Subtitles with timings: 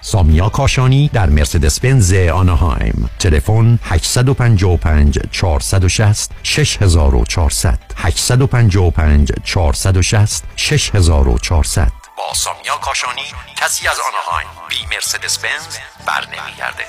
[0.00, 3.10] سامیا کاشانی در مرسدس بنز آنهایم.
[3.18, 13.22] تلفن 855 460 6400 855 460 6400 با سامیا کاشانی
[13.56, 16.84] کسی از آنهایم بی مرسدس بنز بر نمیگرده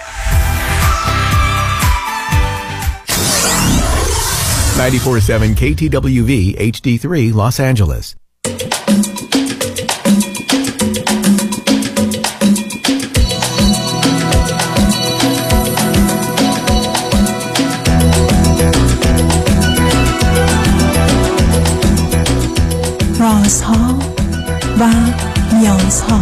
[4.77, 8.15] 947 KTWV HD3 Los Angeles
[23.29, 23.99] رازها
[24.79, 24.89] و
[25.53, 26.21] نیازها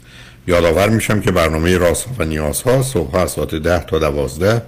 [0.47, 4.61] یادآور میشم که برنامه راست و نیازها صبح از ساعت 10 تا 12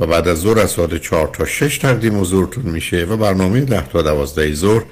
[0.00, 3.88] و بعد از ظهر از ساعت 4 تا 6 تقدیم حضورتون میشه و برنامه 10
[3.88, 4.82] تا 12 ظهر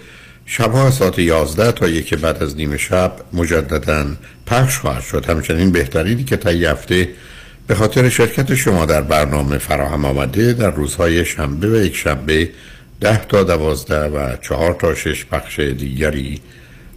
[0.46, 4.06] شبها از ساعت 11 تا یک بعد از نیم شب مجددا
[4.46, 5.26] پخش خواهد شد.
[5.26, 7.08] همچنین بهترینی که تا هفته
[7.66, 12.50] به خاطر شرکت شما در برنامه فراهم آمده در روزهای شنبه و یک شنبه
[13.00, 16.40] 10 تا 12 و 4 تا 6 پخش دیگری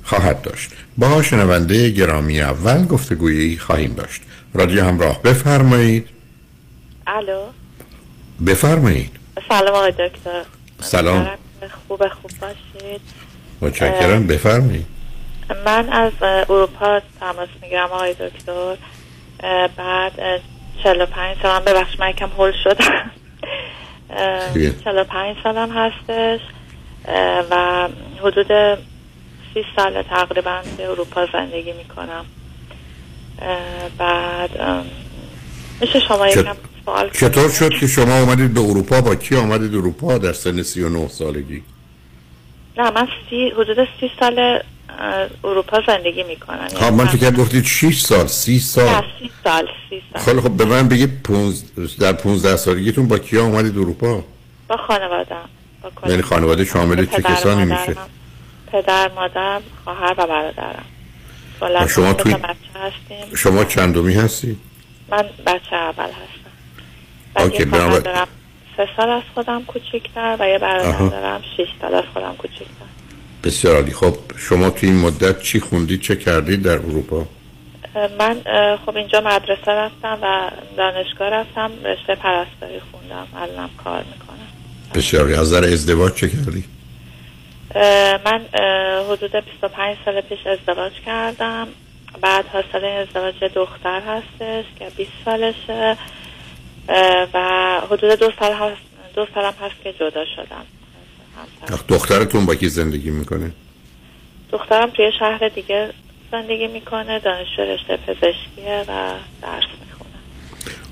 [0.07, 0.69] خواهد داشت.
[0.97, 4.22] با شنونده گرامی اول گفتگویی خواهیم داشت.
[4.53, 6.07] رادیو همراه بفرمایید.
[7.07, 7.41] الو؟
[8.47, 9.12] بفرمایید.
[9.50, 10.44] سلام آقای دکتر.
[10.81, 11.29] سلام.
[11.88, 13.01] خوب خوب باشید.
[13.62, 14.28] متشکرم.
[14.28, 14.85] بفرمایید.
[15.66, 18.75] من از اروپا تماس می‌گیرم آقای دکتر.
[19.78, 20.41] بعد
[20.84, 23.12] 45 سالم ببخش من یکم هول شدم.
[24.84, 26.39] 45 سالم هستش.
[27.51, 27.88] و
[28.24, 28.78] حدود
[29.57, 32.25] 30 سال تقریبا به اروپا زندگی می‌کنم.
[33.97, 34.50] بعد
[35.81, 40.18] میشه شما یکم سوال چطور شد که شما اومدید به اروپا؟ با کی آمدید اروپا
[40.18, 41.63] در سن 39 سالگی؟
[42.78, 44.59] نه من سی حدود 30 سال
[45.44, 46.68] اروپا زندگی می‌کنم.
[46.81, 48.89] ها من فکر گفتید 6 سال 30 سال.
[48.89, 50.22] نه 30 سال 30 سال.
[50.22, 51.63] خیلی خب به من بگید پونز...
[52.00, 54.24] در 15 سالگیتون با کی آمدید اروپا؟
[54.68, 55.50] با خانوادم
[55.84, 57.95] با یعنی خانواده شامل چه کسانی میشه؟
[58.72, 60.85] پدر مادر خواهر و برادرم.
[61.61, 63.35] و شما توی بچه هستیم.
[63.35, 64.57] شما چندمی هستی؟
[65.11, 67.53] من بچه اول هستم.
[67.53, 68.27] یه خواهر برام دارم.
[68.77, 71.07] سه سال از خودم کوچکتر و یه برادر آها.
[71.07, 71.41] دارم.
[71.57, 72.65] شش سال از خودم کوچکتر
[73.44, 73.94] بسیار عالی.
[73.94, 77.27] خب شما توی این مدت چی خوندید؟ چه کردید در اروپا؟
[78.19, 78.42] من
[78.86, 81.71] خب اینجا مدرسه رفتم و دانشگاه رفتم.
[81.86, 83.27] رشته پرستاری خوندم.
[83.36, 84.47] الانم کار می‌کنم.
[84.95, 85.36] بسیار عالی.
[85.36, 86.63] از نظر ازدواج چه کردی؟
[88.25, 88.45] من
[89.09, 91.68] حدود 25 سال پیش ازدواج کردم.
[92.21, 95.97] بعد حاصل ازدواج دختر هستش که 20 سالشه.
[97.33, 98.81] و حدود دو سال هست
[99.15, 100.65] دو سالم هست که جدا شدم.
[101.88, 103.51] دخترتون با کی زندگی می‌کنه؟
[104.51, 105.89] دخترم توی شهر دیگه
[106.31, 110.09] زندگی می‌کنه دانشجو رشته پزشکیه و درس می‌خونه.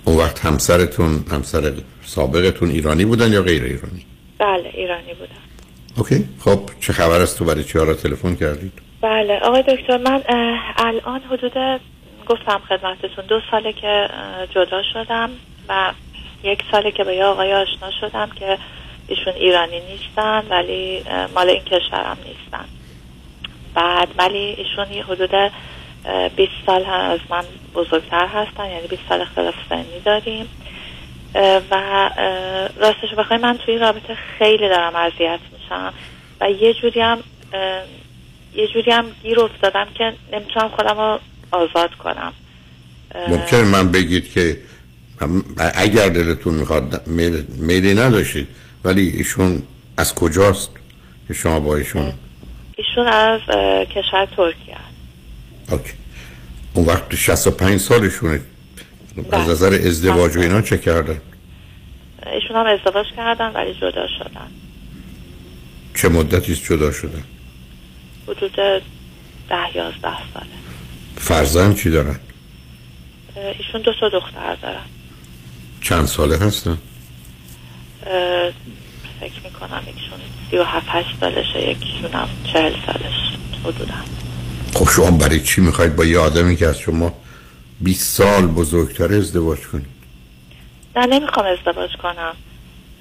[0.05, 1.73] اون وقت همسرتون همسر
[2.05, 4.05] سابقتون ایرانی بودن یا غیر ایرانی؟
[4.39, 5.41] بله ایرانی بودم
[5.97, 6.25] اوکی.
[6.39, 10.21] خب چه خبر است؟ تو برای چی را تلفن کردید؟ بله آقای دکتر من
[10.77, 11.81] الان حدود
[12.27, 14.09] گفتم خدمتتون دو ساله که
[14.56, 15.30] جدا شدم
[15.69, 15.92] و
[16.44, 18.57] یک ساله که با یه آقای آشنا شدم که
[19.07, 21.03] ایشون ایرانی نیستن ولی
[21.36, 22.65] مال این کشورم نیستن.
[23.74, 27.44] بعد ولی ایشون یه حدود اه، 20 سال از من
[27.74, 30.50] بزرگتر هستن یعنی 20 سال اختلاف سنی داریم.
[31.71, 32.09] و
[32.77, 35.93] راستش رو بخوای من توی این رابطه خیلی دارم اذیت میشم.
[36.41, 37.17] و یه جوری هم
[38.55, 41.19] یه جوری هم گیر افتادم که نمی‌تونم خودم رو
[41.51, 42.33] آزاد کنم.
[43.27, 44.57] ممکن من بگید که
[45.75, 48.47] اگر دلتون می‌خواد میل- میلی نداشتید
[48.83, 49.63] ولی ایشون
[49.97, 50.69] از کجاست
[51.27, 52.13] که شما با ایشون؟
[52.75, 53.41] ایشون از
[53.95, 54.75] کشور ترکیه.
[54.75, 55.73] هست.
[55.73, 55.93] اوکی.
[56.73, 58.41] اون وقت 65 سالشونه.
[59.17, 59.50] از بله.
[59.50, 61.21] نظر ازدواج و اینا چه کردن
[62.25, 64.47] ایشون هم ازدواج کردن ولی جدا شدن.
[65.95, 67.23] چه مدتی جدا شدن؟
[68.27, 68.51] حدود
[69.50, 70.45] ده یازده ساله.
[71.17, 72.19] فرزند چی دارن؟
[73.35, 74.85] ایشون دو تا دختر دارن.
[75.81, 76.77] چند ساله هستن؟
[79.19, 80.19] فکر می‌کنم یکشون
[80.51, 83.94] سی و هفت هشت سالشه یکیشون هم چهل سالش حدودا.
[84.73, 87.13] خب شما برای چی می‌خواید با یه آدمی که از شما
[87.81, 89.86] 20 سال بزرگتر ازدواج کنید.
[90.95, 92.36] نه نمی‌خوام ازدواج کنم.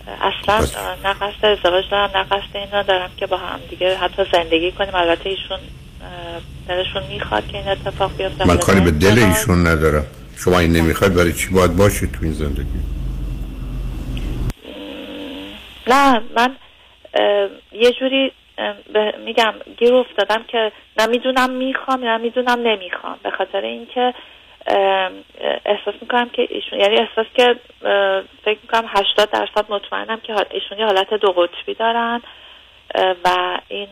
[0.07, 0.77] اصلا بس.
[1.05, 4.95] نه قصد ازدواج دارم نه قصد اینا دارم که با هم دیگه حتی زندگی کنیم.
[4.95, 5.59] البته ایشون
[6.69, 8.49] دلشون می‌خواد که این اتفاق بیفته.
[8.49, 9.37] من کاری به دل نمی‌خواد.
[9.37, 10.07] ایشون ندارم.
[10.37, 12.81] شما این نمی‌خواید برای چی باید باشید تو این زندگی؟
[15.87, 16.57] نه من
[17.73, 18.33] یه جوری
[19.25, 23.17] میگم گیر افتادم که نه می‌دونم می‌خوام نه می‌دونم نمی‌خوام.
[23.23, 24.15] به خاطر اینکه
[25.67, 27.57] احساس می‌کنم که ایشون یعنی احساس که
[28.45, 32.23] فکر می‌کنم 80 درصد مطمئنم که ایشون یه حالت دو قطبی دارن
[33.25, 33.89] و این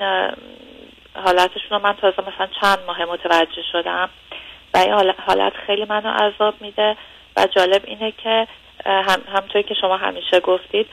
[1.14, 4.10] حالتشون رو من تازه مثلا چند ماه متوجه شدم
[4.74, 6.96] و این حال- حالت خیلی منو عذاب میده
[7.36, 8.46] و جالب اینه که
[8.86, 10.86] هم همطوری که شما همیشه گفتید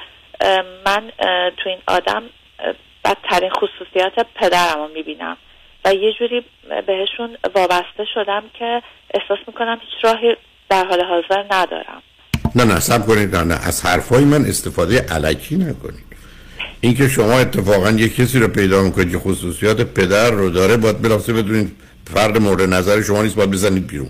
[0.85, 1.11] من
[1.57, 2.23] تو این آدم
[3.05, 5.37] بدترین خصوصیات پدرم رو می‌بینم.
[5.85, 6.41] و یه جوری
[6.87, 8.81] بهشون وابسته شدم که
[9.13, 10.35] احساس می‌کنم هیچ راهی
[10.69, 12.01] در حال حاضر ندارم.
[12.55, 16.09] نه نه سب کنید نه نه از حرفای من استفاده علکی نکنید.
[16.81, 21.41] اینکه شما اتفاقا یه کسی رو پیدا می‌کنید که خصوصیات پدر رو داره باید بلافاصله
[21.41, 21.75] بدونید
[22.13, 24.09] فرد مورد نظر شما نیست باید بزنید بیرون.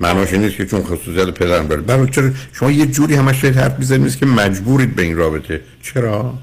[0.00, 1.80] معناش این نیست که چون خصوصیات پدرم داره.
[1.80, 5.60] برای چرا شما یه جوری همش دارید حرف می‌زنید نیست که مجبورید به این رابطه.
[5.82, 6.34] چرا؟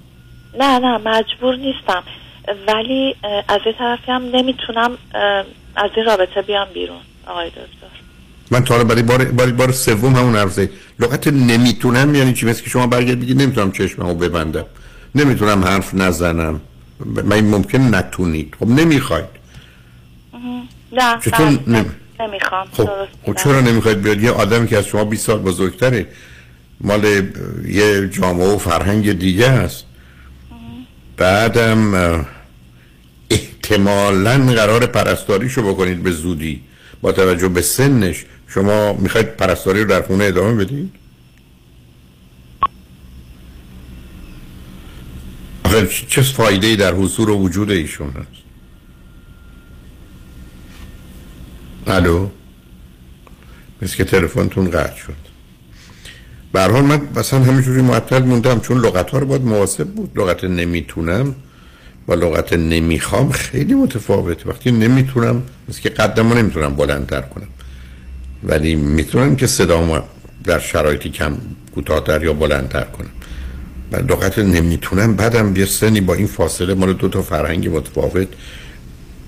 [0.59, 2.03] نه نه مجبور نیستم.
[2.67, 3.15] ولی
[3.47, 4.91] از یه طرفی هم نمی‌تونم
[5.75, 6.97] از این رابطه بیام بیرون
[7.27, 7.63] آقای دکتر.
[8.51, 12.63] من تا حالا برای بار برای بار سوم همون زدید لغت نمی‌تونم یعنی چی؟ مثل
[12.63, 14.65] که شما برگرد بگید نمی‌تونم چشممو ببندم.
[15.15, 16.61] نمی‌تونم حرف نزنم.
[17.05, 18.55] من ممکن نتونید.
[18.59, 19.25] خب نمی‌خواید.
[20.91, 22.67] نه چطور نمی- نمی‌خوام.
[22.73, 22.89] خب
[23.25, 23.35] خب.
[23.35, 26.07] چرا نمی‌خواید بیاد؟ یه آدمی که از شما 20 سال بزرگتره
[26.81, 27.03] مال
[27.65, 29.85] یه جامعه و فرهنگ دیگه هست
[31.17, 32.25] بعدم
[33.71, 36.61] احتمالا قرار پرستاریشو بکنید به زودی.
[37.01, 40.91] با توجه به سنش شما می‌خواید پرستاری رو در خونه ادامه بدید؟
[46.07, 48.41] چه- فایده ای در حضور و وجود ایشون هست
[51.87, 52.29] الو؟
[53.81, 55.13] مثل که تلفنتون قطع شد.
[56.53, 60.11] به هر حال من مثلا همینجوری معطل موندم چون لغت ها رو باید مواسب بود.
[60.15, 61.35] لغت نمی‌تونم.
[62.09, 64.49] با لغت نمی‌خوام خیلی متفاوته.
[64.49, 67.47] وقتی نمی‌تونم مثل که قدم رو نمی‌تونم بلندتر کنم.
[68.43, 69.99] ولی می‌تونم که صدامو
[70.43, 71.37] در شرایطی کم
[71.75, 73.09] کوتاهتر یا بلندتر کنم.
[73.91, 78.27] و لغت نمی‌تونم بعدم یه سنی با این فاصله مال دو تا فرهنگ متفاوت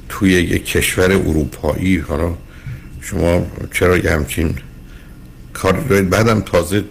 [0.09, 1.97] توی یک کشور اروپایی.
[1.97, 2.33] حالا
[3.01, 4.55] شما چرا یه همچین
[5.53, 6.83] کار دارید؟ بعدم تازه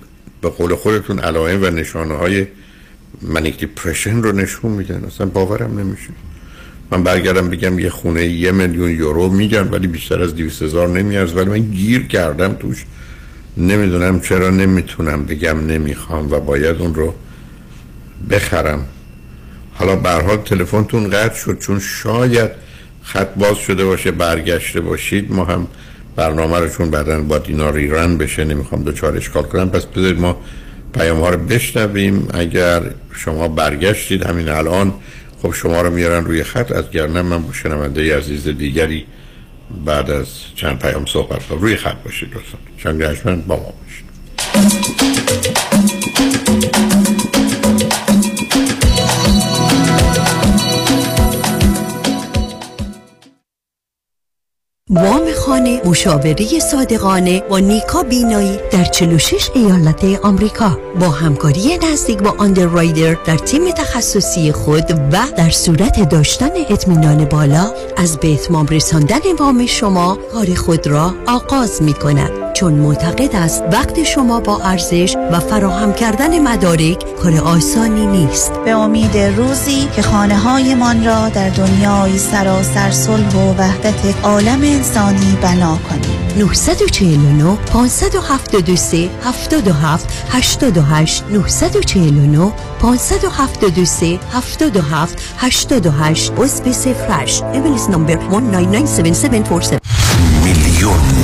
[0.42, 2.47] به قول خودتون علائم و نشانه های
[3.22, 5.04] منیک دیپرشن رو نشون میدن.
[5.04, 6.08] اصلا باورم نمیشه.
[6.90, 11.32] من برگردم بگم یه خونه یه میلیون یورو میگن ولی بیشتر از دیویس هزار نمیارز.
[11.32, 12.84] ولی من گیر کردم توش.
[13.56, 17.14] نمی‌دونم چرا نمی‌تونم بگم نمی‌خوام و باید اون رو
[18.30, 18.84] بخرم.
[19.74, 22.50] حالا به هر حال تلفنتون قطع شد چون شاید
[23.02, 25.32] خط باز شده باشه برگشته باشید.
[25.32, 25.66] ما هم
[26.16, 29.70] برنامه رو چون بعدا با اینا ریرن بشه نمی‌خوام دوچار اشکال کنم.
[29.70, 30.40] پس بذارید ما
[30.92, 32.28] پیام ها رو بشنویم.
[32.35, 32.82] اگر
[33.14, 34.94] شما برگشتید همین الان
[35.42, 36.73] خب شما رو میارن روی خط.
[36.73, 39.06] از گرنم من با شنونده عزیز دیگری
[39.85, 42.59] بعد از چند پیام صحبت روی خط باشید لطفا.
[42.82, 45.60] چند با ما باشید.
[54.90, 60.78] وام خانه مشاوره صادقانه با نیکا بینایی در 46 ایالت آمریکا.
[61.00, 67.70] با همکاری نزدیک با آندررایدر در تیم تخصصی خود و در صورت داشتن اطمینان بالا
[67.97, 73.62] از به اتمام رساندن وام شما کار خود را آغاز می کند چون معتقد است
[73.73, 78.52] وقت شما با ارزش و فراهم کردن مدارک کار آسانی نیست.
[78.64, 85.37] به امید روزی که خانه هایمان را در دنیای سراسر صلح و وحدت عالم انسانی
[85.42, 86.20] بنا کنیم.
[86.38, 99.80] 949 573 77 88 949 573 77 88 عضو سفرش ایمیلز نمبر 1997747
[100.44, 101.19] میلیون میلیون میلیون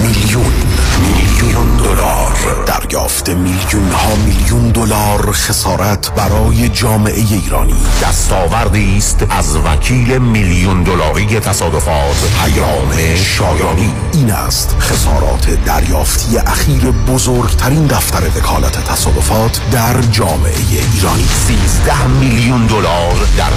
[2.07, 2.65] دلار.
[2.67, 7.75] دریافت میلیون ها میلیون دلار خسارت برای جامعه ایرانی.
[8.03, 12.17] دستاوردی است از وکیل میلیون دلاری تصادفات.
[12.45, 13.93] پیام شایانی.
[14.13, 20.55] این است خسارات دریافتی اخیر بزرگترین دفتر وکالت تصادفات در جامعه
[20.93, 21.25] ایرانی.
[21.25, 23.51] 13 میلیون دلار در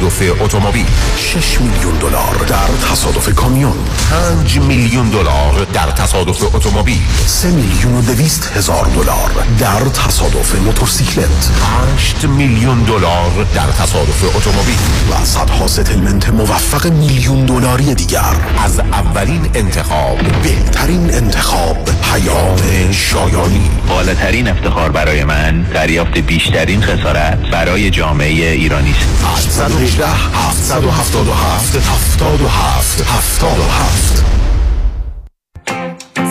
[0.00, 0.86] تصادف اتومبیل.
[1.16, 3.76] 6 میلیون دلار در تصادف کامیون.
[4.10, 6.98] 5 میلیون دلار در تصادف اتومبیل.
[7.26, 11.50] 3 میلیون و دویست هزار دلار در تصادف موتورسیکلت.
[11.94, 14.78] 8 میلیون دلار در تصادف اتومبیل.
[15.10, 18.34] و صدها ستلمنت موفق میلیون دلاری دیگر.
[18.64, 20.18] از اولین انتخاب.
[20.42, 22.56] بهترین انتخاب پیام
[22.92, 23.70] شایانی.
[23.88, 29.60] بالاترین افتخار برای من دریافت بیشترین خسارت برای جامعه ایرانی است.
[29.90, 34.19] 818 777 77 77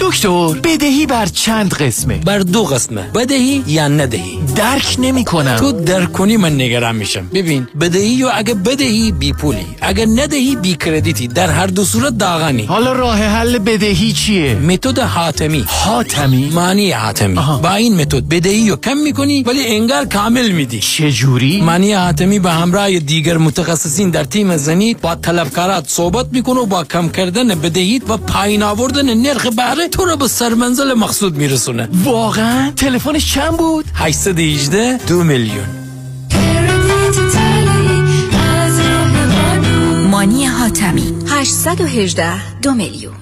[0.00, 3.02] دکتر بدهی بر چند قسمه؟ بر دو قسمه.
[3.02, 7.28] بدهی یا ندهی؟ درک نمی کنم تو درک کنی من نگران میشم.
[7.34, 9.66] ببین بدهی یا اگه بدهی بی پولی.
[9.80, 11.28] اگه ندهی بی کردیتی.
[11.28, 12.64] در هر دو صورت داغانی.
[12.64, 15.64] حالا راه حل بدهی چیه؟ متد حاتمی.
[15.68, 17.38] حاتمی؟ معنی حاتمی.
[17.38, 17.58] آها.
[17.58, 20.80] با این متد بدهی رو کم می‌کنی ولی انگار کامل میدی.
[20.80, 26.60] چه جوری معنی حاتمی به همراه دیگر متخصصین در تیم زنید با طلبکارات صحبت می‌کنه
[26.60, 31.36] و با کم کردن بدهی و پایین آوردن نرخ بهره تو رو به سرمنزل مقصود
[31.36, 31.88] میرسونه.
[31.92, 35.66] واقعا؟ تلفنش چند بود؟ 818 دو میلیون.
[40.10, 41.14] مانی حاتمی.
[41.28, 43.14] 818 دو میلیون.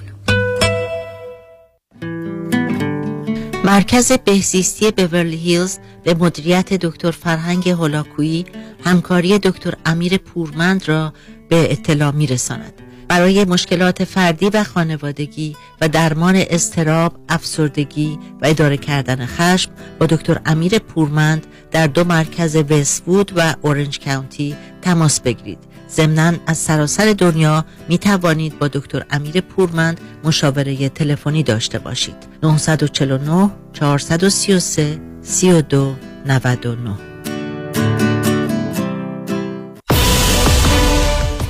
[3.65, 8.45] مرکز بهزیستی بورلی هیلز به مدیریت دکتر فرهنگ هولاکویی
[8.83, 11.13] همکاری دکتر امیر پورمند را
[11.49, 12.73] به اطلاع میرساند.
[13.07, 20.41] برای مشکلات فردی و خانوادگی و درمان استراب، افسردگی و اداره کردن خشم با دکتر
[20.45, 25.59] امیر پورمند در دو مرکز وستوود و اورنج کاونتی تماس بگیرید.
[25.89, 32.15] ضمناً از سراسر دنیا می توانید با دکتر امیر پورمند مشاوره تلفنی داشته باشید.
[32.43, 35.95] 949 433 32
[36.25, 36.97] 99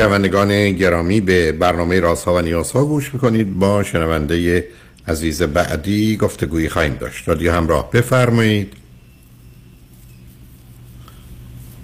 [0.00, 3.58] شنوندگان گرامی به برنامه رازها و نیازها گوش می‌کنید.
[3.58, 4.64] با شنونده
[5.08, 7.28] عزیز بعدی گفتگویی خواهیم داشت.
[7.28, 8.72] رادیو همراه بفرمایید.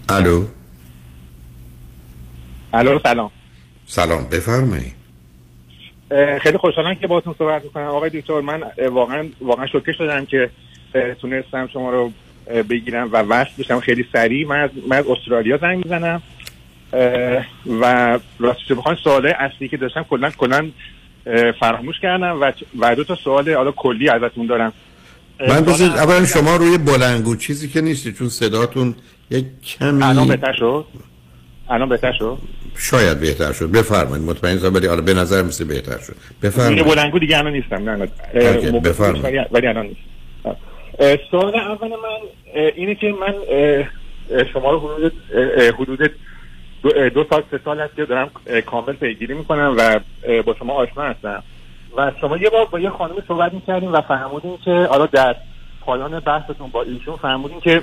[0.08, 0.44] الو.
[2.72, 3.30] الو سلام.
[3.86, 4.92] سلام بفرمایید.
[6.42, 7.84] خیلی خوشحالم که باهاتون صحبت می‌کنم.
[7.84, 10.50] آقای دکتر من واقعا واقعا شوکه شدم که
[11.20, 12.12] تونستم شما رو
[12.70, 13.80] بگیرم و وصل بشم.
[13.80, 14.48] خیلی سریع.
[14.48, 16.22] من از, من از استرالیا زنگ می‌زنم.
[17.80, 20.70] و راستش بخوام سوال اصلی که داشتم کلا کلا
[21.60, 24.72] فراموش کردم و و دو تا سوال حالا کلی ازتون دارم.
[25.48, 28.94] من بذارید اولا اول- شما روی بلنگو چیزی که نیستی چون صداتون
[29.30, 29.44] یک
[29.78, 30.84] کمی الان بهتر شد؟
[31.70, 32.38] الان بهتر شد؟
[32.78, 33.70] شاید بهتر شد.
[33.70, 36.16] بفرمایید مطمئن نیستم ولی حالا به نظر مثل بهتر شد.
[36.42, 36.84] بفرمایید.
[36.84, 38.08] بلنگو دیگه الان نیستم نه
[38.80, 39.46] بفرمایید.
[39.50, 40.00] ولی- الان نیست.
[41.30, 43.34] سوال اول من اینه که من
[44.52, 45.12] شما رو حدود
[45.78, 46.10] حدود
[46.86, 48.30] دو, دو سال سه سال هست که دارم
[48.66, 50.00] کامل پیگیری می‌کنم و
[50.42, 51.42] با شما آشنا هستم.
[51.96, 55.36] و شما یه بار با یه خانمی صحبت می‌کردیم و فهمودیم که حالا در
[55.80, 57.82] پایان بحثتون با ایشون فهمودیم که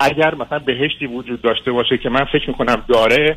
[0.00, 3.36] اگر مثلا بهشتی وجود داشته باشه که من فکر می‌کنم داره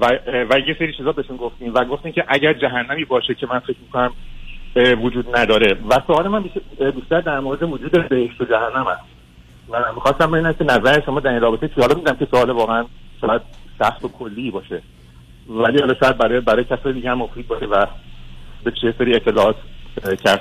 [0.00, 0.06] و,
[0.50, 3.78] و یه سری چیزا بهتون گفتیم و گفتیم که اگر جهنمی باشه که من فکر
[3.82, 4.12] می‌کنم
[5.02, 5.76] وجود نداره.
[5.90, 6.44] و سوال من
[6.94, 9.15] بیشتر در مورد وجود بهشت و جهنم است.
[9.70, 11.80] و می‌خواستم ببینم که نظر شما در این رابطه چی.
[11.80, 12.84] حالا می‌دونم که سوال واقعا
[13.20, 13.42] شاید
[13.78, 14.82] سخت و کلی باشه.
[15.48, 17.86] ولی حالا شاید برای برای کسای دیگه هم مفید باشه و
[18.64, 19.56] به چه سری اطلاعات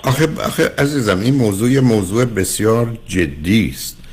[0.03, 4.04] آخه, آخه عزیزم این موضوع موضوع بسیار جدی است.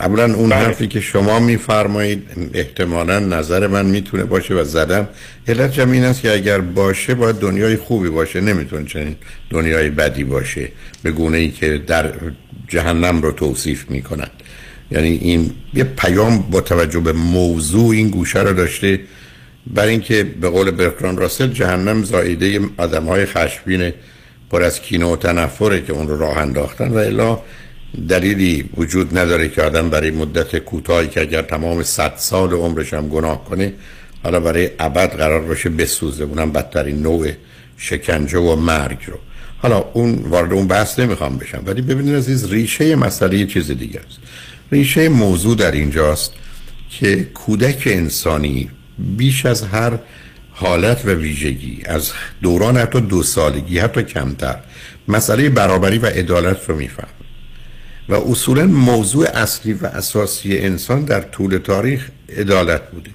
[0.00, 2.22] اولا اون حرفی که شما میفرمایید
[2.54, 5.08] احتمالا نظر من می‌تونه باشه و زدم.
[5.48, 8.40] علت این است که اگر باشه باید دنیای خوبی باشه.
[8.40, 9.16] نمی‌تونه چنین
[9.50, 10.68] دنیای بدی باشه
[11.02, 12.12] به گونه ای که در
[12.68, 14.28] جهنم رو توصیف می‌کنن
[14.90, 19.00] یعنی این یه پیام با توجه به موضوع این گوشه رو داشته.
[19.74, 23.92] برای اینکه به قول برتران راسل جهنم زایده آدم های خشبین
[24.50, 27.38] پر از کینه و تنفره که اون رو راه انداختن و الا
[28.08, 33.08] دلیلی وجود نداره که آدم برای مدت کوتاهی که اگر تمام صد سال عمرش هم
[33.08, 33.72] گناه کنه
[34.22, 36.24] حالا برای ابد قرار باشه بسوزه.
[36.24, 37.28] اونم بدترین نوع
[37.76, 39.18] شکنجه و مرگ رو.
[39.58, 44.00] حالا اون وارد اون بحث نمی‌خوام بشم ولی ببینید عزیز ریشه مسئله یه چیز دیگه
[44.00, 44.18] است.
[44.72, 46.32] ریشه موضوع در اینجاست
[46.90, 49.98] که کودک انسانی بیش از هر
[50.52, 54.56] حالت و ویژگی از دوران حتی دو سالگی حتی کمتر
[55.08, 57.15] مسئله برابری و عدالت رو میفهم
[58.08, 63.10] و اصولا موضوع اصلی و اساسی انسان در طول تاریخ عدالت بوده.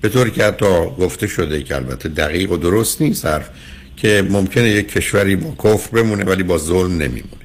[0.00, 0.66] به طوری که حتی
[0.98, 3.50] گفته شده که البته دقیق و درست نیست حرف
[3.96, 7.42] که ممکنه یک کشوری با کفر بمونه ولی با ظلم نمیمونه.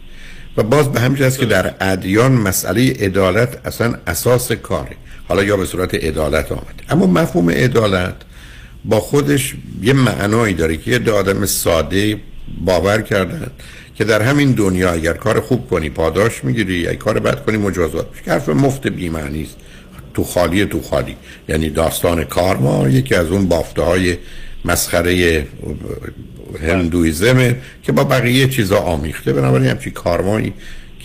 [0.58, 4.96] و باز به همین که در ادیان مسئله عدالت اصلا اساس کاره.
[5.28, 6.84] حالا یا به صورت عدالت آمده.
[6.90, 8.16] اما مفهوم عدالت
[8.86, 12.20] با خودش یه معنایی داره که یه آدم ساده
[12.66, 13.52] باور کردن
[13.98, 18.08] که در همین دنیا اگر کار خوب کنی پاداش می‌گیری اگر کار بد کنی مجازات
[18.12, 18.30] میشی.
[18.30, 19.56] حرف مفت بی‌معنی است.
[20.14, 21.16] تو خالی تو خالی.
[21.50, 24.18] یعنی داستان کارما یکی از اون بافته های
[24.66, 25.46] مسخره
[26.62, 29.34] هندویزمه که با بقیه چیزا آمیخته.
[29.34, 30.54] بنابراین همچی کارمایی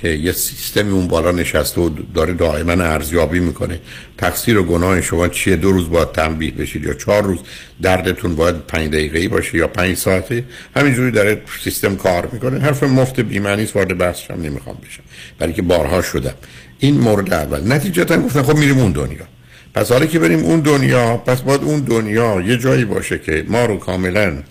[0.02, 3.80] که یه سیستمی اون بالا نشسته و داره دائما ارزیابی می‌کنه.
[4.18, 7.38] تقصیر و گناه شما چیه؟ دو روز باید تنبیه بشید یا چهار روز؟
[7.82, 10.44] دردتون باید پنج دقیقه باشه یا پنج ساعته؟
[10.76, 12.60] همینجوری داره سیستم کار می‌کنه.
[12.60, 15.02] حرف مفت بیمعنی وارد بحثش هم نمی‌خوام بشم.
[15.38, 16.34] برای که بارها شدم.
[16.78, 17.72] این مورد اول.
[17.72, 19.26] نتیجتا گفتن خب میریم اون دنیا.
[19.74, 23.64] پس حالا که بریم اون دنیا پس باید اون دنیا یه جایی باشه که ما
[23.64, 24.42] رو کاملا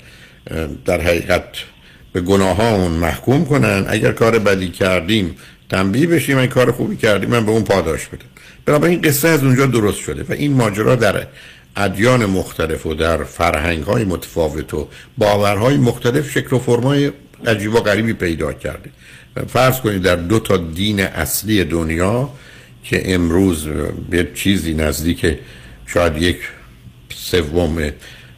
[0.85, 1.43] در حقیقت
[2.13, 3.85] به گناهامون محکوم کنن.
[3.87, 5.35] اگر کار بدی کردیم
[5.69, 6.37] تنبیه بشیم.
[6.37, 8.25] اگر کار خوبی کردیم من به اون پاداش بدم.
[8.65, 11.27] بنابراین قصه از اونجا درست شده و این ماجرا در
[11.75, 17.11] ادیان مختلف و در فرهنگ های متفاوت و باورهای مختلف شکل و فرمای
[17.47, 18.89] عجیب و غریبی پیدا کرده.
[19.47, 22.29] فرض کنید در دو تا دین اصلی دنیا
[22.83, 23.67] که امروز
[24.09, 25.37] به چیزی نزدیک
[25.85, 26.37] شاید یک
[27.15, 27.91] سوم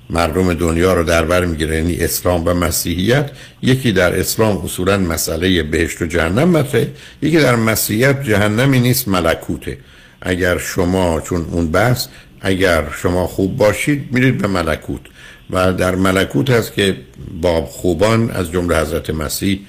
[0.09, 1.75] مردم دنیا رو در بر می‌گیره.
[1.75, 7.55] یعنی اسلام و مسیحیت یکی در اسلام اصولا مسئله بهشت و جهنم مطرحه یکی در
[7.55, 9.77] مسیحیت جهنمی نیست ملکوته.
[10.21, 12.07] اگر شما چون اون بحث
[12.41, 15.01] اگر شما خوب باشید میرید به ملکوت.
[15.49, 16.95] و در ملکوت هست که
[17.41, 19.59] با خوبان از جمله حضرت مسیح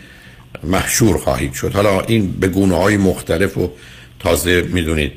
[0.64, 1.72] محشور خواهید شد.
[1.72, 3.70] حالا این به گونه های مختلف و
[4.18, 5.12] تازه می‌دونید.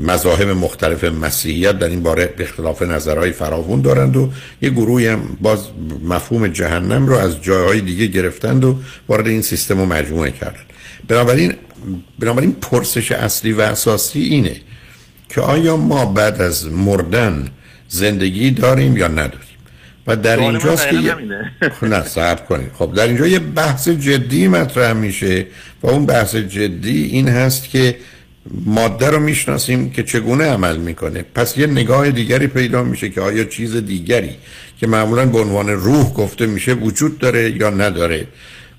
[0.00, 4.30] مذاهب مختلف مسیحیت در این باره اختلاف نظرهای فراوون دارند و
[4.62, 5.58] یه گروهی هم باز
[6.04, 10.66] مفهوم جهنم رو از جاهای دیگه گرفتند و وارد این سیستم رو مجموعه کردند
[11.08, 11.54] بنابراین
[12.18, 14.56] بنابراین پرسش اصلی و اساسی اینه
[15.28, 17.48] که آیا ما بعد از مردن
[17.88, 19.38] زندگی داریم یا نداریم؟
[20.06, 21.16] و در اینجاست که یه-.
[21.80, 22.70] خب نه صبر کنید.
[22.78, 25.46] خب در اینجا یه بحث جدی مطرح میشه
[25.82, 27.96] و اون بحث جدی این هست که
[28.50, 31.24] ماده رو می‌شناسیم که چگونه عمل می‌کنه.
[31.34, 34.30] پس یه نگاه دیگری پیدا میشه که آیا چیز دیگری
[34.78, 38.26] که معمولا به عنوان روح گفته میشه وجود داره یا نداره.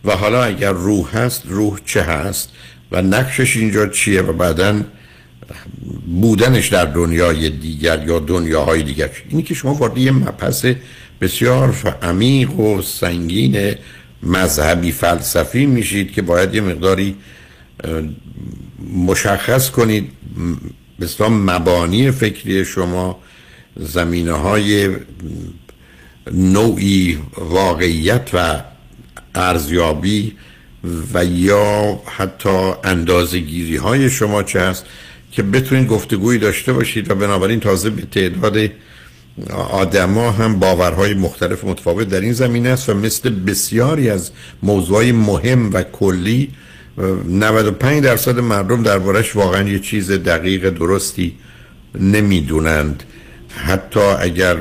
[0.05, 2.49] و حالا اگر روح هست روح چه هست؟
[2.91, 4.81] و نقشش اینجا چیه؟ و بعدا
[6.21, 9.09] بودنش در دنیای دیگر یا دنیاهای دیگر.
[9.29, 10.65] اینی که شما وارد یه مبحث
[11.21, 13.75] بسیار عمیق و سنگین
[14.23, 17.15] مذهبی فلسفی میشید که باید یه مقداری
[18.93, 20.53] مشخص کنید م-
[20.99, 23.19] به اصطلاح مبانی فکری شما
[23.75, 24.89] زمینه های
[26.31, 28.61] نوعی واقعیت و
[29.35, 30.35] ارزیابی
[31.13, 34.85] و یا حتی اندازگیری های شما چه هست
[35.31, 38.69] که بتونید گفتگویی داشته باشید و بنابراین تازه به تعداد
[39.71, 44.31] آدما هم باورهای مختلف متفاوت در این زمینه است و مثل بسیاری از
[44.63, 46.49] موضوعی مهم و کلی
[46.97, 51.35] 95 درصد مردم دربارش واقعا یه چیز دقیق درستی
[51.99, 53.03] نمی‌دونند.
[53.55, 54.57] حتی اگر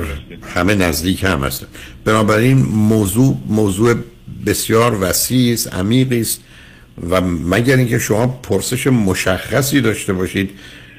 [0.53, 1.67] همه نزدیک هم هستن.
[2.05, 3.95] بنابراین موضوع موضوع
[4.45, 6.41] بسیار وسیع است عمیقی است
[7.09, 10.49] و مگر اینکه شما پرسش مشخصی داشته باشید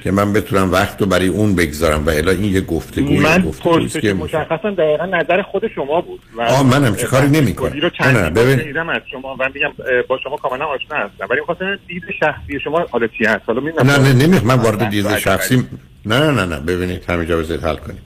[0.05, 3.89] که من بتونم وقت رو برای اون بگذارم و الا این یه گفتگوی من گفتگویی
[3.89, 7.73] که مشخصا دقیقا نظر خود شما بود و آه، منم چه کاری نمی‌کنم.
[8.01, 8.79] نه، ببین.
[8.79, 9.73] از شما و میگم
[10.09, 11.27] با شما کاملا آشنا هستم.
[11.31, 15.19] ولی می‌خواستم دید شخصی شما حالا چی هست؟ حالا نه نه نمیخ من وارد دید
[15.19, 15.65] شخصی
[16.07, 16.61] نه نه نه نه.
[16.61, 18.03] ببینید همینجا بذارید حل کنیم.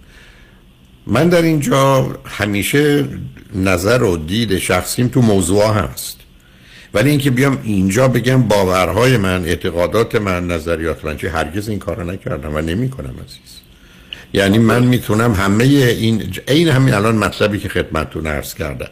[1.07, 3.05] من در اینجا همیشه
[3.55, 6.21] نظر و دید شخصیم تو موضوع هست.
[6.95, 12.05] ولی اینکه بیام اینجا بگم باورهای من اعتقادات من نظریات من چه هرگز این کارو
[12.05, 13.61] نکردم و نمی‌کنم عزیز.
[14.33, 18.89] یعنی من می‌تونم همه این این همین الان مطلبی که خدمتتون عرض کردم.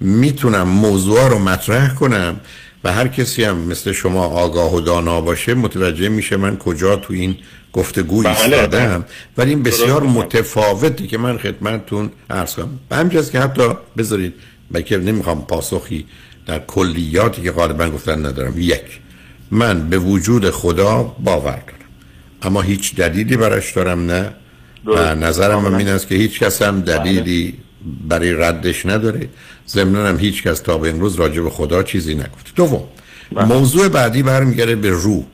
[0.00, 2.40] می‌تونم موضوع رو مطرح کنم
[2.84, 7.12] و هر کسی هم مثل شما آگاه و دانا باشه متوجه میشه من کجا تو
[7.12, 7.36] این
[7.72, 9.04] گفتگوی بله، ایستادم.
[9.36, 10.02] ولی این بسیار.
[10.02, 12.80] متفاوتی که من خدمتتون عرض کنم.
[12.88, 13.62] به که حتی
[13.98, 14.34] بذارید
[14.70, 16.06] بلکه نمی‌خوام پاسخی
[16.46, 18.54] در کلیاتی که غالبا گفتن ندارم.
[18.56, 19.00] یک
[19.50, 21.90] من به وجود خدا باور دارم.
[22.42, 24.30] اما هیچ دلیلی براش دارم نه.
[24.84, 25.14] و.
[25.14, 25.74] نظرم هم.
[25.74, 27.54] این است که هیچ کس هم دلیلی
[28.08, 29.28] برای ردش نداره.
[29.68, 32.54] ضمن هم هیچ کس تا به امروز راجع به خدا چیزی نگفت.
[32.56, 32.82] دوم
[33.32, 35.24] موضوع بعدی برمیگرده به روح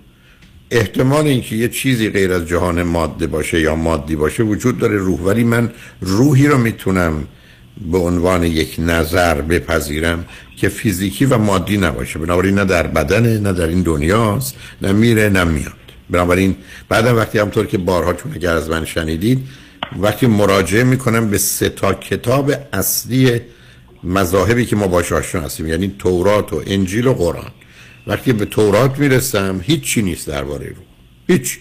[0.70, 5.20] احتمال اینکه یه چیزی غیر از جهان ماده باشه یا مادی باشه وجود داره روح.
[5.20, 7.24] ولی من روحی رو می‌تونم
[7.92, 10.24] به عنوان یک نظر بپذیرم
[10.56, 12.18] که فیزیکی و مادی نباشه.
[12.18, 15.72] بنابراین نه در بدنه نه در این دنیاست نه میره نه میاد.
[16.10, 16.56] بنابراین
[16.88, 19.48] بعدم وقتی همطور که بارها چون اگر از من شنیدید
[19.98, 23.40] وقتی مراجعه می‌کنم به سه تا کتاب اصلی
[24.04, 27.50] مذاهبی که ما باش آشنا هستیم یعنی تورات و انجیل و قرآن.
[28.06, 30.86] وقتی به تورات می‌رسم هیچی نیست درباره روح
[31.28, 31.58] هیچ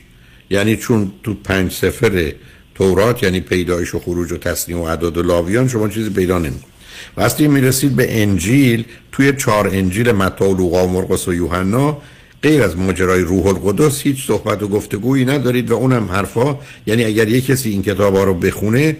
[0.49, 2.33] یعنی چون تو پنج سفر
[2.77, 6.77] تورات یعنی پیدایش و خروج و تصنیم و اعداد و لاویان شما چیزی پیدا نمی‌کنید
[7.17, 11.97] وقتی می‌رسید به انجیل توی چهار انجیل متی و لوقا و مرقس و یوحنا
[12.43, 16.59] غیر از ماجرای روح القدس هیچ صحبت و گفتگویی ندارید و اونم حرفا.
[16.87, 18.97] یعنی اگر یک کسی این کتاب ها رو بخونه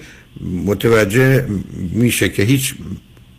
[0.66, 1.46] متوجه
[1.92, 2.76] میشه که هیچ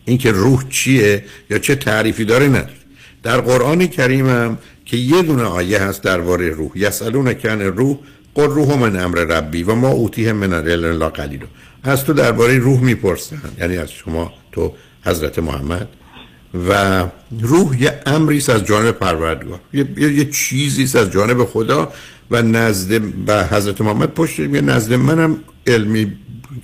[0.05, 2.79] اینکه روح چیه یا چه تعریفی داره نداره.
[3.23, 6.71] در قرآن کریم هم که یه دونه آیه هست درباره روح.
[6.75, 7.99] یسالون کن روح
[8.39, 11.41] قل روح من امر ربی و ما اوتیه من العلم الا قلیل.
[11.83, 14.73] از تو درباره روح می‌پرسن یعنی از شما تو
[15.05, 15.89] حضرت محمد.
[16.69, 17.05] و
[17.41, 19.61] روح یه امری از جانب پروردگار.
[19.73, 21.93] یه, یه, چیزی از جانب خدا
[22.31, 24.15] و نزد و حضرت محمد.
[24.15, 26.13] پشت یه نزد منم علمی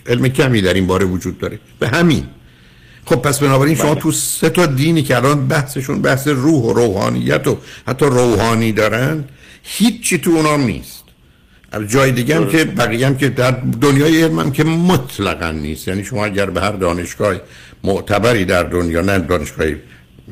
[0.07, 1.59] علم کمی در این باره وجود داره.
[1.79, 2.25] به همین.
[3.05, 7.47] خب پس بنابراین شما تو سه تا دینی که الان بحثشون بحث روح و روحانیت
[7.47, 7.59] و
[7.89, 9.25] حتی روحانی دارن
[9.63, 11.04] هیچی تو اونام نیست.
[11.83, 15.89] جای دیگه هم که بقیه هم که در دنیای علم هم که مطلقا نیست.
[15.89, 17.35] یعنی شما اگر به هر دانشگاه
[17.85, 19.67] معتبری در دنیا نه دانشگاه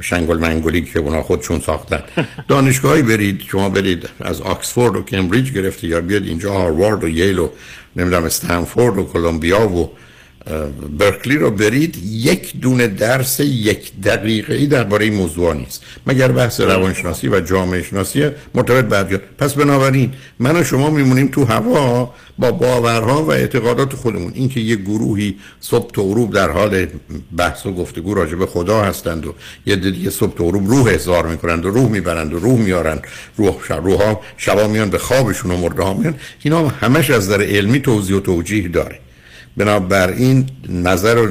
[0.01, 2.03] شنگل منگولی که اونا خودشون ساختن
[2.49, 7.39] دانشگاهی برید شما برید از آکسفورد و کمبریج گرفته یا بیاد اینجا هاروارد و ییل
[7.39, 7.49] و
[7.97, 9.91] نمی‌دونم استنفورد و کلمبیا و
[10.99, 15.83] برکلی رو برید یک دونه درس یک دقیقه ای درباره این موضوع نیست.
[16.07, 21.45] مگر بحث روانشناسی و جامعه شناسی مرتبط به پس بنابراین من و شما میمونیم تو
[21.45, 24.33] هوا با باورها و اعتقادات خودمون.
[24.35, 26.87] اینکه یه گروهی صبح تا غروب در حال
[27.37, 29.35] بحث و گفتگو راجع به خدا هستند و
[29.67, 33.01] یه دیگه صبح تا غروب روح احضار می‌کنند و روح می‌برند و روح میارن.
[33.37, 36.15] روح روحا شبا میان به خوابشون و مرده ها میان.
[36.43, 38.99] اینا همش از در علمی توضیح و توجیه داره.
[39.57, 41.31] بنابراین نظر و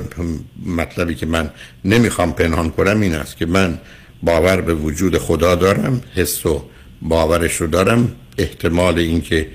[0.65, 1.49] مطلبی که من
[1.85, 3.79] نمی‌خوام پنهان کنم این است که من
[4.23, 6.63] باور به وجود خدا دارم حس و
[7.01, 9.47] باورش رو دارم احتمال اینکه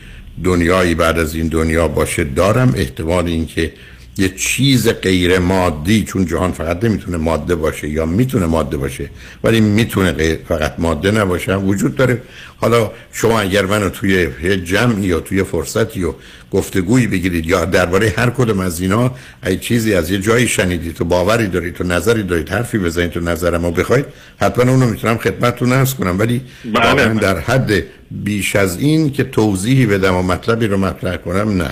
[0.44, 3.72] دنیایی بعد از این دنیا باشه دارم احتمال اینکه
[4.18, 9.11] یه چیز غیر مادی چون جهان فقط نمی‌تونه ماده باشه یا می‌تونه ماده باشه
[9.44, 12.22] ولی می‌تونه فقط ماده نباشه وجود داره.
[12.61, 16.14] حالا شما اگر منو توی یه جمعی یا توی فرصتی و
[16.50, 19.14] گفتگویی بگیرید یا درباره هر کدوم از اینا
[19.46, 23.20] ای چیزی از یه جایی شنیدید تو باوری دارید تو نظری دارید حرفی بزنید تو
[23.20, 24.05] نظرمو بخواید
[24.40, 26.18] حتما اونو می‌تونم خدمتتون عرض کنم.
[26.18, 26.40] ولی
[26.74, 27.14] بله.
[27.14, 31.70] در حد بیش از این که توضیحی بدم و مطلبی رو مطرح کنم نه.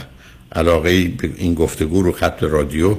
[0.55, 2.97] علاقه این گفتگو رو خط رادیو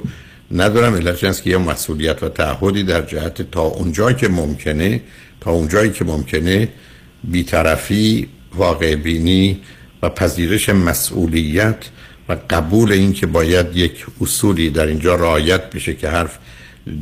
[0.50, 5.00] ندارم است که یه مسئولیت و تعهدی در جهت تا اونجایی که ممکنه
[5.40, 6.68] تا اونجایی که ممکنه
[7.24, 9.60] بیطرفی واقع بینی
[10.02, 11.84] و پذیرش مسئولیت
[12.28, 16.38] و قبول این که باید یک اصولی در اینجا رعایت بشه که حرف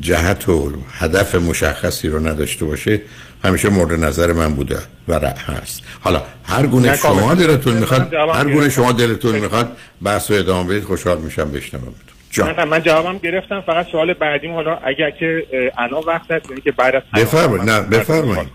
[0.01, 3.01] جهت و هدف مشخصی رو نداشته باشه
[3.45, 4.79] همیشه مورد نظر من بوده
[5.09, 5.83] و هست.
[6.01, 7.35] حالا هر گونه نه، شما.
[7.35, 8.71] دلتون می‌خواد هر گونه.
[8.71, 11.95] شما دلتون می‌خواد بحث رو ادامه بدید خوشحال میشم بشنوم.
[12.39, 13.61] نه من جوابم گرفتم.
[13.61, 14.53] فقط سوال بعدیم.
[14.53, 15.47] حالا اگر که
[15.79, 17.71] الان وقت هست یعنی که بعد از بفرمایید.
[17.71, 18.49] نه بفرمایید.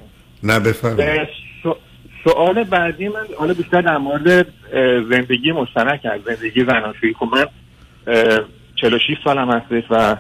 [0.43, 1.27] نه بفرمایید.
[2.23, 4.47] سوال بعدی من حالا بیشتر در مورد
[5.11, 7.13] زندگی مشترک هست زندگی زناشویی.
[7.13, 7.45] خب من
[8.07, 8.39] اه،
[8.75, 10.15] 46 سالم هستش و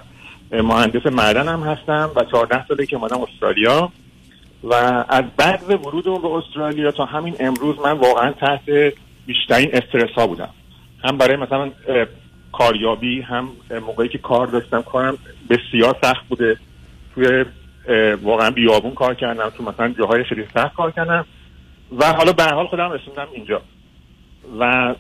[0.51, 3.91] مهندس معدن هم هستم و 14 ساله که اومدم استرالیا.
[4.63, 4.73] و
[5.09, 8.93] از بعد ورود به استرالیا تا همین امروز من واقعا تحت
[9.25, 10.49] بیشترین استرس ها بودم.
[11.03, 11.71] هم برای مثلا
[12.51, 13.49] کاریابی هم
[13.85, 15.17] موقعی که کار داشتم کارم
[15.49, 16.57] بسیار سخت بوده.
[17.15, 17.45] توی
[18.23, 21.25] واقعا بیابون کار کردم تو مثلا جاهای خیلی سخت کار کردم.
[21.97, 23.61] و حالا به حال خودم رسوندم اینجا.
[24.59, 24.95] و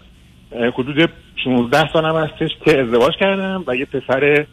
[0.73, 1.09] حدود
[1.43, 4.45] 16 سالم هستش که ازدواج کردم و یه پسر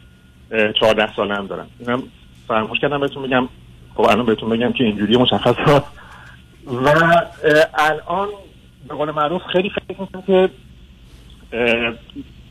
[0.51, 1.67] اه، 14 ساله هم دارم.
[1.79, 2.03] اینم
[2.47, 3.47] فراموش کردم بهتون بگم.
[3.97, 5.85] خب الان بهتون بگم که اینجوری مشخص هست
[6.67, 6.89] و
[7.73, 8.27] الان
[8.87, 10.49] به قول معروف خیلی فکر می‌کنم که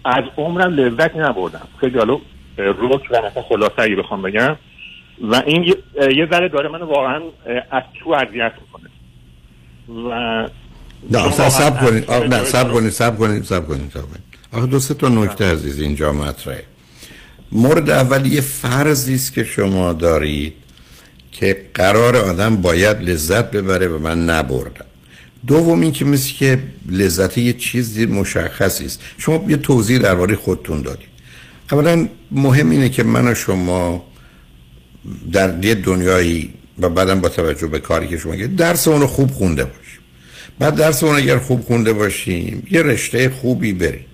[0.04, 1.68] از عمرم لذت نبردم.
[1.80, 2.14] خیلی حالا
[2.58, 4.56] رک و مثلا خلاصه اگه بخوام بگم.
[5.22, 7.20] و این یه- ذره داره منو واقعا
[7.70, 8.90] از تو اذیت می‌کنه.
[10.10, 10.48] و
[11.10, 13.92] نه سب کنید نه سب کنید سب کنید سب کنید
[14.52, 16.64] آخه دو سه تا نکته عزیز اینجا مطرحه.
[17.52, 20.54] مورد اول یه فرضی است که شما دارید.
[21.40, 24.84] که قرار آدم باید لذت ببره و من نبردم.
[25.46, 29.00] دوم این که مثل که لذت یه چیزی مشخصی است.
[29.18, 31.08] شما یه توضیح درباره خودتون دادید.
[31.72, 34.04] اولا مهم اینه که من و شما
[35.32, 39.06] در یه دنیایی و بعدم با توجه به کاری که شما کرد درس اون رو
[39.06, 40.00] خوب خونده باشیم.
[40.58, 44.04] بعد درس اون اگر خوب خونده باشیم یه رشته خوبی بریم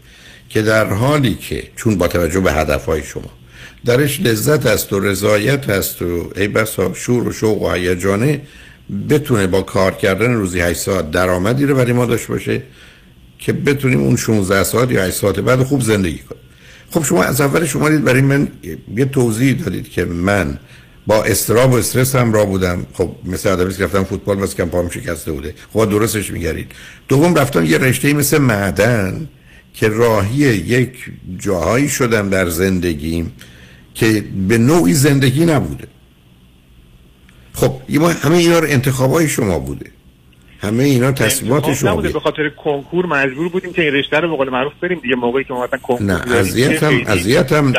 [0.49, 3.31] که در حالی که چون با توجه به هدفهای شما
[3.85, 8.41] درش لذت است و رضایت است و ای بسا شور و شوق و هیجانه
[9.11, 12.63] بتونه با کار کردن روزی 8 ساعت درآمدی رو برای ما داشته باشه
[13.39, 16.43] که بتونیم اون 16 ساعت یا 8 ساعت بعد خوب زندگی کنیم.
[16.91, 18.49] خب شما از اول شما دید برای من
[18.97, 20.59] یه توضیح دادید که من
[21.07, 22.87] با استراب و استرس هم را بودم.
[22.93, 25.55] خب مثل آدمی که رفتم فوتبال واسه کم پام شکسته بوده.
[25.73, 26.73] خب درستش میگرید
[27.09, 29.29] دوم رفتم یه رشته مثل معدن
[29.75, 30.93] که راهی یک
[31.39, 33.33] جاهایی شدم در زندگیم.
[33.95, 35.89] که به نوعی زندگی نبوده.
[37.55, 39.87] خب ما همه اینا رو انتخابای شما بوده.
[40.61, 42.09] همه اینا تصمیمات شما نبوده.
[42.09, 42.19] بوده.
[42.19, 45.15] به خاطر کنکور مجبور بودیم که این رشته رو به قول معروف بریم دیگه.
[45.15, 46.37] موقعی که ما مثلا کنکور نه
[47.07, 47.73] اذیتم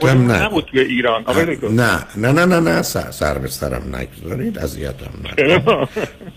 [0.00, 1.24] خودمون نه نبود توی ایران.
[1.70, 4.58] نه نه نه نه نه سر, سر به سرم نگذارید.
[4.58, 5.60] اذیتم نه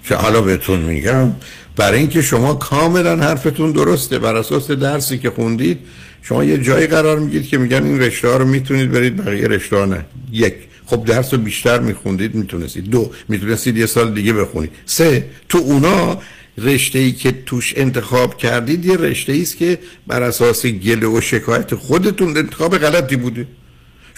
[0.03, 1.31] که حالا بهتون میگم
[1.75, 4.19] برای اینکه شما کاملا حرفتون درسته.
[4.19, 5.79] بر اساس درسی که خوندید
[6.21, 9.75] شما یه جایی قرار میگید که میگن این رشته ها رو می‌تونید برید بقیه رشته
[9.75, 10.05] ها نه.
[10.31, 10.53] یک.
[10.85, 12.89] خب درس رو بیشتر میخوندید می‌تونستید.
[12.89, 13.11] دو.
[13.27, 14.71] می‌تونستید یه سال دیگه بخونید.
[14.85, 15.25] سه.
[15.49, 16.21] تو اونا
[16.57, 19.77] رشته ای که توش انتخاب کردید یه رشته ای است که
[20.07, 23.47] بر اساس گله و شکایت خودتون انتخاب غلطی بوده.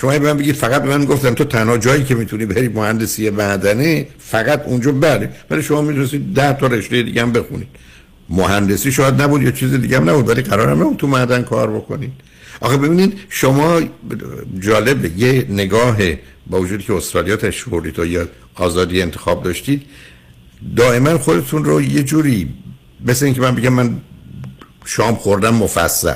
[0.02, 4.08] شما به من بگید فقط من گفتن تو تنها جایی که می‌تونی بری مهندسی معدنه
[4.20, 5.30] فقط اونجا بله.
[5.50, 7.68] ولی شما می‌تونید ده تا رشته دیگه هم بخونید.
[8.32, 12.12] مهندسی شاید نبود یا چیز دیگه هم نبود ولی قرار هم تو معدن کار بکنید.
[12.62, 13.82] آخه ببینید شما
[14.60, 15.98] جالب یه نگاه
[16.48, 19.82] با وجودی که استرالیا تشوری تو یا آزادی انتخاب داشتید
[20.76, 22.54] دائما خودتون رو یه جوری
[23.06, 23.98] مثل اینکه من بگم من
[24.86, 26.14] شام خوردم مفصل.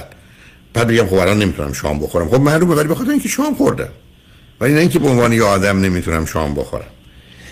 [0.74, 2.30] بعد بگم خب الان نمی‌تونم شام بخورم.
[2.30, 3.90] خب معلومه ولی بخاطر اینکه شام خوردم.
[4.62, 6.86] ولی نه اینکه به عنوان یه آدم نمی‌تونم شام بخورم.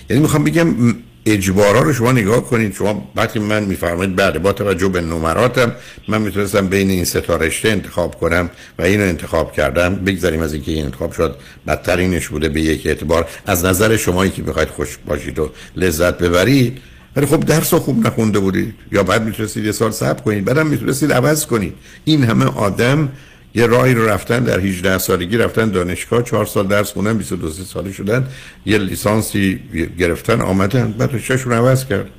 [0.10, 2.74] یعنی می‌خوام بگم اجبارا رو شما نگاه کنید.
[2.74, 5.72] شما وقتی من میفرمایید بعد با توجه به نمراتم
[6.08, 9.96] من می‌تونستم بین این سه تا رشته انتخاب کنم و اینو انتخاب کردم.
[9.96, 11.36] بگذاریم از اینکه این انتخاب شد
[11.68, 13.28] بدترینش بوده به یک اعتبار.
[13.46, 16.78] از نظر شمایی که بخواید خوش باشید و لذت ببرید
[17.16, 20.68] ولی خب درس رو خوب نخونده بودید یا بعد می‌تونستید یه سال صبر کنید بعدم
[20.68, 21.74] می‌تونستید عوض کنید.
[22.06, 23.10] این همه آدم
[23.56, 27.92] یه راهی رو رفتن در 18 سالگی رفتن دانشگاه 4 سال درس خوندن 22 ساله
[27.92, 28.28] شدن
[28.66, 29.60] یه لیسانسی
[30.00, 32.10] گرفتن آمدن بعد رشتهشون عوض کرد.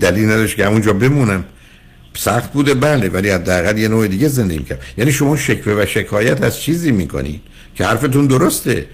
[0.00, 1.44] دلیل نداشت که همونجا بمونم.
[2.16, 6.42] سخت بوده بله ولی حداقل یه نوع دیگه زندگی کرد یعنی شما شکوه و شکایت
[6.42, 7.40] از چیزی می‌کنید
[7.74, 8.86] که حرفتون درسته.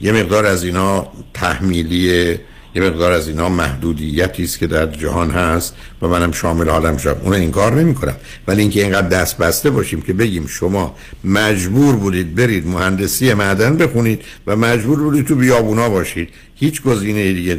[0.00, 2.40] یه مقدار از اینا تحمیلیه
[2.76, 7.20] یه مقدار از اینا محدودیتی است که در جهان هست و منم شامل حالم شدم.
[7.22, 8.16] اون انکار نمی کنم
[8.48, 14.22] ولی اینکه اینقدر دست بسته باشیم که بگیم شما مجبور بودید برید مهندسی معدن بخونید
[14.46, 17.58] و مجبور بودید تو بیابونا باشید هیچ گزینه دیگه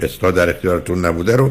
[0.00, 1.50] بستا در اختیارتون نبوده رو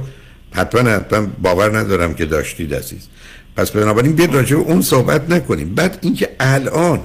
[0.52, 3.08] حتما حتما باور ندارم که داشتید عزیز.
[3.56, 5.76] پس بنابراین بیاد راجع به اون صحبت نکنیم.
[5.76, 7.00] بعد اینکه الان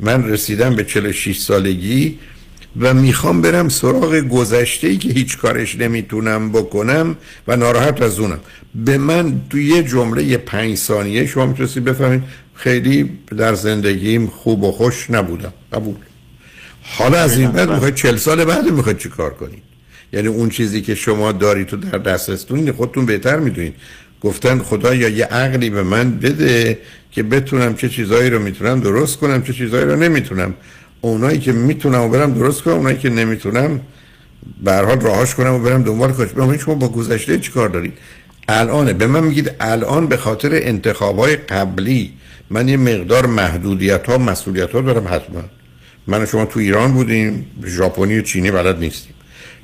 [0.00, 2.18] من رسیدم به 46 سالگی
[2.80, 7.16] و می‌خوام برم سراغ گذشته ای که هیچ کارش نمی‌تونم بکنم
[7.48, 8.40] و ناراحت از اونم.
[8.74, 12.22] به من تو یه جمله پنج ثانیه شما می‌تونستید بفهمید
[12.54, 15.52] خیلی در زندگیم خوب و خوش نبودم.
[15.72, 15.94] قبول.
[16.82, 19.62] حالا از این بعد می‌خواید چل سال بعد می‌خواید چی کار کنید
[20.12, 23.74] یعنی اون چیزی که شما داری تو در دستستون خودتون بهتر می‌دونید.
[24.20, 26.78] گفتن خدا یا یه عقلی به من بده
[27.10, 30.54] که بتونم چه چیزایی رو می‌تونم درست کنم چه چیزایی رو نمی‌تونم.
[31.00, 33.80] اونایی که می‌تونم و برم درست کنم اونایی که نمی‌تونم
[34.64, 36.30] به حال راهاش کنم و برم دنبال کارش.
[36.30, 37.92] برم شما با گذشته چیکار دارید؟
[38.48, 38.92] الانه.
[38.92, 42.12] به من میگید الان به خاطر انتخابای قبلی
[42.50, 45.42] من یه مقدار محدودیت ها مسئولیت ها دارم حتما.
[46.06, 49.14] من و شما تو ایران بودیم ژاپنی و چینی بلد نیستیم.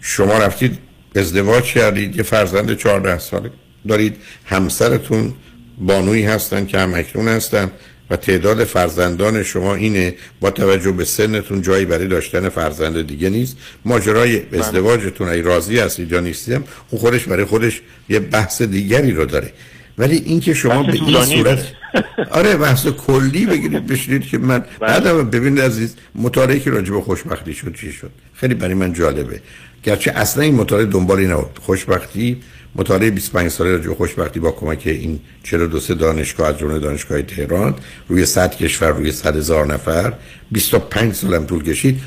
[0.00, 0.78] شما رفتید
[1.16, 3.50] ازدواج کردید یه فرزند 14 ساله.
[3.88, 5.32] دارید همسرتون
[5.78, 7.70] بانویی هستن که هم اکنون هستن.
[8.12, 13.56] و تعداد فرزندان شما اینه با توجه به سنتون جایی برای داشتن فرزند دیگه نیست.
[13.84, 14.60] ماجرای بله.
[14.60, 19.52] ازدواجتون ای راضی هستید یا نیستیم اون خودش برای خودش یه بحث دیگری رو داره.
[19.98, 21.64] ولی اینکه شما به این صورت
[22.38, 24.68] آره بحث کلی بگیرید بشینید که من بله.
[24.80, 29.40] بعدم ببینید عزیز مطالعه که راجع به خوشبختی شد چی شد؟ خیلی برای من جالبه.
[29.82, 31.58] گرچه اصلا این مطالعه دنبالی نبود.
[31.62, 32.42] خوشبختی
[32.74, 37.74] مطالعه 25 ساله راجع خوشبختی با کمک این 42 دانشگاه از جمله دانشگاه تهران
[38.08, 40.12] روی 100 کشور روی 100 هزار نفر
[40.50, 42.00] 25 سالم طول کشید.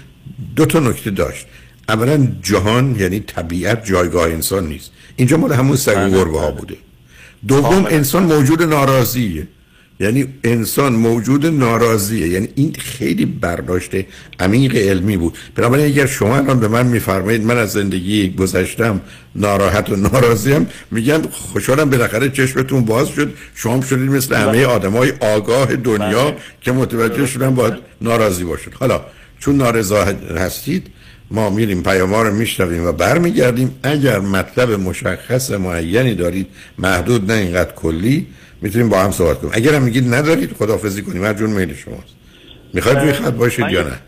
[0.55, 1.45] دو تا نکته داشت.
[1.89, 4.91] اولا جهان یعنی طبیعت جایگاه انسان نیست.
[5.15, 6.75] اینجا مال همون سگ و گربه ها بوده.
[7.47, 9.47] دوم انسان موجود ناراضیه.
[9.99, 12.27] یعنی انسان موجود ناراضیه.
[12.27, 13.91] یعنی این خیلی برداشت
[14.39, 15.37] عمیق علمی بود.
[15.55, 19.01] بنابراین اگر شما الان به من میفرمایید من از زندگی گذشتم
[19.35, 23.33] ناراحت و ناراضیم میگم خوشحالم بالاخره چشمتون باز شد.
[23.55, 26.37] شما شدید مثل همه آدمای آگاه دنیا بله.
[26.61, 29.01] که متوجه شدن باید ناراضی باشید حالا
[29.39, 30.05] چون نارضا
[30.37, 30.87] هستید
[31.31, 33.75] ما میریم پیام رو میشنویم و برمیگردیم.
[33.83, 38.27] اگر مطلب مشخص معینی دارید محدود نه اینقدر کلی
[38.61, 39.51] می‌تونیم با هم صحبت کنیم.
[39.55, 41.25] اگر هم میگید ندارید خدافزی کنیم.
[41.25, 42.15] هر جون میل شماست.
[42.73, 43.99] می‌خواید روی خط باشید یا نه؟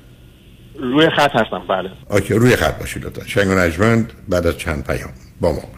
[0.80, 1.90] روی خط هستم بله.
[2.10, 3.28] OK روی خط باشید لطفا.
[3.28, 5.10] شنگ و بعد از چند پیام
[5.42, 5.78] با ما باشید.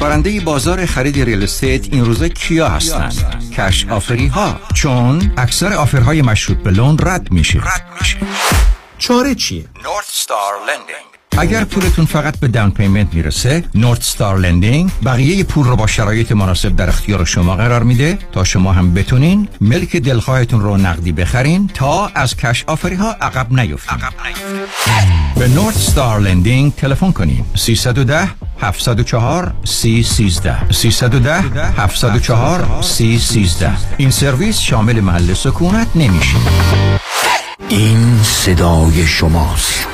[0.00, 3.14] برنده بازار خرید real estate این روزا کیا هستند؟
[3.56, 7.58] cash offer ی ها چون اکثر offer های مشروط به loan رد میشه.
[7.58, 8.16] رد میشه.
[9.04, 14.90] چاره چیه؟ North Star Lending اگر پولتون فقط به down payment می‌رسه North Star Lending
[15.04, 19.48] بقیه پول رو با شرایط مناسب در اختیار شما قرار میده تا شما هم بتونین
[19.60, 23.98] ملک دلخواهتون رو نقدی بخرین تا از cash offer ی ها عقب نیفتین.
[25.36, 27.44] به North Star Lending تلفن کنین.
[27.54, 28.28] 310
[28.60, 31.40] 704 313 310
[31.76, 36.36] 704 313 این سرویس شامل محل سکونت نمیشه.
[37.68, 39.93] این صدای شماست.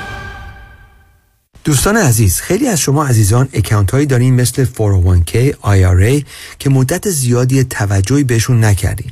[1.63, 6.23] دوستان عزیز خیلی از شما عزیزان اکانت هایی دارین مثل 401k IRA
[6.59, 9.11] که مدت زیادی توجهی بهشون نکردین.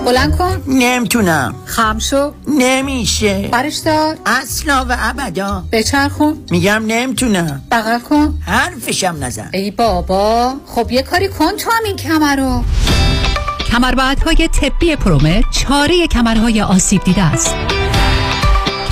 [0.05, 0.63] بلند کن.
[0.67, 1.55] نمی‌تونم.
[1.65, 2.31] خم شو.
[2.47, 3.49] نمیشه.
[3.51, 4.17] برش دار.
[4.25, 5.63] اصلا و ابدا.
[5.71, 6.37] بچرخون.
[6.51, 7.61] میگم نمی‌تونم.
[7.71, 8.39] بغل کن.
[8.45, 9.49] حرفشم نزن.
[9.53, 10.53] ای بابا.
[10.65, 12.63] خب یه کاری کن تو هم این کمر رو.
[13.71, 17.55] کمربندهای طبی پرومه چاره کمرهای آسیب دیده است.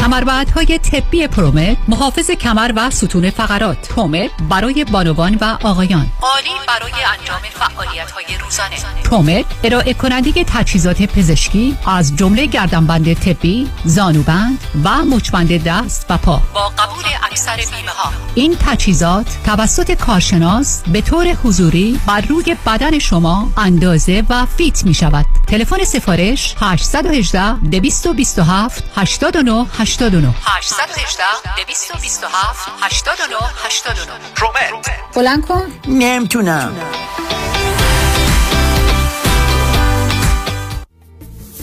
[0.04, 3.90] کمربندهای طبی پرومت محافظ کمر و ستون فقرات.
[3.90, 6.08] پرومت برای بانوان و آقایان.
[6.22, 8.76] عالی برای انجام فعالیت های روزانه.
[9.04, 16.42] پرومت ارائه کننده تجهیزات پزشکی از جمله گردنبند طبی زانوبند و مچبند دست و پا.
[16.54, 23.00] با قبول اکثر بیمه ها این تجهیزات توسط کارشناس به طور حضوری بر روی بدن
[23.00, 31.24] شما اندازه و فیت می شود تلفن سفارش 818 227 89 89 818
[31.56, 33.36] 227 89
[33.66, 35.62] 89 پرومت بلند کن.
[35.88, 36.76] نمی‌تونم.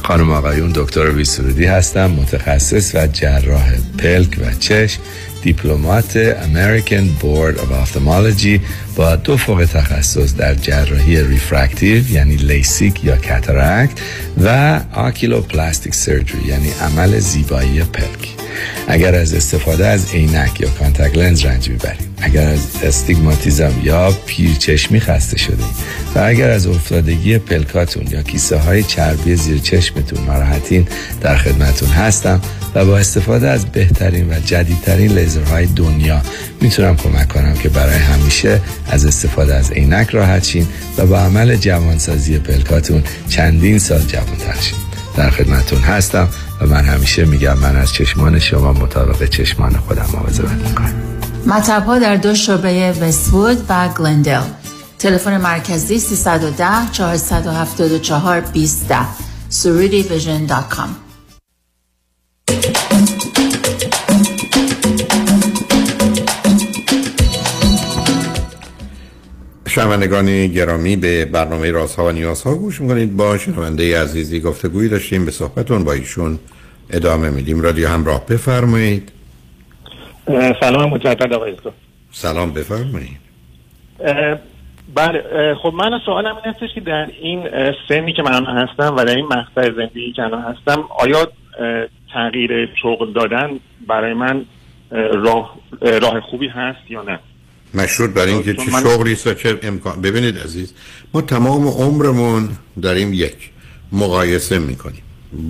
[0.04, 5.00] خانم آقایون دکتر ویسرودی هستم متخصص و جراح پلک و چشم.
[5.42, 8.60] Diplomate American Board of Ophthalmology
[8.96, 13.90] با دو فوق تخصص در جراحی refractive یعنی لیسیک یا cataract
[14.44, 18.28] و oculoplastic surgery یعنی عمل زیبایی پلک.
[18.88, 22.10] اگر از استفاده از عینک یا contact lens رنج می‌برید.
[22.22, 25.64] اگر از استیگماتیزم یا پیرچشمی خسته شده
[26.14, 30.88] و اگر از افتادگی پلکاتون یا کیسه های چربی زیر چشمتون ناراحتین
[31.20, 32.40] در خدمتون هستم.
[32.74, 36.20] و با استفاده از بهترین و جدیدترین لیزرهای دنیا
[36.60, 38.60] می‌تونم کمک کنم که برای همیشه
[38.90, 40.66] از استفاده از عینک راحت شین
[40.98, 44.78] و با عمل جوانسازی پلکاتون چندین سال جوانتر شین.
[45.16, 46.28] در خدمتون هستم
[46.60, 50.94] و من همیشه میگم من از چشمان شما مطابق چشمان خودم مواظبت می‌کنم.
[51.46, 54.42] مطب ها در دو شعبه وستوود و گلندل.
[54.98, 58.86] تلفن مرکزی 310 474 20
[59.50, 61.09] surudivision.com
[69.70, 73.16] شنوندگان گرامی به برنامه رازها و نیازها گوش می‌کنید.
[73.16, 75.24] با شنونده عزیزی گفتگویی داشتیم.
[75.24, 76.38] به صحبتون با ایشون
[76.90, 77.60] ادامه میدیم.
[77.60, 79.12] رادیو همراه بفرمایید.
[80.60, 81.56] سلام مجدد آقای
[82.10, 83.20] سلام بفرمایید.
[84.94, 87.42] بله خب من سوالم این هستش که در این
[87.88, 91.28] سنی که من هستم و در این مقطع زندگی که من هستم آیا
[92.12, 93.50] تغییر شغل دادن
[93.86, 94.44] برای من
[95.12, 97.18] راه, راه خوبی هست یا نه؟
[97.74, 98.82] مشروط برای اینکه چه من...
[98.82, 100.72] شغلی است و چه امکان ببینید عزیز
[101.14, 102.48] ما تمام عمرمون
[102.82, 103.50] داریم یک
[103.92, 105.02] مقایسه می‌کنیم.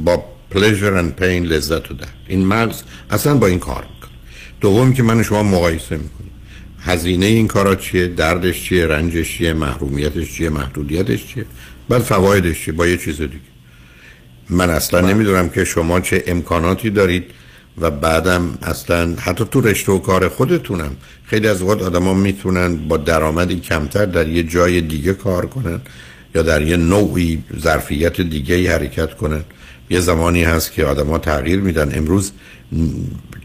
[0.05, 2.15] با پلیژر اند پین لذت و درد.
[2.29, 4.11] این مغز اصلا با این کار می‌کنه.
[4.61, 6.31] دوم که من شما مقایسه می‌کنیم.
[6.81, 11.45] هزینه این کارا چیه؟ دردش چیه؟ رنجش چیه؟ محرومیتش چیه؟ محدودیتش چیه؟
[11.89, 13.51] بعد فوایدش چیه؟ با یه چیز دیگه.
[14.51, 17.25] من اصلا نمی‌دونم که شما چه امکاناتی دارید
[17.81, 22.97] و بعدم اصلا حتی تو رشته و کار خودتونم خیلی از اوقات آدما می‌تونن با
[22.97, 25.81] درآمدی کمتر در یه جای دیگه کار کنن
[26.35, 29.45] یا در یه نوعی ظرفیت دیگه ای حرکت کنن.
[29.91, 31.99] یه زمانی هست که آدما تغییر میدن.
[31.99, 32.33] امروز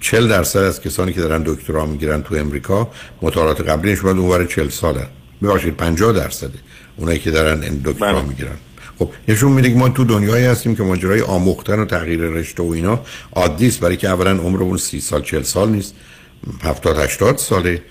[0.01, 2.89] 40 درصد از کسانی که دارن دکترا می‌گیرن تو امریکا
[3.21, 5.07] مطالعات قبلی نشون داد اونور 40 سالن
[5.43, 6.59] ببخشید 50 درصده
[6.97, 8.57] اونایی که دارن دکترا می‌گیرن.
[8.99, 12.71] خب نشون میده که ما تو دنیایی هستیم که ماجرای آموختن و تغییر رشته و
[12.71, 12.99] اینا
[13.33, 15.95] عادی است برای که اولا عمرمون 30 سال 40 سال نیست
[16.63, 17.81] 70 80 ساله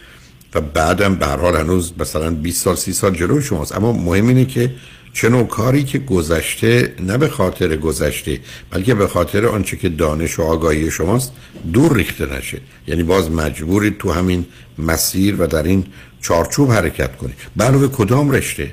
[0.54, 3.76] و بعدم به حال هنوز مثلا 20 سال 30 سال جلو شماست.
[3.76, 4.74] اما مهم اینه که
[5.12, 8.40] چه نوع کاری که گذشته نه به خاطر گذشته
[8.70, 11.32] بلکه به خاطر آنچه که دانش و آگاهی شماست
[11.72, 12.60] دور ریخته نشه.
[12.86, 14.46] یعنی باز مجبورید تو همین
[14.78, 15.84] مسیر و در این
[16.20, 18.70] چارچوب حرکت کنید برای کدام رشته؟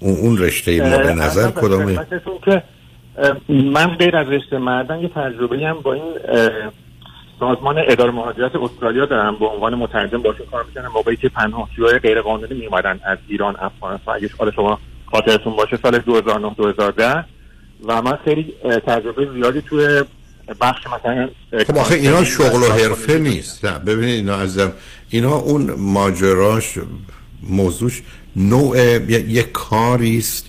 [0.00, 1.98] اون اون رشته مورد نظر کدامه
[2.44, 2.62] که
[3.48, 6.04] من غیر از رشته معدن یه تجربه هم با این
[7.40, 12.20] سازمان اداره مهاجرت استرالیا دارم به عنوان مترجم باشه کار می‌کنم موقعی که پناهجوهای غیر
[12.20, 17.24] قانونی میومدن از ایران افغانستان اگه حال شما خاطرتون باشه سال 2009 2010
[17.84, 18.54] و من خیلی
[18.86, 20.04] تجربه زیادی توی
[20.60, 21.28] بخش مثلا
[21.66, 24.72] خب آخه اینا شغل و حرفه نیست نه ببینید اینا ازم
[25.10, 26.78] اینا اون ماجراش
[27.42, 28.02] موضوعش
[28.36, 28.78] نوع
[29.10, 30.46] یک کاری است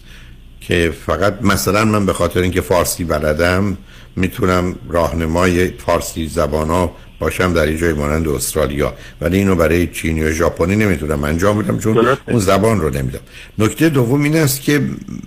[0.62, 3.78] که فقط مثلا من به خاطر اینکه فارسی بلدم
[4.16, 8.94] می‌تونم راهنمای فارسی زبانا باشم در این جای مانند استرالیا.
[9.22, 13.20] ولی اینو برای چینی و ژاپنی نمی‌تونم انجام بدم چون اون زبان رو نمیدم.
[13.58, 14.82] نکته دوم این است که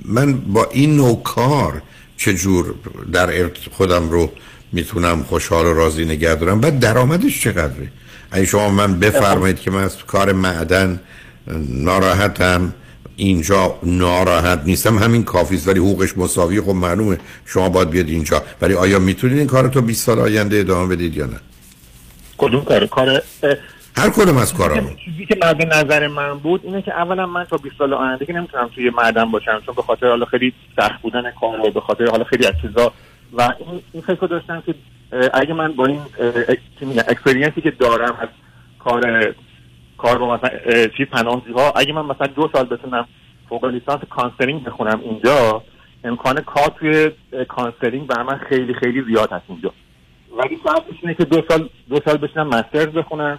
[0.05, 1.83] من با این نوع کار
[2.17, 2.75] چجور
[3.13, 4.33] در خودم رو
[4.73, 7.89] می‌تونم خوشحال و راضی نگه دارم؟ بعد درآمدش چقدره؟
[8.31, 11.01] اگه شما من بفرمایید که من از کار معدن
[11.69, 12.75] ناراحتم.
[13.17, 14.99] اینجا ناراحت نیستم.
[14.99, 16.61] همین کافی است ولی حقوقش مساوی.
[16.61, 17.19] خب معلومه.
[17.47, 18.43] شما باید بیاد اینجا.
[18.61, 21.41] ولی آیا می‌تونید این کار تو 20 سال آینده ادامه بدید یا نه؟
[22.39, 23.23] کدوم کار؟ کار
[23.97, 27.57] هر کدوم از کارا چیزی که مد نظر من بود اینه که اولا من تا
[27.57, 31.23] 20 سال آینده که نمی‌تونم توی معدن باشم چون به خاطر حالا خیلی سخت بودن
[31.41, 32.93] کار و به خاطر حالا خیلی از چیزا.
[33.33, 34.75] و این این فکر داشتم که
[35.35, 36.01] اگه من با این
[37.09, 38.29] اکسپریانسی که دارم از
[38.79, 39.35] کار
[40.03, 40.51] کار با مثلا
[40.97, 43.09] چی پناهجوی ها اگه من مثلا دو سال بتونم
[43.49, 45.63] فوق لیسانس counseling بخونم اینجا
[46.05, 47.11] امکان کار توی
[47.49, 49.73] counseling برای من خیلی خیلی زیاد هست اینجا.
[50.39, 53.39] ولی شاید اینه که دو سال دو سال بشینم master's بخونم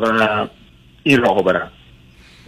[0.00, 0.46] و
[1.02, 1.70] این راهو برم.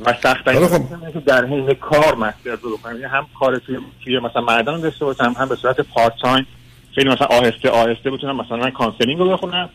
[0.07, 1.25] و سخت خب.
[1.25, 5.35] در حین کار master's رو بکنم یعنی هم کار توی, توی مثلا معدن داشته باشم
[5.39, 6.47] هم به صورت part time.
[6.95, 9.69] خیلی مثلا آهسته آهسته بتونم مثلا من counseling رو بخونم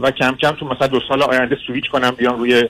[0.00, 2.68] و کم کم تو مثلا دو سال آینده سویچ کنم بیام روی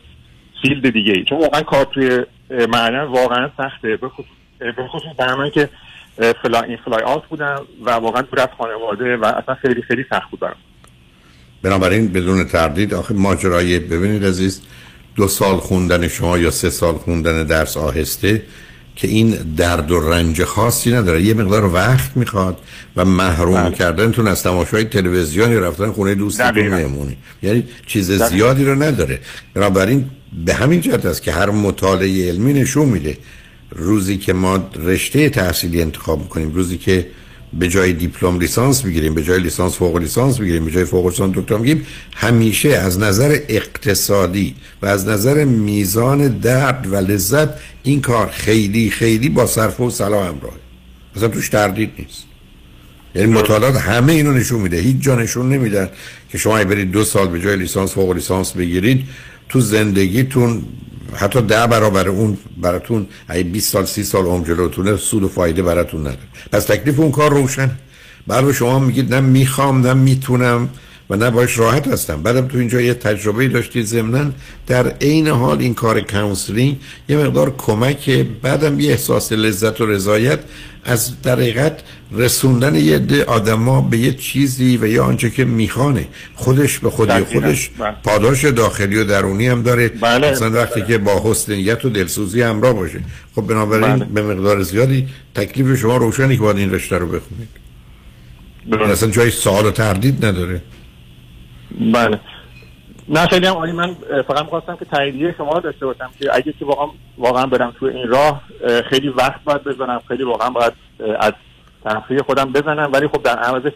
[0.62, 1.24] field دیگه ای.
[1.24, 3.96] چون واقعا کار توی معدن واقعا سخته.
[3.96, 4.08] به
[4.88, 5.68] خصوص برای که
[6.42, 10.30] fly in fly out بودم و واقعا دور از خانواده و اصلا خیلی خیلی سخت
[10.30, 10.56] بود برام.
[11.62, 14.62] بنابراین بدون تردید آخه ماجرای ببینید عزیز
[15.16, 18.42] دو سال خوندن شما یا سه سال خوندن درس آهسته
[18.96, 21.22] که این درد و رنج خاصی نداره.
[21.22, 22.58] یه مقدار وقت می‌خواد
[22.96, 23.74] و محروم بله.
[23.74, 27.16] کردنتون از تماشای تلویزیونی رفتن خونه دوستتون مهمونی.
[27.42, 29.20] یعنی چیز زیادی رو نداره.
[29.54, 30.04] بنابراین
[30.46, 33.18] به همین جهت است که هر مطالعه علمی نشون میده.
[33.70, 37.06] روزی که ما رشته تحصیلی انتخاب می‌کنیم روزی که
[37.52, 41.36] به جای دیپلم لیسانس بگیریم به جای لیسانس فوق لیسانس بگیریم به جای فوق لیسانس
[41.36, 47.48] دکترا بگیریم همیشه از نظر اقتصادی و از نظر میزان درد و لذت
[47.82, 50.56] این کار خیلی خیلی با صرف و صلاح همراهه.
[51.16, 52.24] مثلا توش تردید نیست.
[53.14, 54.76] یعنی مطالعات همه اینو نشون میده.
[54.76, 55.88] هیچ جا نشون نمیدن
[56.28, 59.04] که شما برید دو سال به جای لیسانس فوق لیسانس بگیرید
[59.48, 60.62] تو زندگیتون
[61.14, 65.62] حتی ده برابر اون براتون ای 20 سال 30 سال عمر جلوتونه سود و فایده
[65.62, 66.18] براتون نداره.
[66.52, 67.70] پس تکلیف اون کار روشن.
[68.26, 70.68] برای شما میگید نه می‌خوام نه می‌تونم.
[71.10, 74.30] و نه باش راحت هستم بعدم تو اینجا یه تجربه داشتید ضمنا
[74.66, 76.76] در عین حال این کار counseling
[77.08, 78.10] یه مقدار کمک
[78.42, 80.38] بعدم یه احساس لذت و رضایت
[80.84, 81.80] از دقیقت
[82.12, 87.24] رسوندن یه عده آدما به یه چیزی و یا آنچه که می‌خوانه خودش به خودی
[87.24, 87.94] خودش بله.
[88.04, 90.30] پاداش داخلی و درونی هم داره بله.
[90.30, 91.52] مثلا وقتی که با حسن
[91.84, 93.00] و دلسوزی همراه باشه
[93.34, 94.04] خب بنابراین بله.
[94.04, 97.48] به مقدار زیادی تکلیف شما روشنی که باید این رشته رو بخونید
[98.70, 98.88] بله.
[98.88, 100.60] اصلا جای سوال و تردید نداره
[101.80, 102.20] بله.
[103.08, 103.72] نه خیلی هم عالی.
[103.72, 103.96] من
[104.28, 106.86] فقط می‌خواستم که تاییدیه شما داشته باشم که اگه که واقعا
[107.18, 108.42] واقعا برم تو این راه
[108.90, 110.00] خیلی وقت باید بزنم.
[110.08, 110.72] خیلی واقعا باید
[111.20, 111.32] از
[111.84, 112.90] تنفیه خودم بزنم.
[112.92, 113.72] ولی خب در عوضش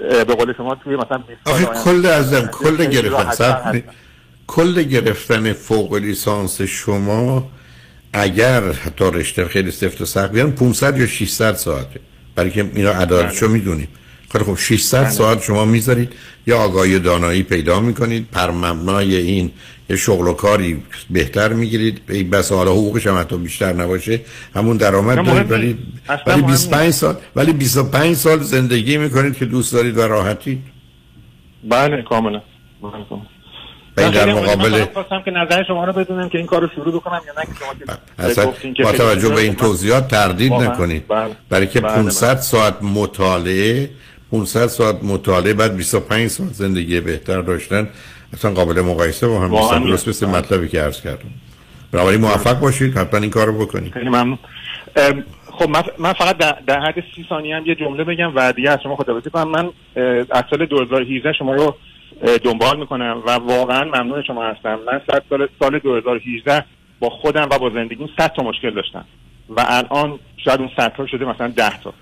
[0.00, 3.82] به قول شما توی مثلا آخه کل ازم کل گرفتن.
[4.46, 7.50] کل گرفتن فوق لیسانس شما
[8.12, 12.00] اگر حتی رشته خیلی سفت و سخت بیان 500 یا 600 ساعته.
[12.34, 13.88] برای که اینا عدالتشو می‌دونیم.
[14.34, 16.12] خیلی خب 600 ساعت شما می‌ذارید.
[16.46, 18.26] یا آگاهی دانایی پیدا می‌کنید.
[18.32, 19.50] پر مبنای این
[19.90, 22.00] یه شغل و کاری بهتر می‌گیرید.
[22.08, 24.20] ای بس حالا حقوقش هم حتی بیشتر نباشه.
[24.56, 25.50] همون درآمد دارید.
[25.50, 25.78] ولی
[26.26, 30.62] ولی مهم 25 سال ولی 25 سال زندگی می‌کنید که دوست دارید و راحتی
[31.64, 32.42] بله کاملا.
[32.82, 33.26] بله، کاملا.
[33.98, 37.20] این در مقابل خواستم که نظر شما رو بدونم که این کار رو شروع بکنم
[37.26, 39.54] یا نه که شما که اصلا که با توجه به این.
[39.54, 40.52] توضیحات تردید.
[40.52, 41.08] نکنید.
[41.08, 41.30] بله.
[41.48, 43.90] برای که بله، 500 ساعت مطالعه
[44.30, 47.88] 500 ساعت مطالعه بعد 25 ساعت زندگی بهتر داشتن.
[48.32, 49.82] اصلا قابل مقایسه با هم نیستن.
[49.82, 50.08] درست.
[50.08, 51.30] مثل مطلبی که عرض کردم.
[51.92, 52.98] بنابراین موفق باشید.
[52.98, 53.92] حتما این کارو بکنید.
[53.92, 54.38] خیلی ممنون.
[55.46, 55.68] خب
[55.98, 59.30] من, فقط در, حد سی ثانیه هم یه جمله بگم و دیگه از شما خداحافظی
[59.30, 59.48] کنم.
[59.48, 59.70] من
[60.30, 61.76] از سال 2018 شما رو
[62.44, 64.78] دنبال می‌کنم و واقعا ممنون شما هستم.
[64.86, 66.64] من سال سال, سال 2018
[67.00, 69.04] با خودم و با زندگیم 100 تا مشکل داشتم
[69.48, 71.94] و الان شاید اون 100 تا شده مثلا 10 تا.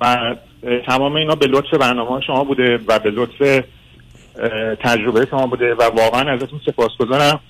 [0.00, 0.34] و
[0.86, 3.64] تمام اینا به لطف برنامه شما بوده و به لطف
[4.80, 7.40] تجربه شما بوده و واقعا ازتون سپاسگزارم.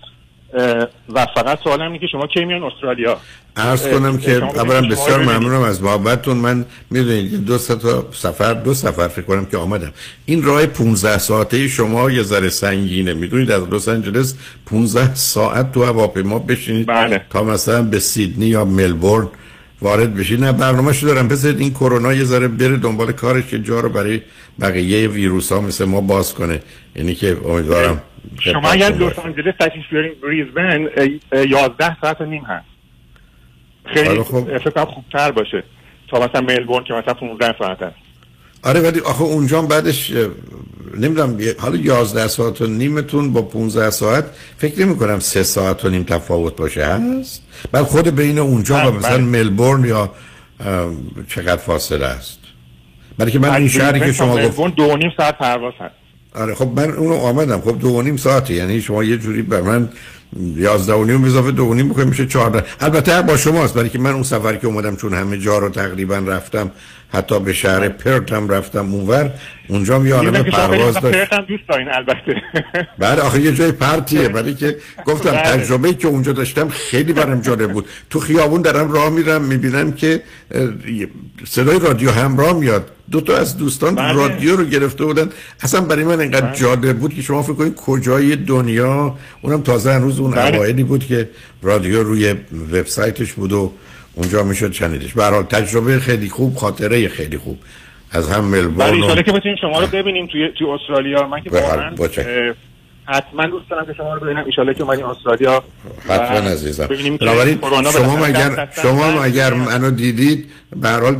[1.14, 3.16] و فقط سوالم اینه که شما کی میان استرالیا؟
[3.56, 5.22] عرض کنم که اولا بسیار.
[5.22, 9.92] ممنونم از محبتتون من می‌دونید دو تا سفر دو سفر فکر کنم که آمدم.
[10.26, 13.14] این راه 15 ساعته شما یه ذره سنگینه.
[13.14, 14.36] می‌دونید از لس آنجلس
[14.66, 16.88] 15 ساعت تو هواپیما بشینید
[17.30, 19.28] تا مثلا به سیدنی یا ملبورن
[19.82, 21.28] وارد بشید نه برنامه‌شو دارم.
[21.28, 24.20] بذارید این کرونا یه ذره بره دنبال کارش که جا رو برای
[24.60, 26.60] بقیه ویروس ها مثل ما باز کنه.
[26.96, 28.02] یعنی که امیدوارم
[28.40, 32.66] شما اگر لس آنجلس تشریف بیارین بریزبن اه، اه، 11 ساعت و نیم هست.
[33.84, 34.34] خیلی خب.
[34.34, 35.64] اه، فکر خوبتر باشه.
[36.08, 38.05] تا مثلا ملبورن که مثلا 15 ساعت هست.
[38.62, 40.12] آره ولی آخه اونجا بعدش
[40.98, 44.24] نمی‌دونم حالا 11 ساعت و نیمتون با 15 ساعت
[44.58, 47.42] فکر نمی کنم 3 ساعت و نیم تفاوت باشه هست؟
[47.72, 49.24] بعد خود بین اونجا و بله، مثلا بله.
[49.24, 50.10] ملبورن یا
[51.28, 52.38] چقدر فاصله است؟
[53.18, 55.94] برای که من این شهری که شما گفت دو و نیم ساعت پرواز هست.
[56.34, 57.60] آره خب من اونو آمدم.
[57.60, 59.88] خب دو و نیم ساعته یعنی شما یه جوری به من
[60.56, 62.64] یازده و نیم اضافه دو و نیم بکنیم میشه چهارده.
[62.80, 66.18] البته با شماست برای که من اون سفر که اومدم چون همه جا رو تقریبا
[66.18, 66.70] رفتم
[67.16, 69.30] حتی به شهر پرت هم رفتم اونور
[69.68, 72.42] اونجا هم یه عالم پرواز داشت پرت هم دوست دارین البته
[72.98, 75.42] بعد آخه یه جای پرتیه برای که گفتم بله.
[75.42, 80.22] تجربه که اونجا داشتم خیلی برام جالب بود تو خیابون دارم راه میرم می‌بینم که
[81.44, 84.12] صدای رادیو همراه میاد دو تا از دوستان بله.
[84.12, 85.28] رادیو رو گرفته بودن
[85.60, 86.56] اصلا برای من انقدر بله.
[86.56, 90.56] جالب بود که شما فکر کنید کجای دنیا اونم تازه هنوز اون بله.
[90.56, 91.28] اوایلی بود که
[91.62, 92.34] رادیو روی
[92.72, 93.72] وبسایتش بود و
[94.16, 95.12] اونجا می‌شد شنیدش.
[95.14, 97.58] به حال تجربه خیلی خوب خاطره خیلی خوب.
[98.10, 101.26] از هم ولی ملبورن و- ایشالا که بتونیم شما رو ببینیم توی توی استرالیا.
[101.28, 101.90] من که واقعا
[103.08, 104.44] حتما دوست دارم که شما رو ببینم.
[104.46, 105.64] ایشالا که اومدین استرالیا
[106.08, 106.86] حتما عزیزم.
[107.20, 107.58] بنابراین
[107.92, 111.16] شما اگر شما اگر منو دیدید به هر حال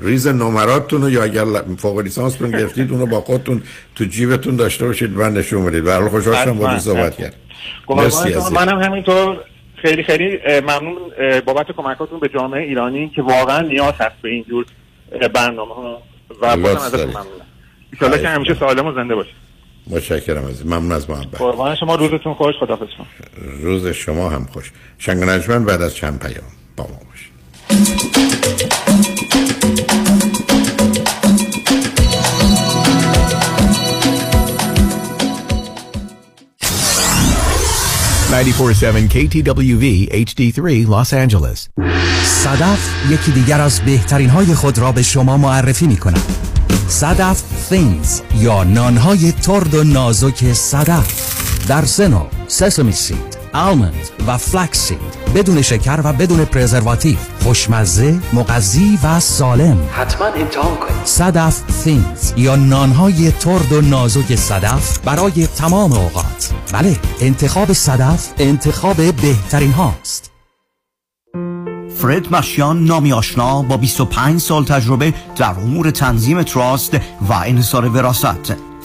[0.00, 1.44] ریز نمراتتون رو یا اگر
[1.78, 3.62] فوق لیسانستون گرفتید اونو با خودتون
[3.94, 7.16] تو جیبتون داشته باشید و نشون بدید به هر حال خوشحال شدم با صحبت.
[7.16, 7.34] کرد
[7.88, 9.36] مرسی منم همینطور.
[9.82, 10.96] خیلی خیلی ممنون
[11.46, 14.66] بابت کمکاتون به جامعه ایرانی که واقعا نیاز هست به اینجور
[15.34, 16.02] برنامه ها
[16.40, 17.04] و بازم ازتون.
[18.00, 18.18] ممنونم.
[18.22, 19.34] که همیشه سالم و زنده باشید
[19.90, 20.66] متشکرم عزیز.
[20.66, 21.38] ممنون از محبت.
[21.38, 22.54] قربان شما روزتون خوش.
[22.60, 23.06] خداحافظ شما.
[23.60, 24.72] روز شما هم خوش.
[24.98, 25.24] شنگ
[25.64, 28.67] بعد از چند پیام با ما باشید.
[38.28, 41.68] 94.7 KTWV HD3 Los Angeles.
[42.24, 42.78] صدف
[43.10, 46.22] یکی دیگر از بهترین های خود را به شما معرفی می کند
[46.88, 51.68] صدف Thins یا نانهای ترد و نازک صدف.
[51.68, 58.98] در سنو سسمی سید آلمند و فلکس سید بدون شکر و بدون preservative خوشمزه مغذی
[59.02, 59.78] و سالم.
[59.92, 61.04] حتما امتحان کنید.
[61.04, 66.52] صدف Thins یا نانهای ترد و نازک صدف برای تمام اوقات.
[66.72, 70.30] بله انتخاب صدف انتخاب بهترین هاست.
[71.96, 76.94] فرد مشیان نامی آشنا با 25 سال تجربه در امور تنظیم تراست
[77.28, 78.54] و انحصار وراست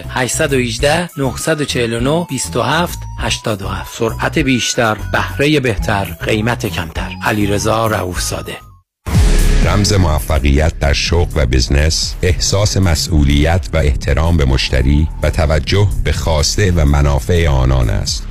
[0.09, 7.11] 818 949 27 87 سرعت بیشتر بهره بهتر قیمت کمتر.
[7.25, 8.57] علیرضا رؤوفزاده
[9.65, 16.11] رمز موفقیت در شغل و بزنس احساس مسئولیت و احترام به مشتری و توجه به
[16.11, 18.30] خواسته و منافع آنان است.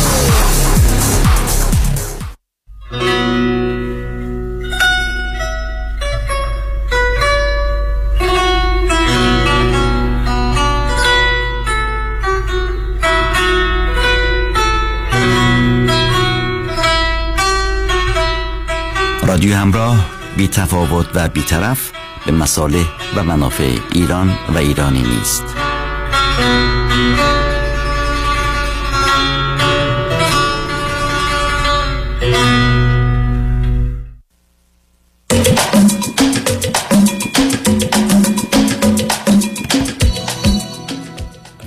[20.51, 21.91] تفاوت و بیطرف
[22.25, 22.85] به مصالح
[23.15, 25.43] و منافع ایران و ایرانی نیست.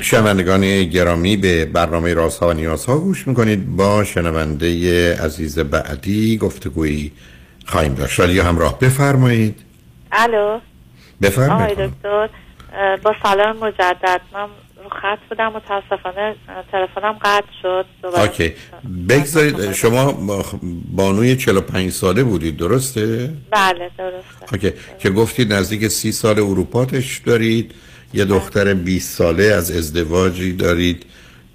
[0.01, 3.77] شنوندگان گرامی به برنامه رازها و نیازها گوش می‌کنید.
[3.77, 7.13] با شنونده عزیز بعدی گفتگویی
[7.67, 8.21] خواهیم داشت.
[8.21, 9.59] ولی همراه بفرمایید.
[10.13, 10.39] الو.
[10.39, 10.61] آقای
[11.23, 12.29] بفرمایید دکتر
[12.73, 14.21] اه، با سلام مجدد.
[14.35, 14.41] من
[14.85, 16.35] رو خط بودم متاسفانه
[16.73, 17.87] تلفنم قطع شد.
[18.05, 18.53] okay.
[19.09, 20.45] بگذارید شما با-
[20.97, 24.53] بانوی 45 ساله بودید درسته؟ بله درسته.
[24.53, 24.73] okay.
[24.99, 27.73] که گفتید نزدیک سی سال اروپا تشریف دارید.
[28.15, 31.07] یه دختر 20 ساله از ازدواجی دارید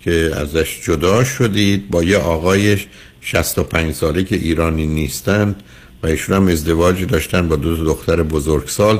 [0.01, 1.89] که ازش جدا شدید.
[1.89, 2.77] با یه آقای
[3.21, 5.63] 65 ساله که ایرانی نیستند.
[6.03, 8.99] و ایشون هم ازدواجی داشتن با دو دختر بزرگسال.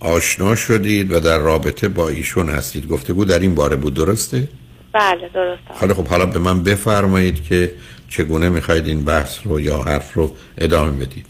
[0.00, 2.88] آشنا شدید و در رابطه با ایشون هستید.
[2.88, 3.94] گفتگو در این باره بود.
[3.94, 4.48] درسته؟
[4.92, 5.74] بله درسته.
[5.80, 7.72] حالا خب حالا به من بفرمایید که
[8.08, 11.26] چگونه می‌خواید این بحث رو یا حرف رو ادامه بدید.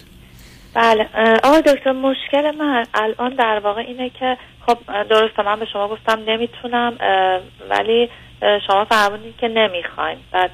[0.75, 1.09] بله
[1.45, 4.37] آقای دکتر مشکل من الان در واقع اینه که
[4.67, 4.79] خب
[5.11, 6.93] درسته من به شما گفتم نمی‌تونم
[7.71, 8.09] ولی
[8.67, 10.49] شما فرمودید که نمی‌خواین و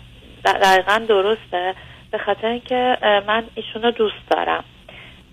[0.45, 1.75] دقیقا درسته.
[2.15, 2.97] به خاطر اینکه
[3.27, 4.65] من ایشون رو دوست دارم.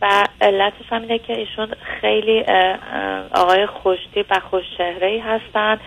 [0.02, 1.68] و علتش هم اینه که ایشون
[2.02, 2.44] خیلی
[3.32, 4.64] آقای خوشتیپ و خوش
[5.02, 5.80] ای هستن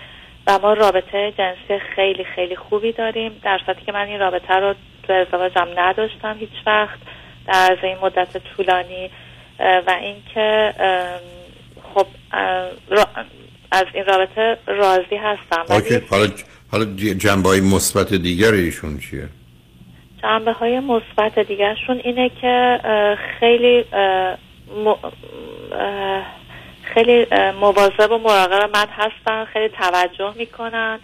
[0.46, 4.74] و ما رابطه جنسی خیلی خیلی خوبی داریم در صورتی که من این رابطه رو
[5.02, 6.98] تو ازدواجم نداشتم هیچ وقت
[7.46, 9.10] در عرض این مدت طولانی
[9.58, 10.74] و اینکه
[11.94, 12.06] خب
[13.72, 15.64] از این رابطه راضی هستم.
[16.10, 16.28] حالا
[16.70, 16.84] حالا
[17.14, 19.28] جنبه های مثبت دیگر ایشون چیه؟
[20.24, 22.80] جنبه های مثبت دیگرشون اینه که
[23.40, 23.84] خیلی
[26.82, 27.26] خیلی
[27.60, 30.98] مواظب و مراقب من هستن خیلی توجه می‌کنن.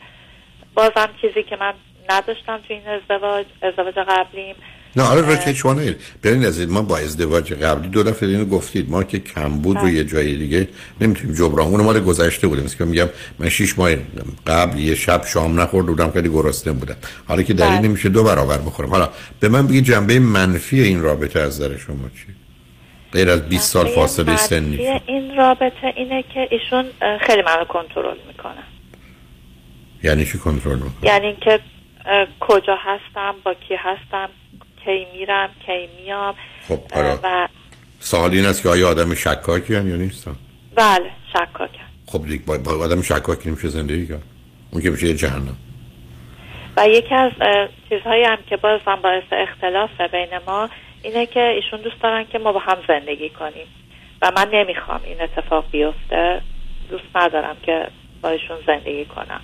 [0.74, 1.72] بازم چیزی که من
[2.10, 4.56] نداشتم تو این ازدواج ازدواج قبلیم.
[4.96, 8.90] نه آره راجع شما نه ببینید عزیز ما با ازدواج قبلی دو دفعه اینو گفتید.
[8.90, 10.68] ما که کم بود رو یه جای دیگه
[11.00, 11.66] نمی‌تونیم جبران.
[11.66, 13.90] اون مال گذشته بوده مثل که میگم من شش ماه
[14.46, 16.96] قبل یه شب شام نخورد بودم خیلی گرسنه بودم.
[17.28, 18.90] حالا که دلیل نمیشه دو برابر بخورم.
[18.90, 19.08] حالا
[19.40, 22.34] به من بگید جنبه منفی این رابطه از نظر شما چی؟
[23.12, 24.76] غیر از 20 سال فاصله سنی.
[25.06, 26.84] این رابطه اینه که ایشون
[27.20, 28.64] خیلی منو کنترل می‌کنن
[30.02, 31.36] یعنی چی کنترل می‌کنه؟ یعنی
[32.06, 34.28] اه، کجا هستم با کی هستم.
[34.84, 36.34] کی میرم کی میام.
[36.68, 37.48] خب حالا و
[38.00, 40.36] سوال این است که آیا آدم شکاکی یا نیستم
[40.74, 44.22] بله شکاکم خب دیگه با, آدم شکاکی نمیشه زندگی کرد.
[44.70, 45.56] اون که میشه یه جهنم.
[46.76, 47.32] و یکی از
[47.88, 50.68] چیزهایی هم که بازم باعث اختلاف بین ما
[51.02, 53.66] اینه که ایشون دوست دارن که ما با هم زندگی کنیم.
[54.22, 56.42] و من نمی‌خوام این اتفاق بیفته.
[56.90, 57.86] دوست ندارم که
[58.22, 59.40] با ایشون زندگی کنم.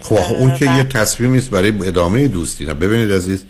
[0.00, 2.74] خب اون که یه تصمیم است برای ادامه دوستی نه.
[2.74, 3.46] ببینید عزیز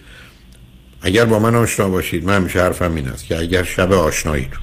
[1.02, 4.62] اگر با من آشنا باشید من همیشه حرفم این است که اگر شب آشناییتون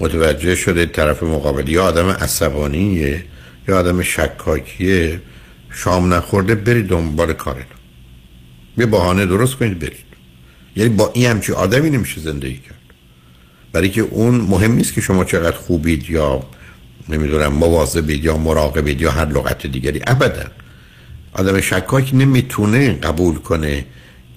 [0.00, 3.24] متوجه شده طرف مقابل یا آدم عصبانیه
[3.68, 5.20] یا آدم شکاکیه
[5.70, 7.76] شام نخورده برید دنبال کارتون.
[8.78, 10.06] یه بهانه درست کنید برید.
[10.76, 12.76] یعنی با این همچی آدمی نمیشه زندگی کرد.
[13.72, 16.42] برای که اون مهم نیست که شما چقدر خوبید یا
[17.08, 20.00] نمی‌دونم مواظبید یا مراقبید یا هر لغت دیگری.
[20.06, 20.44] ابدا.
[21.32, 23.84] آدم شکاک نمی‌تونه قبول کنه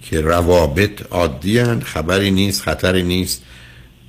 [0.01, 3.43] که روابط عادی هن، خبری نیست خطری نیست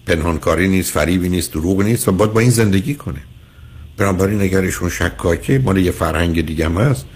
[0.07, 3.21] پنهانکاری نیست فریبی نیست دروغ نیست و باید با این زندگی کنه.
[3.97, 7.07] بنابراین اگر ایشون شکاکه مال یه فرهنگ دیگه هم هست.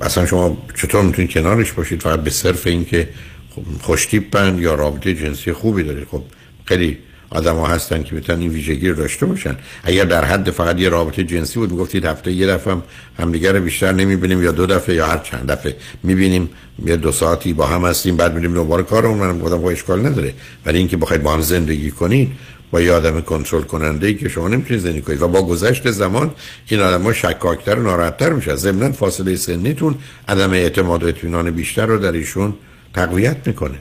[0.00, 3.08] اصلا شما چطور می‌تونید کنارش باشید؟ فقط به صرف اینکه
[3.50, 6.08] خب خوشتیپن یا رابطه جنسی خوبی دارید.
[6.10, 6.22] خب
[6.64, 6.98] خیلی
[7.32, 9.56] آدم ها هستن که می‌تونن این ویژگی رو داشته باشن.
[9.84, 12.82] اگر در حد فقط یه رابطه جنسی بود می‌گفتید هفته یه دفعه هم
[13.18, 15.76] همدیگه رو بیشتر نمی‌بینیم یا دو دفعه یا هر چند دفعه.
[16.02, 16.50] می‌بینیم
[16.86, 19.18] یه دو ساعتی با هم هستیم بعد میریم دوباره کارمون.
[19.18, 20.34] منم گفتم خب اشکال نداره.
[20.66, 22.32] ولی اینکه بخواید با هم زندگی کنید
[22.70, 26.30] با یه آدم کنترل کننده ای که شما نمی‌تونید زندگی کنید و با گذشت زمان
[26.68, 29.94] این آدم ها شکاکتر و ناراحتتر میشه ضمن فاصله سنیتون
[30.28, 32.54] عدم اعتماد و اطمینان بیشتر رو در ایشون
[32.94, 33.78] تقویت می‌کنه.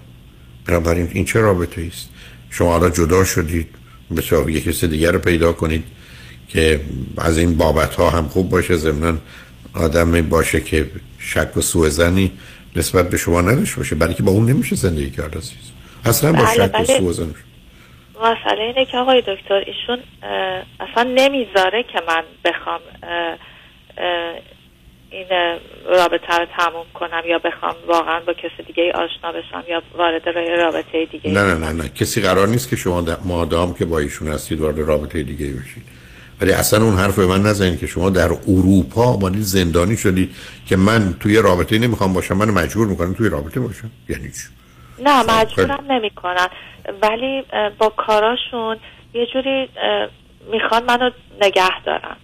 [0.66, 2.10] بنابراین این چه رابطه است؟
[2.52, 3.68] شما حالا جدا شدید.
[4.18, 5.84] بسیار یک کسی دیگر رو پیدا کنید
[6.48, 6.80] که
[7.18, 8.76] از این بابت ها هم خوب باشه.
[8.76, 9.18] ضمن
[9.74, 12.32] آدم باشه که شک و سوء زنی
[12.76, 13.96] نسبت به شما نداشته باشه.
[13.96, 15.72] برای که با اون نمیشه زندگی کرد عزیز.
[16.06, 16.86] اصلا با بله، شک و بله.
[16.86, 17.34] سوء زن
[18.24, 20.00] مسئله اینه که آقای دکتر ایشون
[20.80, 22.80] اصلا نمی‌ذاره که من بخوام
[25.12, 25.28] این
[25.86, 30.30] رابطه رو تموم کنم یا بخوام واقعا با کسی دیگه ای آشنا بشم یا وارد
[30.60, 31.90] رابطه دیگه نه نه نه نه.
[31.90, 35.84] کسی قرار نیست که شما مادام که با ایشون هستید وارد رابطه دیگه ای بشید.
[36.42, 40.36] ولی اصلا اون حرف به من نزنید که شما در اروپا آمدید زندانی شدید
[40.68, 43.92] که من توی رابطه نمی‌خوام باشم من مجبور می‌کنم توی رابطه باشم.
[44.10, 44.48] یعنی چی؟
[45.04, 46.48] نه مجبورم نمی‌کنن.
[47.02, 47.44] ولی
[47.78, 48.78] با کاراشون
[49.14, 49.70] یه جوری
[50.52, 52.16] می‌خوان منو نگه دارن.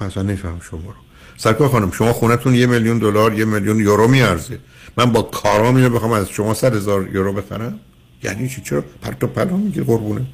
[0.00, 1.07] اصلا نفهم شما رو.
[1.38, 4.58] سرکار خانم شما خونتون یه میلیون دلار یه میلیون یورو میارزه.
[4.96, 7.80] من با کارام اینو بخوام از شما صد هزار یورو بخرم.
[8.22, 10.26] یعنی چی؟ چرا؟ پرت و پلا میگی قربونه.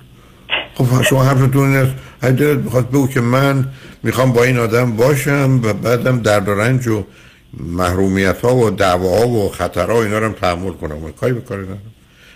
[0.74, 1.92] خب شما حرفتون این است
[2.22, 3.68] هر دلت می‌خواد بگو که من
[4.02, 7.04] می‌خوام با این آدم باشم و بعدم درد و رنج و
[7.60, 11.04] محرومیت ها و دعواها و خطرها اینا رو هم تحمل کنم.
[11.04, 11.42] و کاری به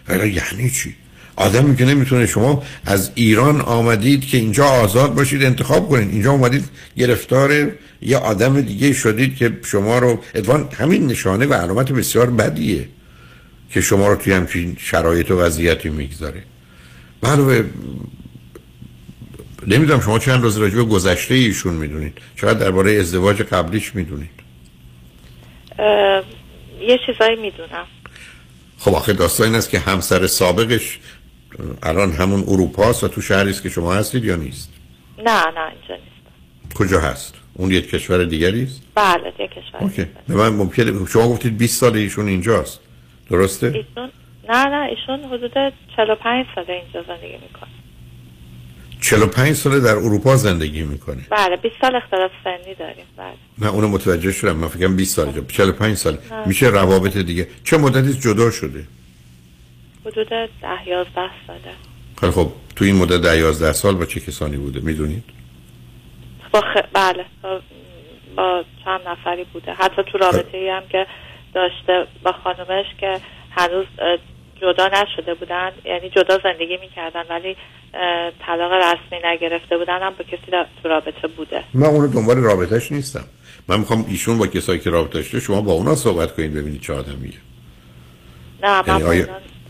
[0.09, 0.95] ولی یعنی چی؟
[1.39, 6.11] آدمی که نمی‌تونه شما از ایران آمدید که اینجا آزاد باشید انتخاب کنید.
[6.11, 6.65] اینجا آمدید
[6.97, 7.73] گرفتار
[8.03, 12.89] یه آدم دیگه شدید که شما رو ادوان همین نشانه و علامت بسیار بدیه
[13.71, 16.43] که شما رو توی همچین شرایط و وضعیتی می‌گذاره.
[17.23, 17.65] علاوه
[19.67, 22.19] نمی‌دونم شما چند روز راجع به گذشته ایشون می‌دونید.
[22.37, 24.31] چقدر درباره ازدواج قبلیش می‌دونید؟
[26.81, 27.87] یه چیزایی می‌دونم.
[28.79, 30.99] خب آخه داستان این است که همسر سابقش
[31.83, 34.73] الان همون اروپا است و تو شهری است که شما هستید یا نیست؟
[35.19, 36.75] نه نه اینجا نیست.
[36.75, 40.07] کجا هست؟ اون یک کشور دیگری است؟ بله یه کشور اوکی.
[40.29, 42.81] به من ممکنه شما گفتید 20 سال ایشون اینجاست.
[43.31, 44.11] درسته؟ ایشون
[44.49, 45.53] نه نه ایشون حدود
[45.97, 47.69] 45 ساله اینجا زندگی می‌کنه.
[49.01, 51.27] 45 سال در اروپا زندگی می‌کنه.
[51.31, 53.27] بله 20 سال اختلاف سنی داریم بله.
[53.59, 54.57] نه اونو متوجه شدم.
[54.57, 56.19] من فکرم 20 سال 45 سال.
[56.47, 58.85] میشه روابط دیگه چه مدتی جدا شده؟
[60.09, 60.49] حدود 10
[60.87, 61.13] 11
[61.47, 61.61] ساله.
[62.21, 65.25] خیلی خب تو این مدت 10 11 سال با چه کسانی بوده؟ می‌دونید؟
[66.53, 66.77] با خ...
[66.93, 67.25] بله
[68.37, 68.65] با...
[68.85, 69.73] چند نفری بوده.
[69.73, 71.07] حتی تو رابطه ای هم که
[71.55, 73.87] داشته با خانومش که هنوز
[74.63, 77.57] جدا نشده بودن یعنی جدا زندگی می‌کردن ولی
[78.47, 81.65] طلاق رسمی نگرفته بودن هم با کسی در- تو رابطه بوده.
[81.75, 83.25] من اونو دنبال رابطهش نیستم.
[83.69, 86.93] من می‌خوام ایشون با کسایی که رابطه داشته شما با اونا صحبت کنید ببینید چه
[86.93, 87.33] آدمیه.
[88.63, 89.27] نه من یعنی آیا-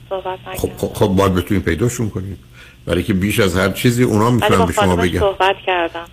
[0.08, 2.38] صحبت خب نکردم خب, خب باید بتونید پیداشون کنید
[2.86, 5.20] برای که بیش از هر چیزی اونا می‌تونن به شما بگن.
[5.20, 6.06] صحبت کردم.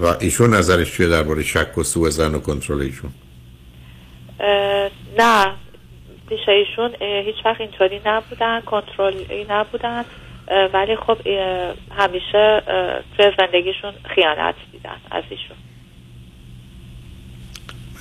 [0.00, 3.10] و ایشون نظرش چیه درباره شک و سوء زن و کنترل ایشون؟
[5.18, 5.52] نه.
[6.28, 10.04] پیش ایشون هیچ وقت اینطوری نبودن کنترلی نبودن
[10.74, 11.18] ولی خب
[11.90, 12.62] همیشه
[13.16, 15.56] توی زندگیشون خیانت دیدن از ایشون.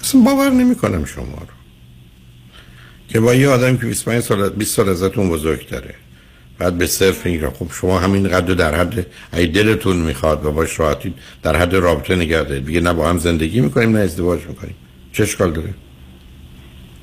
[0.02, 1.53] اصلا باور نمی‌کنم شما رو.
[3.08, 5.96] که با یه آدم که 25 سال 20 سال ازتون بزرگتره.
[6.60, 10.80] بعد به صرف این خب شما همین قدر در حد ای دلتون می‌خواد و باش
[10.80, 12.66] راحتی در حد رابطه نگه دارید.
[12.66, 14.76] دیگه نه با هم زندگی می‌کنیم نه ازدواج می‌کنیم.
[15.12, 15.74] چه اشکال داره؟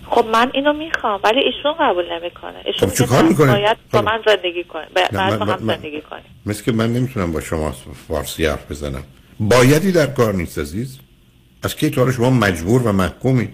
[0.07, 2.63] خب من اینو می‌خوام ولی ایشون قبول نمی‌کنه.
[2.65, 4.05] ایشون خب چه میگه کار نه، می‌کنه؟ باید با خب.
[4.05, 4.89] من زندگی کنیم.
[4.97, 6.23] باید با هم زندگی کنیم.
[6.47, 7.75] مثل که من نمی‌تونم با شما
[8.09, 9.03] فارسی حرف بزنم.
[9.41, 10.99] بایدی در کار نیست عزیز.
[11.63, 13.51] از کی حالا شما مجبور و محکومید.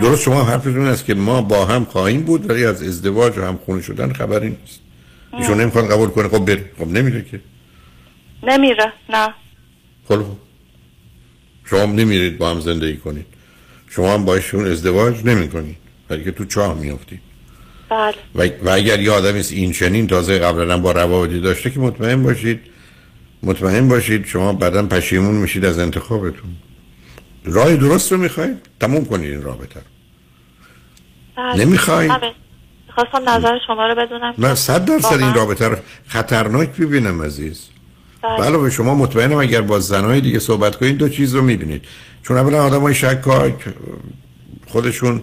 [0.00, 3.58] درست شما حرفتون است که ما با هم خواهیم بود ولی از ازدواج و هم
[3.66, 4.80] خونه شدن خبری نیست.
[5.32, 6.28] ایشون نمی‌خواد قبول کنه.
[6.28, 6.70] خب بره.
[6.78, 7.40] خب نمیره که.
[8.42, 8.92] نمیره.
[9.08, 9.34] نه.
[10.08, 10.24] خب.
[11.64, 13.26] شما هم نمیرید با هم زندگی کنید.
[13.90, 15.76] شما هم با ایشون ازدواج نمی کنید.
[16.10, 17.20] ولی که تو چاه میافتید.
[17.90, 18.14] بله.
[18.34, 22.22] و, و اگر یه آدمی است این چنین تازه قبلا با روابطی داشته که مطمئن
[22.22, 22.60] باشید.
[23.42, 26.56] مطمئن باشید شما بعدا پشیمون میشید از انتخابتون.
[27.46, 29.86] راه درست رو می‌خواید تموم کنید این رابطه رو
[31.36, 31.64] بله.
[31.64, 32.32] نمی‌خواین؟ بله.
[32.94, 35.76] خواستم نظر شما رو بدونم که صد درصد این رابطه رو
[36.06, 37.68] خطرناک ببینم عزیز
[38.22, 38.46] بله.
[38.46, 41.84] علاوه شما مطمئنم اگر با زنهای دیگه صحبت کنید دو چیز رو می‌بینید
[42.22, 43.54] چون اولا آدم های شکاک
[44.66, 45.22] خودشون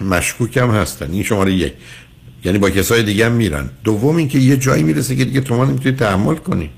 [0.00, 1.72] مشکوک هم هستن این شماره یک
[2.44, 5.98] یعنی با کسای دیگه هم میرن دوم اینکه یه جایی می‌رسه که دیگه شما نمی‌تونید
[5.98, 6.70] تحمل کنید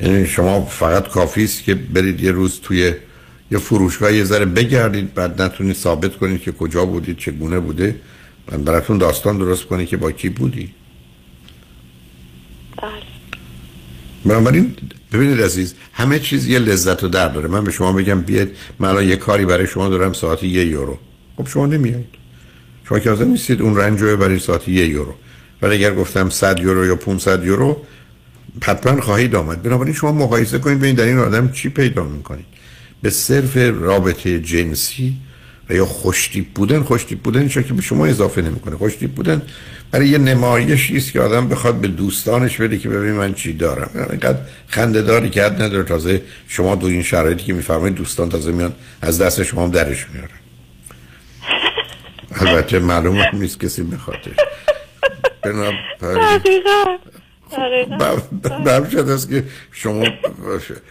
[0.00, 2.94] یعنی شما فقط کافی است که برید یه روز توی
[3.52, 7.96] یه فروشگاه یه ذره بگردید بعد نتونید ثابت کنید که کجا بودید چگونه بوده.
[8.46, 10.74] بعد براتون داستان درست کنید که با کی بودی.
[14.24, 14.76] بنابراین
[15.12, 17.48] ببینید عزیز همه چیز یه لذت و درد داره.
[17.48, 18.48] من به شما بگم بیاد
[18.78, 20.98] من الان یه کاری برای شما دارم ساعتی یه یورو.
[21.36, 22.14] خب شما نمیایید.
[22.88, 25.14] شما که حاضر نیستید اون رنج رو برای ساعتی یه یورو.
[25.62, 27.82] ولی اگر گفتم 100 یورو یا 500 یورو
[28.62, 29.62] حتما خواهید آمد.
[29.62, 32.51] بنابراین شما مقایسه کنید ببینید در این آدم چی پیدا می‌کنید.
[33.02, 35.16] به صرف رابطه جنسی
[35.70, 38.76] و یا خوشتیپ بودن خوشتیپ بودن که به شما اضافه نمی‌کنه.
[38.76, 39.42] خوشتیپ بودن
[39.90, 43.90] برای یه نمایشی است که آدم بخواد به دوستانش بده که ببین من چی دارم.
[44.10, 45.82] اینقدر خنده داری که حد نداره.
[45.82, 48.72] تازه شما دو این شرایطی که میفرمایید دوستان تازه میان
[49.02, 50.28] از دست شما هم درش میارن.
[52.40, 54.32] البته معلوم نیست کسی بخاطر
[55.42, 56.40] بنابراین
[58.64, 60.04] به شد است که شما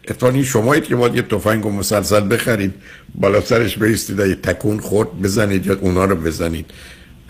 [0.07, 2.73] اتفاقی شمایید که باید یه تفنگ و مسلسل بخرید
[3.15, 6.65] بالا سرش بیستید یه تکون خورد بزنید یا اونا رو بزنید.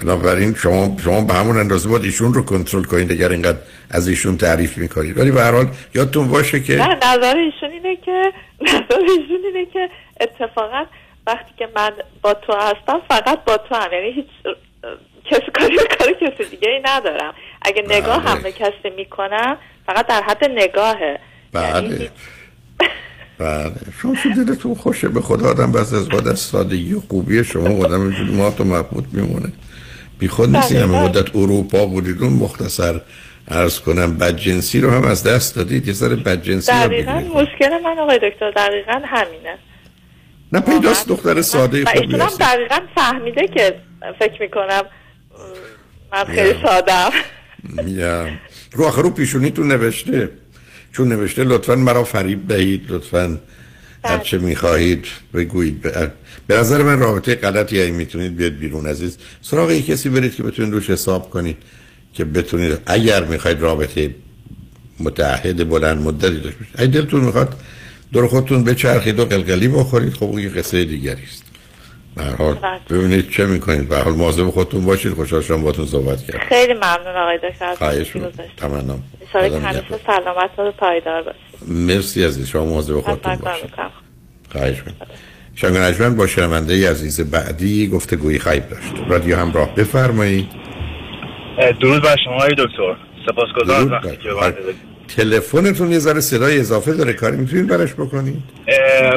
[0.02, 3.58] بنابراین شما شما به همون اندازه باید ایشون رو کنترل کنید اگر اینقدر
[3.90, 5.18] از ایشون تعریف می‌کنید.
[5.18, 9.66] ولی به هر حال یادتون باشه که نه نظر ایشون اینه که نظر ایشون اینه
[9.74, 9.90] که
[10.22, 10.86] اتفاقا
[11.28, 13.94] وقتی که من با تو هستم فقط با تو هم.
[13.94, 14.56] یعنی هیچ
[15.32, 17.34] کسی کاری به کار کسی دیگه ای ندارم.
[17.62, 21.20] اگه نگاه هم به کسی می‌کنم فقط در حد نگاهه.
[21.54, 22.10] بله.
[23.40, 23.72] بله.
[24.02, 27.86] شما چون دلتون خوشه به خدا آدم بس از بعد از سادگی و خوبی شما
[27.86, 29.54] آدم اینجوری ما تو محبوط میمونه.
[30.20, 33.02] بی خود نیست این همه مدت اروپا بودید اون مختصر
[33.48, 38.00] عرض کنم بدجنسی رو هم از دست دادید یه ذره بدجنسی رو دقیقا مشکل من
[38.00, 39.58] آقای دکتر دقیقا همینه.
[40.54, 43.76] نه پیداست دختر ساده خوبی هستی دقیقا فهمیده که
[44.20, 44.84] فکر می‌کنم
[46.12, 46.54] من خیلی.
[46.64, 47.12] سادم.
[48.74, 50.30] رو آخر رو پیشونیتون نوشته.
[50.94, 53.40] چون نوشته لطفا مرا فریب دهید لطفا
[54.04, 55.82] هر چه می‌خواهید بگویید.
[55.82, 56.12] به-
[56.48, 59.18] به نظر من رابطه غلطی اگه می‌تونید بیاد بیرون عزیز.
[59.42, 61.58] سراغ یک کسی برید که بتونید روش حساب کنید
[62.14, 64.16] که بتونید اگر می‌خواید رابطه
[65.00, 66.76] متعهد بلند مدتی داشته باشید.
[66.76, 67.60] اگه دلتون می‌خواد
[68.14, 70.14] دور خودتون بچرخید و قلقلی بخورید.
[70.14, 71.44] خب اون یه قصه دیگری است.
[72.22, 72.58] هر حال.
[72.90, 73.90] ببینید چه می‌کنید.
[73.90, 75.14] به هر حال مواظب خودتون باشید.
[75.14, 76.40] خوشحال شدم باهاتون صحبت کردم.
[76.50, 77.76] خیلی ممنون آقای دکتر.
[77.76, 78.12] خواهش.
[78.58, 78.96] تمنا
[79.36, 80.00] نگهدار.
[80.08, 81.42] سلامت و پایدار باشید.
[81.68, 83.74] مرسی از شما مواظب خودتون باشید.
[84.52, 85.08] خواهش می‌کنم.
[85.56, 88.94] شنگ نجمن با شنونده عزیز بعدی گفتگویی خواهید داشت.
[89.10, 90.48] رادیو همراه بفرمایید.
[91.82, 92.96] درود بر شما آقای دکتر.
[93.30, 93.92] سپاسگزارم.
[93.92, 94.30] وقتی که.
[95.16, 98.44] تلفنتون یه ذره صدای اضافه داره کاری می‌تونید براش بکنید؟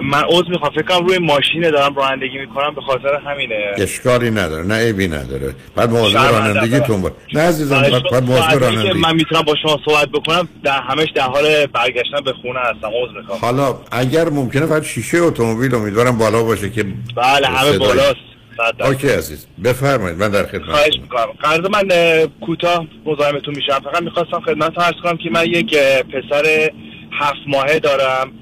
[0.02, 0.72] من عوض می‌خوام.
[0.72, 3.54] فکر کنم روی ماشینه دارم رانندگی می‌کنم به خاطر همینه.
[3.76, 5.54] اشکالی نداره نه عیبی نداره.
[5.76, 6.16] بعد مواظب.
[6.16, 9.00] رانندگیتون باش نه عزیزم مواظب ساعتی که رانندگی.
[9.00, 13.16] من می‌تونم با شما صحبت بکنم در همش در حال برگشتن به خونه هستم عوض
[13.16, 13.38] می‌خوام.
[13.38, 16.82] حالا اگر ممکنه فقط شیشه اتومبیل امیدوارم بالا باشه که
[17.16, 18.33] بله همه صدای- بالاست.
[18.80, 21.26] اوکی عزیز بفرمایید من در خدمت خواهش می‌کنم.
[21.42, 23.80] قرض من اه، کوتاه مزاحمتون میشم.
[23.84, 26.70] فقط می‌خواستم خدمت عرض کنم که من یک پسر
[27.12, 28.32] هفت ماهه دارم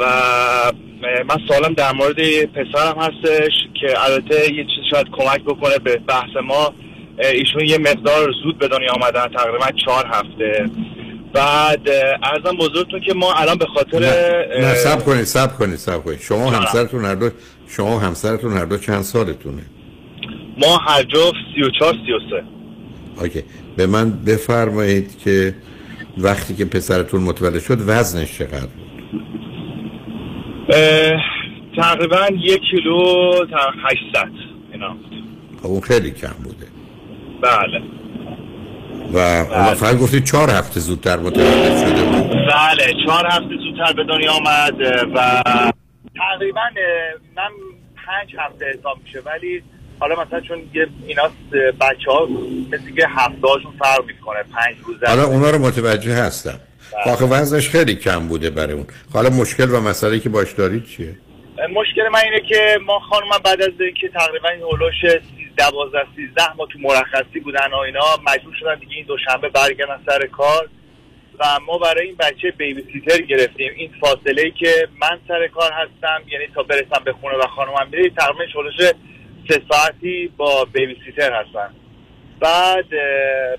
[0.00, 0.04] و
[1.28, 6.36] من سوالم در مورد پسرم هستش که البته یه چیز شاید کمک بکنه به بحث
[6.44, 6.74] ما.
[7.18, 10.70] ایشون یه مقدار زود به دنیا آمدن تقریبا چهار هفته.
[11.32, 11.88] بعد
[12.22, 16.20] ارزم بزرگتون که ما الان به خاطر نه اه، سب کنید سب کنید سب کنید.
[16.20, 16.50] شما.
[16.50, 17.30] همسرتون هر دو
[17.76, 19.62] شما و همسرتون هر دو چند سالتونه؟
[20.58, 21.02] ما هر
[21.54, 22.44] سی و سه.
[23.22, 23.42] اوکی.
[23.76, 25.54] به من بفرمایید که
[26.18, 28.90] وقتی که پسرتون متولد شد وزنش چقدر بود؟
[31.76, 34.30] تقریبا یک کیلو تا 800
[34.72, 34.96] اینا
[35.62, 36.66] خب اون خیلی کم بوده.
[37.42, 37.82] بله.
[39.14, 42.30] و حالا فقط گفتید چهار هفته زودتر متولد شده بود.
[42.30, 44.74] بله چهار هفته زودتر به دنیا آمد
[45.14, 45.42] و
[46.20, 46.60] تقریبا
[47.36, 47.50] من
[48.06, 49.20] پنج هفته حساب میشه.
[49.20, 49.62] ولی
[50.00, 51.30] حالا مثلا چون یه اینا
[51.80, 52.28] بچه ها
[52.72, 56.60] مثل که هفته هاشون فرق می‌کنه پنج روزه حالا اونا رو متوجه هستم.
[57.06, 58.86] آخه وزنش خیلی کم بوده برای اون.
[59.14, 61.14] حالا مشکل و مسئله که باش دارید چیه؟
[61.74, 64.94] مشکل من اینه که ما خانم بعد از اینکه تقریبا این هولوش
[65.56, 70.26] 12 13 ما تو مرخصی بودن و اینا مجبور شدن دیگه این دوشنبه برگردن سر
[70.26, 70.68] کار.
[71.40, 73.72] و ما برای این بچه بیبی سیتر گرفتیم.
[73.76, 77.88] این فاصله ای که من سر کار هستم یعنی تا برسم به خونه و خانمم
[77.90, 78.76] میره تقریبا هولوش
[79.48, 81.74] سه ساعتی با بیبی سیتر هستن
[82.40, 82.94] بعد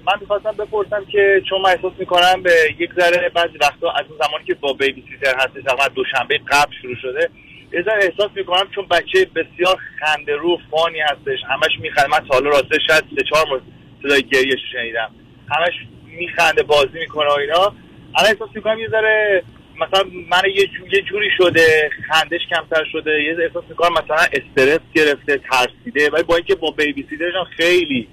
[0.06, 4.20] من می‌خواستم بپرسم که چون من احساس می‌کنم به یک ذره بعضی وقتا از اون
[4.28, 7.30] زمانی که با بیبی سیتر هستش تقریبا دوشنبه قبل شروع شده
[7.74, 12.34] یه ذره احساس می‌کنم چون بچه بسیار خنده رو فانی هستش همش میخنده من تا
[12.34, 13.62] حالا راسته شاید سه چهار
[14.04, 15.12] صدای گریهش شنیدم.
[15.52, 15.74] همش
[16.18, 17.74] میخنده بازی می‌کنه و اینا.
[18.16, 19.44] الان احساس می‌کنم یه ذره
[19.76, 23.24] مثلا من یه, جو- جوری شده خندش کمتر شده.
[23.24, 26.10] یه احساس می‌کنم مثلا استرس گرفته ترسیده.
[26.10, 28.08] ولی با اینکه با بیبی سیترش هم خیلی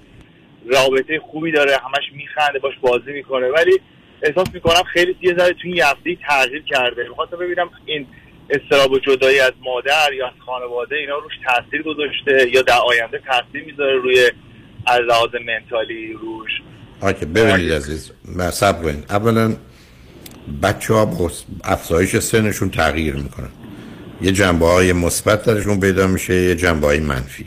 [0.65, 3.47] رابطه خوبی داره همش میخنده باش بازی می‌کنه.
[3.47, 3.79] ولی
[4.21, 7.09] احساس می‌کنم خیلی یه ذره تو این هفته تغییر کرده.
[7.09, 8.07] می‌خواستم ببینم این
[8.49, 13.21] استراب و جدایی از مادر یا از خانواده اینا روش تاثیر گذاشته یا در آینده
[13.25, 14.31] تاثیر می‌ذاره روی
[14.87, 16.51] از لحاظ منتالی روش.
[17.01, 19.03] آکه ببینید عزیز مصب کنید.
[19.09, 19.55] اولا
[20.63, 21.31] بچه ها با
[21.63, 23.49] افزایش سنشون تغییر می‌کنن.
[24.21, 27.45] یه جنبه های مثبت درشون پیدا میشه یه جنبه های منفی.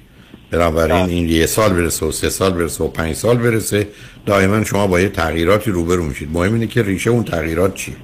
[0.50, 3.88] بنابراین این یه سال برسه و سه سال برسه و پنج سال برسه
[4.26, 6.28] دائما شما با یه تغییراتی روبرو میشید.
[6.32, 7.94] مهم اینه که ریشه اون تغییرات چیه.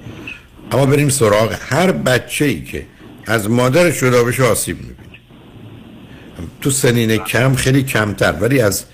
[0.71, 2.85] اما بریم سراغ هر بچه ای که
[3.25, 4.99] از مادرش جدا بشه آسیب می‌بینه.
[6.61, 8.85] تو سنین کم خیلی کمتر ولی از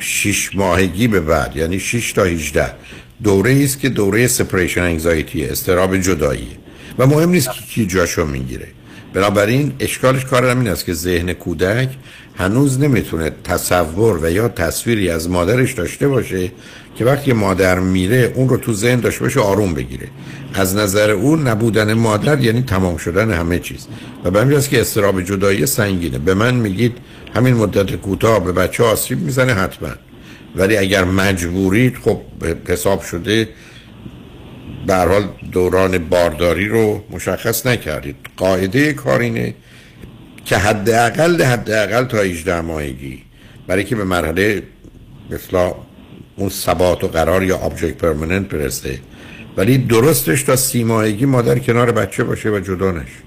[0.00, 2.72] شش ماهگی به بعد یعنی 6 تا 18
[3.22, 6.46] دوره است که دوره سپریشن انگزایتی استراب جداییه
[6.98, 8.66] و مهم نیست که کی جاشو می‌گیره.
[9.14, 11.88] بنابراین اشکالش کار همین است که ذهن کودک
[12.38, 16.52] هنوز نمی‌تونه تصور و یا تصویری از مادرش داشته باشه
[16.96, 20.08] که وقتی مادر میره اون رو تو ذهن داشته باشه آروم بگیره.
[20.54, 23.86] از نظر اون نبودن مادر یعنی تمام شدن همه چیز.
[24.24, 26.18] و به همین که استراب جدایی سنگینه.
[26.18, 26.92] به من میگید
[27.34, 29.88] همین مدت کوتاه به بچه آسیب می‌زنه حتما.
[30.56, 32.20] ولی اگر مجبورید خب
[32.68, 33.48] حساب شده
[34.86, 38.16] به حال دوران بارداری رو مشخص نکردید.
[38.36, 39.54] قاعده کار اینه
[40.44, 43.22] که حداقل حداقل تا 18 ماهگی
[43.66, 44.62] برای که به مرحله
[45.30, 45.74] مثلا
[46.36, 48.98] اون ثبات و قرار یا object permanent برسه.
[49.56, 53.22] ولی درستش تا سی ماهگی مادر کنار بچه باشه و جدا نشه.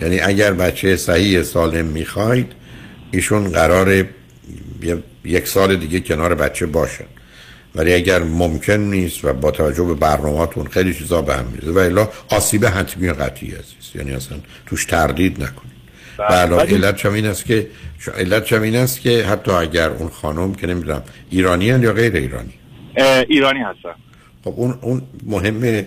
[0.00, 2.52] یعنی اگر بچه صحیح سالم می‌خواید
[3.10, 4.04] ایشون قرار
[5.24, 7.04] یک سال دیگه کنار بچه باشن.
[7.74, 11.78] ولی اگر ممکن نیست و با توجه به برنامهاتون خیلی چیزا به هم می‌ریزه و
[11.78, 15.70] الا آسیب حتمی و قطعی است یعنی اصلا توش تردید نکنید.
[16.18, 17.66] و علاوه علت پنجم این است که
[18.18, 22.54] علت پنجم این است که حتی اگر اون خانم که نمی‌دونم ایرانی یا غیر ایرانی؟
[23.28, 23.94] ایرانی هستم
[24.44, 25.86] خب اون اون مهمه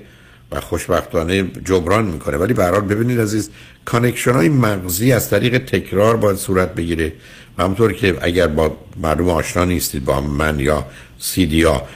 [0.54, 2.38] و خوشبختانه جبران می‌کنه.
[2.38, 3.50] ولی به ببینید عزیز
[3.86, 7.14] connection های مغزی از طریق تکرار باید صورت بگیره.
[7.58, 10.86] و همونطور که اگر با مردم آشنا نیستید با من یا
[11.20, 11.88] سیدی ها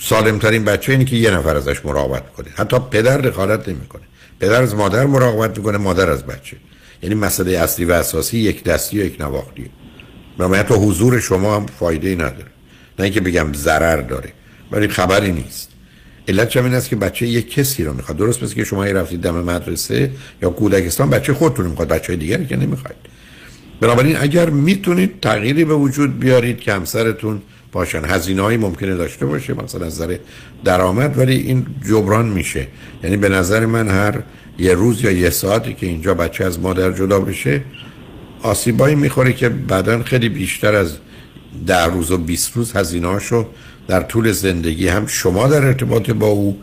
[0.00, 4.02] سالمترین بچه اینه که یه نفر ازش مراقبت کنه حتی پدر دخالت نمی‌کنه.
[4.40, 6.56] پدر از مادر مراقبت می‌کنه مادر از بچه.
[7.02, 9.70] یعنی مسئله اصلی و اساسی یک دستی و یک نواختیه
[10.38, 12.46] بنابراین حتی حضور شما هم فایده ای نداره.
[12.98, 14.32] نه اینکه بگم ضرر داره
[14.70, 15.69] ولی خبری نیست.
[16.30, 18.18] علت این است که بچه یک کسی رو می‌خواد.
[18.18, 20.10] درست مثل که شما رفتید دم مدرسه
[20.42, 22.96] یا کودکستان بچه خودتون می‌خواد بچه دیگری که نمی‌خواید.
[23.80, 27.42] بنابراین اگر می‌تونید تغییری به وجود بیارید که همسرتون
[27.72, 28.04] باشن.
[28.04, 30.16] هزینه هایی ممکنه داشته باشه مثلا از نظر
[30.64, 32.66] درآمد ولی این جبران میشه.
[33.04, 34.22] یعنی به نظر من هر
[34.58, 37.62] یه روز یا یه ساعتی که اینجا بچه از مادر جدا بشه
[38.42, 40.96] آسیبایی می‌خوره که بعدا خیلی بیشتر از
[41.66, 43.46] ده روز و 20 روز هزینه‌هاشو
[43.90, 46.62] در طول زندگی هم شما در ارتباط با او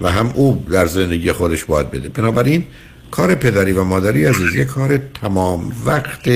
[0.00, 2.08] و هم او در زندگی خودش باید بده.
[2.08, 2.64] بنابراین
[3.10, 6.28] کار پدری و مادری عزیز یه کار تمام وقت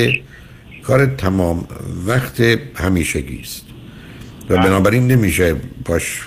[0.82, 1.68] کار تمام
[2.06, 2.40] وقت
[2.74, 3.64] همیشگی است.
[4.50, 5.54] و بنابراین نمیشه
[5.84, 6.22] باش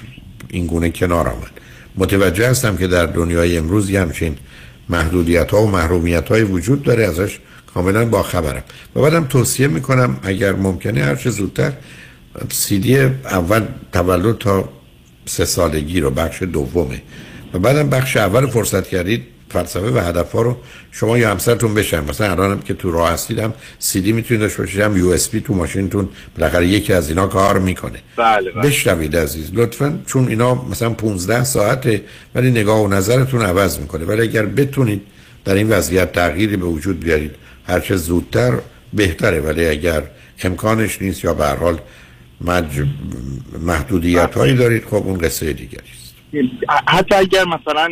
[0.49, 1.52] این گونه کنار آمد.
[1.95, 4.35] متوجه هستم که در دنیای امروز یه همچین
[4.90, 7.06] محدودیت ها و محرومیت های وجود داره.
[7.06, 7.40] ازش
[7.73, 8.64] کاملا با خبرم
[8.95, 11.73] و بعدم توصیه می‌کنم اگر ممکنه هر چه زودتر
[12.51, 14.69] سیدی اول تولد تا
[15.26, 17.01] سه سالگی رو بخش دومه.
[17.53, 20.57] و بعدم بخش اول فرصت کردید فلسفه و هدف ها رو
[20.91, 22.03] شما یا همسرتون بشن.
[22.03, 25.41] مثلا الانم که تو راه هستیدم سی دی می‌تونید داشته باشید هم یو اس بی
[25.41, 27.99] تو ماشینتون بالاخره یکی از اینا کار می‌کنه.
[28.18, 28.64] بله بله.
[28.64, 32.01] بشنوید عزیز لطفا چون اینا مثلا 15 ساعته
[32.35, 34.05] ولی نگاه و نظرتون عوض می‌کنه.
[34.05, 35.01] ولی اگر بتونید
[35.45, 37.31] در این وضعیت تغییری به وجود بیارید
[37.68, 38.53] هر چه زودتر
[38.93, 39.39] بهتره.
[39.39, 40.03] ولی اگر
[40.43, 41.80] امکانش نیست یا به هر حال
[42.41, 42.84] مج...
[43.60, 44.85] محدودیت هایی دارید.
[44.85, 46.14] خب اون قصه دیگری است.
[46.88, 47.89] حتی اگر مثلا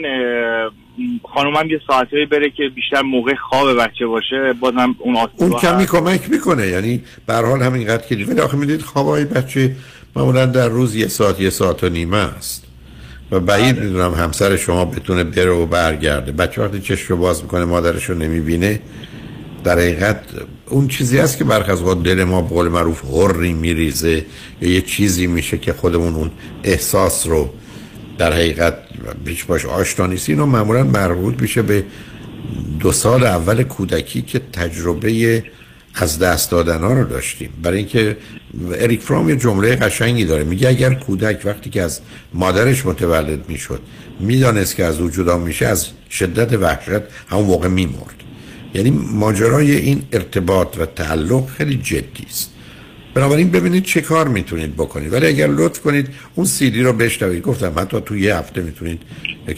[1.34, 6.30] خانومم یه ساعتی بره که بیشتر موقع خواب بچه باشه بازم اون اون کمی کمک
[6.30, 6.68] می‌کنه.
[6.68, 9.76] یعنی به حال همینقدر که ولی آخه می‌دید خوابای بچه
[10.16, 12.68] معمولا در روز یه ساعت یه ساعت و نیمه است.
[13.32, 13.86] و بعید بله.
[13.86, 16.32] می‌دونم همسر شما بتونه بره و برگرده.
[16.32, 18.80] بچه وقتی چشم رو باز می‌کنه مادرش رو نمی‌بینه
[19.64, 20.20] در حقیقت
[20.70, 24.26] اون چیزی است که برخ از دل ما به قول معروف غری میریزه
[24.62, 26.32] یا یه چیزی میشه که خودمون اون
[26.64, 27.50] احساس رو
[28.18, 28.74] در حقیقت
[29.26, 31.84] بیش باش آشنا نیستین و معمولا مربوط میشه به
[32.80, 35.44] دو سال اول کودکی که تجربه
[35.96, 37.50] از دست دادن ها رو داشتیم.
[37.64, 38.18] برای اینکه
[38.74, 40.44] اریک فرام یه جمله قشنگی داره.
[40.44, 42.00] میگه اگر کودک وقتی که از
[42.34, 43.82] مادرش متولد می‌شد
[44.20, 48.21] می‌دانست که از وجود میشه از شدت وحشت همون موقع میمرد.
[48.74, 52.52] یعنی ماجرای این ارتباط و تعلق خیلی جدی است.
[53.14, 55.14] بنابراین ببینید چه کار می‌تونید بکنید.
[55.14, 57.44] ولی اگر لطف کنید اون سیدی رو بشنوید.
[57.44, 59.02] گفتم حتی تو یه هفته می‌تونید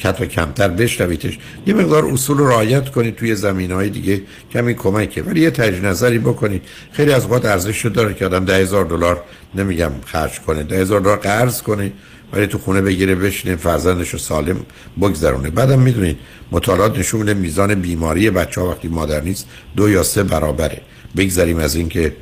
[0.04, 1.40] حتی کمتر بشنویدش.
[1.68, 4.22] یه مقدار اصول رو رعایت کنید توی زمین های دیگه.
[4.54, 5.24] کمی کمکه.
[5.24, 6.62] ولی یه تجدید نظری بکنید.
[6.92, 9.24] خیلی از وقت ارزش داره که آدم ده هزار دلار
[9.56, 11.92] نمیگم خرج کنه ده هزار دلار قرض کنه.
[12.34, 14.60] ولی تو خونه بگیره بشینه فرزندش رو سالم
[15.02, 15.50] بگذرونه.
[15.50, 16.18] بعدم می‌دونید
[16.52, 20.82] مطالعات نشون میده میزان بیماری بچه ها وقتی مادر نیست دو یا سه برابره.
[21.18, 22.16] بگذریم از اینکه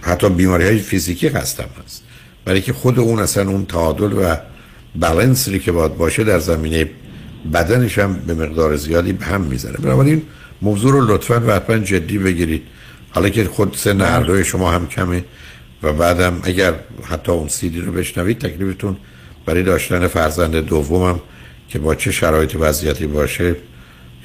[0.00, 2.02] حتی بیماری های فیزیکی هستم هست.
[2.44, 4.36] برای که خود اون اصلا اون تعادل و
[4.94, 6.90] بالانسی که باید باشه در زمینه
[7.52, 10.22] بدنش هم به مقدار زیادی به هم می‌زنه بنابراین
[10.62, 12.62] موضوع رو لطفا و حتما جدی بگیرید.
[13.10, 15.24] حالا که خود سن هر شما هم کمه
[15.82, 16.74] و بعدم اگر
[17.04, 18.96] حتی اون سیدی رو بشنوید تکلیفتون
[19.46, 21.20] برای داشتن فرزند دومم
[21.68, 23.56] که با چه شرایط وضعیتی باشه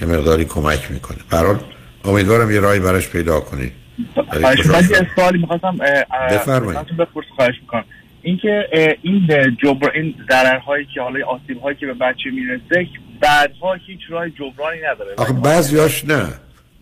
[0.01, 1.17] یه مقداری کمک می‌کنه.
[1.29, 1.59] برحال
[2.05, 3.71] امیدوارم یه راهی براش پیدا کنید.
[4.15, 5.77] خواهش یه سوالی می‌خواستم
[6.31, 6.79] بفرمایید.
[7.35, 7.83] خواهش می‌کنم.
[8.21, 8.67] اینکه
[9.01, 9.27] این
[9.63, 12.87] جبر این ضررهایی که حالا آسیب هایی که به بچه می‌رسه
[13.21, 15.13] بعدها هیچ راه جبرانی نداره.
[15.17, 16.27] آخه بعضیاش نه.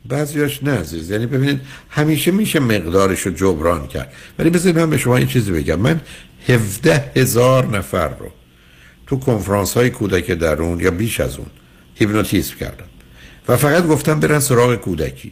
[0.06, 1.12] بعضیاش نه عزیز.
[1.12, 4.14] یعنی ببینید همیشه میشه مقدارش رو جبران کرد.
[4.40, 5.80] ولی بذارید من به شما این چیزی بگم.
[5.80, 6.02] من
[6.48, 8.32] 17 هزار نفر رو
[9.08, 11.48] تو کنفرانس های کودک درون یا بیش از اون
[11.96, 12.86] هیپنوتیزم کردم
[13.48, 15.32] و فقط گفتم برن سراغ کودکی.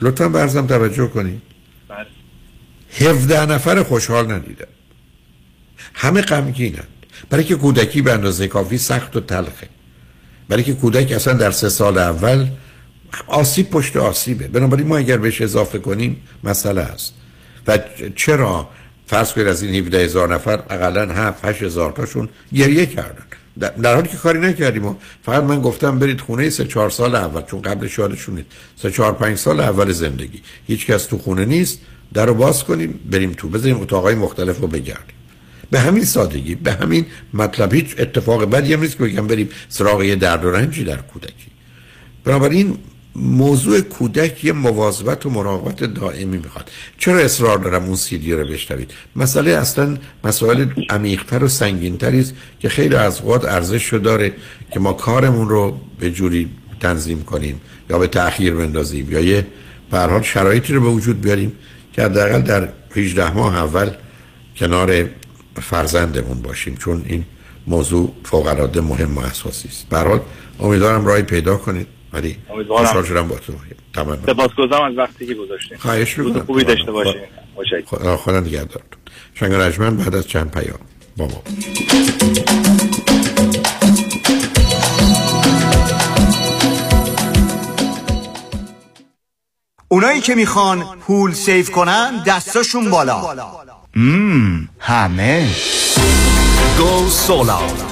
[0.00, 1.42] لطفا برزم توجه کنید.
[3.00, 3.54] 17 بله.
[3.54, 4.66] نفر خوشحال ندیدم
[5.94, 6.88] همه غمگینند
[7.30, 9.68] برای که کودکی به اندازه کافی سخت و تلخه.
[10.48, 12.48] برای که کودک اصلا در سه سال اول
[13.26, 14.48] آسیب پشت آسیبه.
[14.48, 17.14] بنابراین ما اگر بهش اضافه کنیم مسئله است.
[17.66, 17.78] و
[18.16, 18.68] چرا
[19.06, 23.24] فرض کنید از این 17 هزار نفر اقلا 7 8 هزار تاشون گریه کردن.
[23.82, 27.62] در حالی که کاری نکردیم فقط من گفتم برید خونه سه چهار سال اول چون
[27.62, 28.46] قبل شادشونید.
[28.76, 30.42] سه چهار پنج سال اول زندگی.
[30.66, 31.78] هیچ کس تو خونه نیست.
[32.14, 33.48] در رو باز کنیم بریم تو.
[33.48, 35.16] بذاریم اتاقای مختلف رو بگردیم.
[35.70, 37.74] به همین سادگی به همین مطلب.
[37.74, 41.50] هیچ اتفاق بدی هم نیست که بگم بریم سراغ یه درد و رنجی در کودکی.
[42.24, 42.78] بنابراین
[43.16, 46.70] موضوع کودک یه مواظبت و مراقبت دائمی می‌خواد.
[46.98, 52.68] چرا اصرار دارم اون سیدی رو بشنوید؟ مسئله اصلا مسائل عمیقتر و سنگینتری است که
[52.68, 54.32] خیلی از اوقات ارزش رو داره
[54.70, 57.60] که ما کارمون رو به جوری تنظیم کنیم
[57.90, 59.46] یا به تأخیر بندازیم یا یه
[59.90, 61.52] به شرایطی رو به وجود بیاریم
[61.92, 63.90] که حداقل در 18 ماه اول
[64.56, 65.04] کنار
[65.62, 67.24] فرزندمون باشیم چون این
[67.66, 69.88] موضوع فوق العاده مهم و اساسی است.
[69.88, 70.20] به
[70.60, 71.86] امیدوارم راهی پیدا کنید.
[72.12, 72.84] ولی امیدوارم.
[72.84, 73.52] خوشحال شدم با تو.
[73.94, 74.18] تمام.
[74.26, 76.44] سپاسگزارم از وقتی که گذاشتین خواهش می‌کنم.
[76.44, 77.20] خوبی داشته باشین
[77.56, 77.84] متشکرم.
[77.84, 79.00] خدا خدا نگهدارتون.
[79.34, 80.78] شنگ رجمن بعد از چند پیام
[81.16, 81.42] با ما.
[89.88, 93.22] اونایی که می‌خوان پول سیف کنن دستاشون بالا.
[93.96, 94.68] مم.
[94.78, 95.48] همه.
[96.78, 97.91] Go Solar.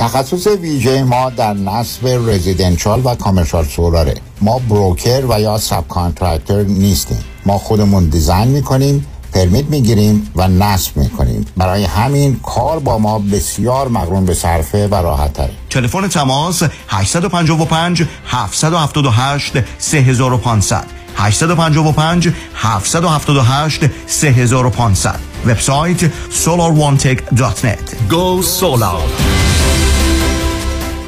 [0.00, 6.62] تخصص ویژه ما در نصب residential و commercial solar ه ما broker و یا subcontractor
[6.62, 7.24] نیستیم.
[7.46, 11.46] ما خودمون design می‌کنیم permit می‌گیریم و نصب می‌کنیم.
[11.56, 18.02] برای همین کار با ما بسیار مقرون به صرفه و راحت تره تلفن تماس 855
[18.26, 20.84] 778 3500
[21.16, 26.10] 855 778 3500 وبسایت
[26.44, 29.49] solarone.net Go Solar.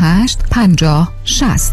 [0.00, 1.72] 50 60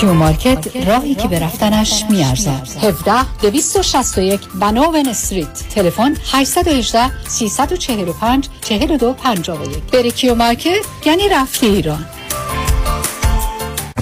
[0.00, 2.68] Q Market راهی که به رفتنش میارزد.
[2.82, 5.64] 17 261 Vanowen Street.
[5.74, 12.06] تلفن 818 345 42 51 بری Q Market یعنی رفتی ایران.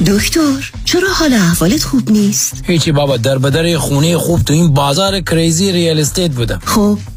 [0.06, 5.20] دکتر چرا حال احوالت خوب نیست؟ هیچی بابا در بدر خونه خوب تو این بازار
[5.20, 6.60] crazy real estate بودم.
[6.64, 6.98] خب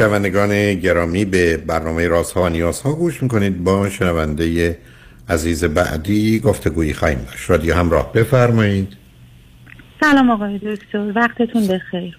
[0.00, 3.64] شنوندگان گرامی به برنامه رازها و نیازها گوش می‌کنید.
[3.64, 4.78] با شنونده
[5.28, 7.50] عزیز بعدی گفتگویی خواهیم داشت.
[7.50, 8.96] رادیو همراه بفرمایید.
[10.00, 11.12] سلام آقای دکتر.
[11.14, 12.18] وقتتون بخیر.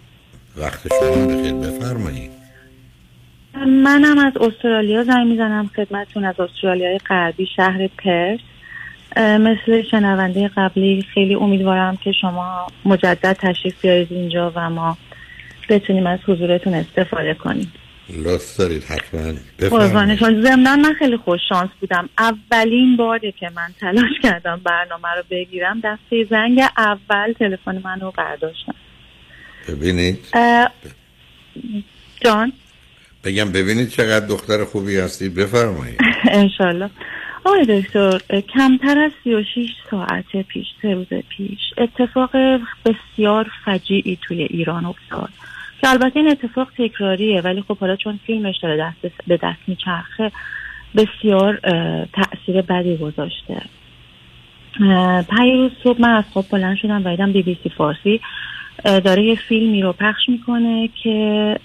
[0.57, 1.53] وقت شما بخیر.
[1.53, 2.31] بفرمایید.
[3.67, 6.25] منم از استرالیا زنگ می‌زنم خدمتتون.
[6.25, 8.39] از استرالیای غربی شهر پرس.
[9.17, 14.97] مثل شنونده قبلی خیلی امیدوارم که شما مجدد تشریف بیارید اینجا و ما
[15.71, 17.73] بتونیم از حضورتون استفاده کنیم.
[18.09, 19.33] لطف دارید حتما.
[19.59, 20.19] بفرمایید.
[20.19, 22.09] ضمناً من خیلی خوش شانس بودم.
[22.17, 28.13] اولین باره که من تلاش کردم برنامه رو بگیرم دسته زنگ اول تلفن من رو
[28.17, 28.75] برداشتم
[29.67, 30.19] ببینید
[32.21, 32.53] جان؟
[33.23, 35.99] بگم ببینید چقدر دختر خوبی هستید بفرمایید.
[36.31, 36.89] انشالله.
[37.43, 38.19] آقای دکتر
[38.53, 42.31] کمتر از 36 ساعت پیش سه روز پیش اتفاق
[42.85, 45.29] بسیار فجیعی توی ایران افتاد.
[45.81, 50.31] که البته این اتفاق تکراریه ولی خب حالا چون فیلمش داره دست به دست میچرخه
[50.95, 53.61] بسیار اه، تأثیر بدی گذاشته.
[55.37, 58.21] پیروز صبح من از خواب بلند شدم و دیدم بی بی سی فارسی
[58.83, 61.55] داره یه فیلمی رو پخش می‌کنه که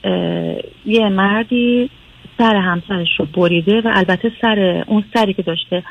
[0.86, 1.90] یه مردی
[2.38, 5.82] سر همسرش رو بریده و البته سر اون سری که داشته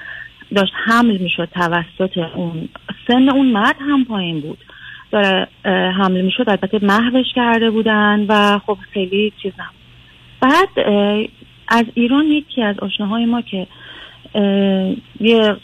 [0.56, 2.69] داشت حمل می‌شد توسط اون
[3.07, 4.57] سن اون مرد هم پایین بود.
[5.16, 9.76] داره اه، حمل می‌شد البته محوش کرده بودن و خب خیلی چیز نبود.
[10.40, 10.88] بعد
[11.68, 13.68] از ایران یکی از آشناهای ما که
[15.20, 15.56] یه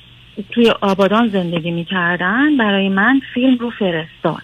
[0.51, 4.41] توی آبادان زندگی می‌کردن برای من فیلم رو فرستاد.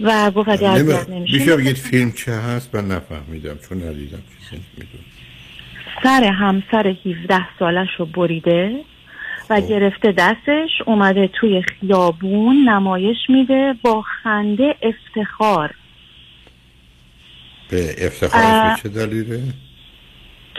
[0.00, 4.62] و گفت اگه نمی- میشه نمیشه بگید فیلم چه هست؟ من نفهمیدم چون ندیدم چیزی
[4.76, 5.04] می‌دونم
[6.02, 8.80] سر همسر 17 سالش رو بریده.
[9.50, 15.74] و گرفته دستش اومده توی خیابون نمایش میده با خنده افتخار.
[17.70, 19.42] به افتخارش چه دلیله؟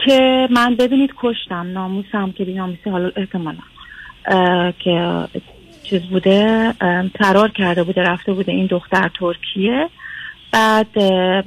[0.06, 3.58] که من ببینید کشتم ناموسم که بی ناموسی حالا احتمالا.
[4.78, 5.24] که
[5.82, 6.72] چیز بوده
[7.18, 9.88] فرار کرده بوده رفته بوده این دختر ترکیه.
[10.52, 10.98] بعد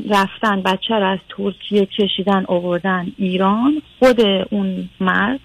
[0.09, 3.81] رفتن بچه رو از ترکیه کشیدن آوردن ایران.
[3.99, 5.39] خود اون مرد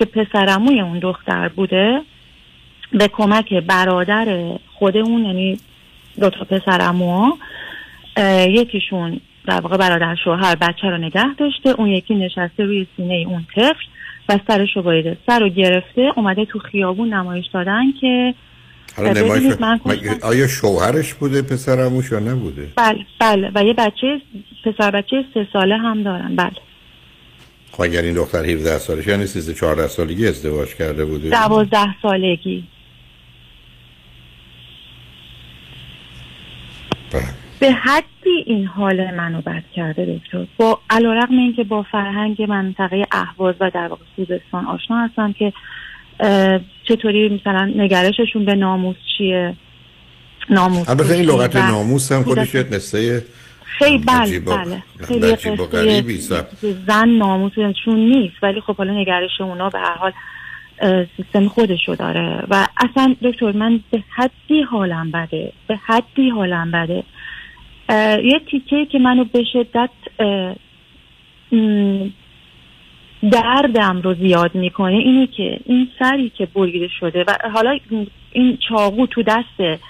[0.00, 2.00] که پسرموی اون دختر بوده
[2.92, 5.58] به کمک برادر خود اون یعنی
[6.20, 7.38] دو تا پسرموها
[8.16, 13.24] اه، یکیشون در واقع برادر شوهر بچه رو نگه داشته اون یکی نشسته روی سینه
[13.28, 13.84] اون طفل
[14.28, 18.34] و سرش رو بریده سر رو گرفته اومده تو خیابون نمایش دادن که
[18.96, 19.12] حالا
[19.60, 19.80] من.
[20.22, 24.20] آیا شوهرش بوده پسرموش یا نبوده بله بله و یه بچه
[24.64, 26.69] پسر بچه سه ساله هم دارن بله
[27.80, 32.64] اگر این دختر 17 سالش؟ یعنی 13 14 سالگی ازدواج کرده بوده؟ دوازده سالگی.
[37.60, 40.46] به حدی این حال منو بد کرده دکتر.
[40.56, 45.52] با علیرغم اینکه با فرهنگ منطقه اهواز و در واقع خوزستان آشنا هستم که
[46.88, 49.56] چطوری مثلا نگرششون به ناموس چیه؟
[50.50, 53.22] ناموس البته این لغت ناموس هم خودش یه قصه
[53.78, 54.82] خیلی بله بله.
[55.08, 55.32] خیلی
[56.16, 56.46] قصه.
[56.86, 60.12] زن ناموسشون نیست ولی خب حالا نگرش اونا به هر حال
[61.16, 62.44] سیستم خودشو داره.
[62.50, 67.04] و اصلا دکتر من به حدی حالم بده به حدی حالم بده.
[68.24, 69.90] یه تیکه که منو به شدت
[73.32, 77.78] دردم رو زیاد می‌کنه اینه که این سری که بریده شده و حالا
[78.32, 79.80] این چاقو تو دست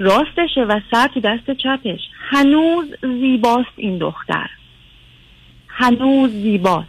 [0.00, 2.00] راستشه و سر تو دست چپش.
[2.30, 4.50] هنوز زیباست این دختر.
[5.68, 6.88] هنوز زیباست.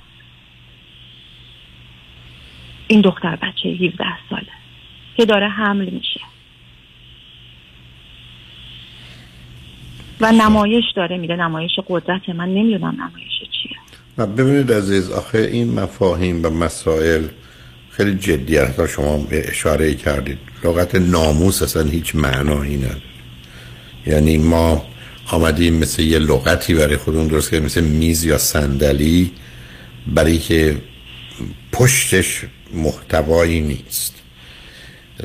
[2.88, 4.52] این دختر بچه 17 ساله
[5.18, 6.22] که داره حمل میشه.
[10.22, 11.36] و نمایش داره میده.
[11.36, 12.50] نمایش قدرت من.
[12.50, 13.78] نمی‌دونم نمایش چیه.
[14.18, 17.28] و ببینید عزیز آخه این مفاهیم و مسائل
[18.02, 20.38] خیلی جدی هست شما اشاره کردید.
[20.64, 23.02] لغت ناموس اصلا هیچ معنایی نداره.
[24.07, 24.86] یعنی ما
[25.28, 29.32] آمدیم مثل یه لغتی برای خودمون درست کردیم مثل میز یا صندلی
[30.07, 30.78] برای که
[31.72, 32.41] پشتش
[32.73, 34.14] محتوایی نیست.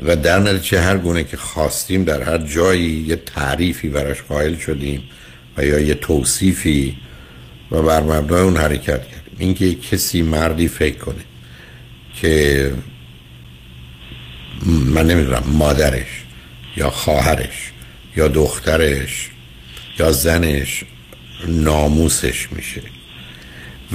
[0.03, 5.03] و در نتیجه هر گونه که خواستیم در هر جایی یه تعریفی براش قائل شدیم
[5.57, 6.97] و یا یه توصیفی
[7.71, 9.35] و بر مبنای اون حرکت کردیم.
[9.39, 11.36] اینکه کسی مردی فکر کنه.
[12.21, 12.73] که
[14.65, 16.23] من نمی‌دونم مادرش
[16.77, 17.71] یا خواهرش
[18.15, 19.29] یا دخترش
[19.99, 20.83] یا زنش
[21.47, 22.81] ناموسش میشه.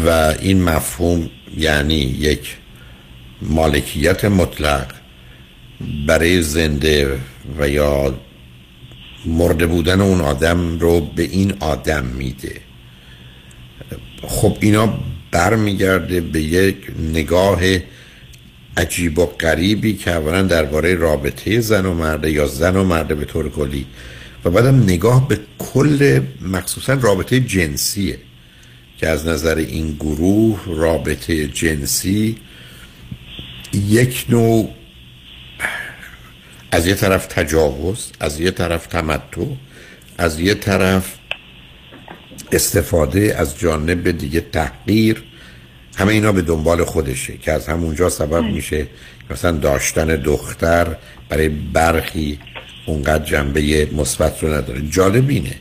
[0.06, 2.56] و این مفهوم یعنی یک
[3.42, 4.86] مالکیت مطلق
[6.06, 7.18] برای زنده
[7.58, 8.18] و یا
[9.26, 12.60] مرده بودن اون آدم رو به این آدم میده.
[14.22, 14.98] خب اینا
[15.30, 16.76] برمیگرده به یک
[17.12, 17.60] نگاه
[18.76, 23.24] عجیب و غریبی که اولا درباره رابطه زن و مرده یا زن و مرده به
[23.24, 23.86] طور کلی
[24.44, 28.18] و بعدم نگاه به کل مخصوصا رابطه جنسیه
[28.98, 32.36] که از نظر این گروه رابطه جنسی
[33.88, 34.74] یک نوع
[36.70, 39.44] از یه طرف تجاوز از یه طرف تمتع
[40.18, 41.14] از یه طرف
[42.52, 45.22] استفاده از جانب دیگه تحقیر
[45.96, 48.86] همه اینا به دنبال خودشه که از همونجا سبب میشه.
[49.30, 50.96] مثلا داشتن دختر
[51.28, 52.38] برای برخی
[52.86, 54.82] اونقدر جنبه مثبت رو نداره.
[54.90, 55.54] جالب اینه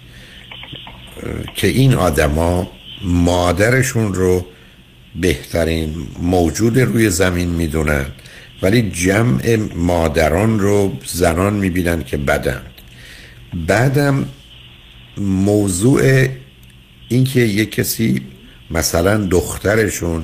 [1.56, 2.72] که این آدما
[3.04, 4.46] مادرشون رو
[5.16, 8.06] بهترین موجود روی زمین می‌دونن
[8.62, 12.62] ولی جمع مادران رو زنان می‌بینن که بدن.
[13.68, 14.26] بعدم
[15.18, 16.28] موضوع
[17.10, 18.22] اینکه یک کسی
[18.72, 20.24] مثلا دخترشون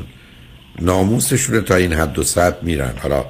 [0.81, 2.93] ناموسشون تا این حد و صد میرن.
[2.97, 3.25] حالا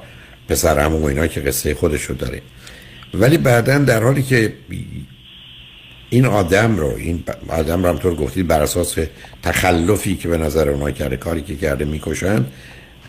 [0.48, 2.42] پسر همون اینا که قصه خودشو داره.
[3.14, 4.52] ولی بعدا در حالی که
[6.10, 8.96] این آدم رو این آدم رو همطور گفتید بر اساس
[9.42, 12.46] تخلفی که به نظر اونا کرده کاری که کرده می‌کشن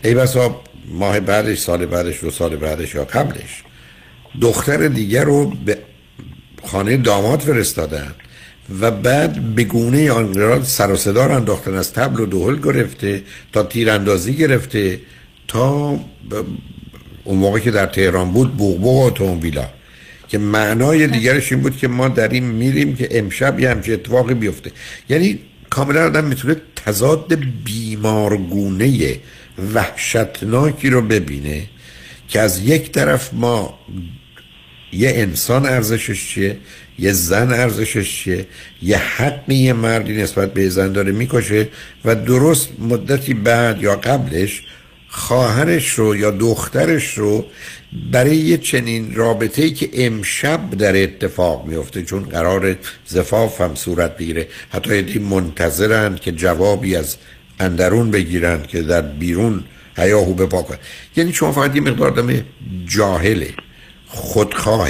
[0.03, 3.63] ای بسا ماه بعدش سال بعدش دو سال بعدش یا قبلش
[4.41, 5.77] دختر دیگر رو به
[6.65, 8.15] خانه داماد فرستادن.
[8.81, 13.23] و بعد به گونه آن سر و صدا انداختن از تبل و دهل گرفته
[13.53, 14.99] تا تیراندازی گرفته
[15.47, 15.99] تا
[17.23, 19.69] اون موقع که در تهران بود بوغبوغ اتومبیلا
[20.27, 24.33] که معنای دیگرش این بود که ما در این میریم که امشب یه همچه اتفاقی
[24.33, 24.71] بیفته.
[25.09, 25.39] یعنی
[25.69, 27.33] کاملا آدم می‌تونه تضاد
[27.65, 29.17] بیمارگونه
[29.73, 31.63] وحشتناکی رو ببینه
[32.27, 33.79] که از یک طرف ما
[34.91, 36.57] یه انسان ارزشش چیه؟
[36.99, 38.45] یه زن ارزشش چیه؟
[38.81, 41.67] یه حقی یه مردی نسبت به زن داره می‌کشه
[42.05, 44.63] و درست مدتی بعد یا قبلش
[45.09, 47.45] خواهرش رو یا دخترش رو
[48.11, 52.75] برای یه چنین رابطه ای که امشب در اتفاق میفته چون قرار
[53.05, 54.47] زفاف هم صورت بگیره.
[54.69, 57.17] حتی یه منتظرن که جوابی از
[57.59, 59.63] اندرون بگیرن که در بیرون
[59.97, 60.77] هیاهو بپا کنن.
[61.15, 62.45] یعنی شما فقط یه مقدار دمه
[62.85, 63.53] جاهله.
[64.09, 64.89] خودخواه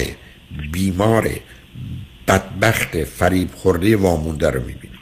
[0.72, 1.30] بیمار
[2.28, 4.94] بدبخت فریب خورده وامونده رو می‌بینی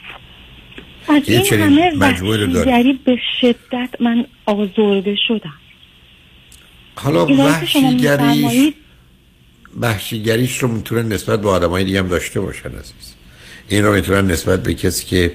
[1.09, 5.53] از این همه وحشیگری به شدت من آزرده شدم.
[6.95, 8.73] حالا وحشیگریش
[9.79, 13.13] وحشیگریش رو می‌تونن نسبت به آدمای دیگه هم داشته باشن عزیز.
[13.67, 15.31] این رو می‌تونن نسبت به کسی که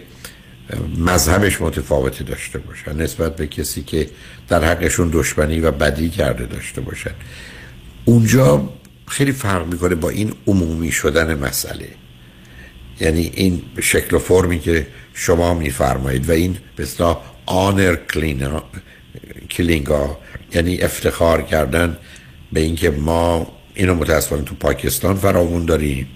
[0.99, 4.11] مذهبش متفاوتی داشته باشن نسبت به کسی که
[4.49, 7.15] در حقشون دشمنی و بدی کرده داشته باشن.
[8.05, 8.69] اونجا
[9.07, 11.89] خیلی فرق می‌کنه با این عمومی شدن مسئله.
[13.01, 16.87] یعنی این شکل و فرمی که شما میفرمایید و این به
[17.47, 17.97] آنر
[19.51, 20.19] کلینگا
[20.55, 21.97] یعنی افتخار کردن
[22.53, 26.07] به اینکه ما اینو متاسفانه تو پاکستان فراوون داریم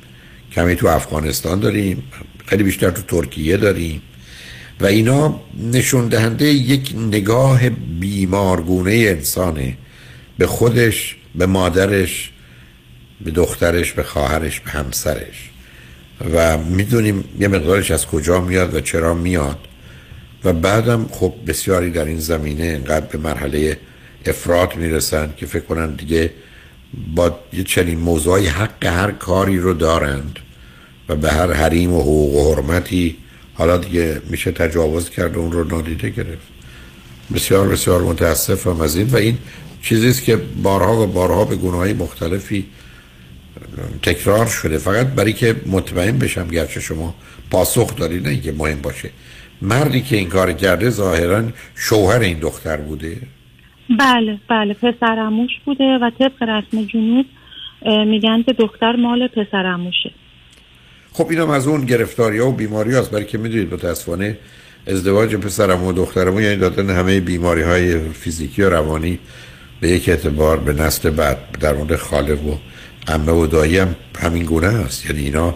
[0.53, 2.03] کمی تو افغانستان داریم
[2.47, 4.03] خیلی بیشتر تو ترکیه داریم
[4.81, 5.41] و اینا
[5.73, 9.77] نشون دهنده یک نگاه بیمارگونه انسانه.
[10.39, 12.31] به خودش به مادرش
[13.21, 15.51] به دخترش به خواهرش به همسرش.
[16.35, 19.59] و می‌دونیم یه مقدارش از کجا میاد و چرا میاد.
[20.45, 23.79] و بعدم خب بسیاری در این زمینه انقدر به مرحله
[24.27, 26.31] افراد می‌رسن که فکر کنن دیگه
[27.15, 30.39] با یه چنین موضوعی حق هر کاری رو دارند
[31.09, 33.17] و به هر حریم و حقوق و حرمتی.
[33.55, 36.49] حالا دیگه میشه تجاوز کرد و اون رو نادیده گرفت.
[37.35, 39.09] بسیار بسیار متاسفم از این.
[39.09, 39.39] و این
[39.89, 42.65] چیزیست که بارها و بارها به گناهی مختلفی
[44.03, 44.79] تکرار شده.
[44.79, 47.15] فقط برای که مطمئن بشم گرچه شما
[47.51, 49.11] پاسخ دارید نه اینکه مهم باشه.
[49.63, 51.43] مردی که این کار کرده ظاهرا
[51.75, 53.17] شوهر این دختر بوده؟
[53.99, 57.27] بله بله پسرموش بوده و طبق رسم جنوب
[58.07, 60.11] میگن که دختر مال پسرموشه
[61.13, 64.39] خب اینم از اون گرفتاری ها و بیماری هست برای که می‌دونید متاسفانه
[64.87, 69.19] ازدواج پسرم و دخترمو یعنی دادن همه بیماری های فیزیکی و روانی
[69.81, 72.57] به یک اعتبار به نسل بعد در مورد خاله و
[73.09, 75.07] عمه و دایی هم همین گونه است.
[75.07, 75.55] یعنی اینا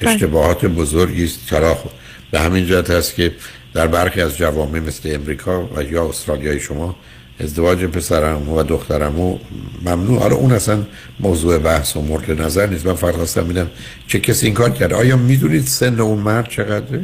[0.00, 0.10] بله.
[0.10, 1.46] اشتباهات بزرگی است.
[1.46, 1.90] چرا خب
[2.30, 3.32] به همین جهت هست که
[3.74, 6.96] در برخی از جوامع مثل امریکا و یا استرالیای شما
[7.40, 9.38] ازدواج پسرم و دخترم
[9.84, 10.18] ممنوع.
[10.18, 10.82] حالا اون اصلا
[11.20, 12.86] موضوع بحث و مورد نظر نیست.
[12.86, 13.70] من فقط خواستم میدم
[14.06, 14.94] چه کسی این کار کرده.
[14.94, 17.02] آیا می‌دونید سن اون مرد چقدره؟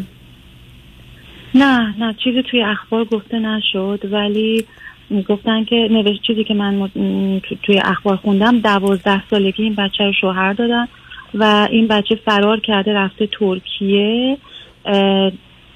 [1.54, 4.64] نه نه چیزی توی اخبار گفته نشد ولی
[5.28, 6.90] گفتن که نوشت چیزی که من
[7.62, 10.88] توی اخبار خوندم دوازده سالگی این بچه رو شوهر دادن
[11.34, 14.38] و این بچه فرار کرده رفته ترکیه.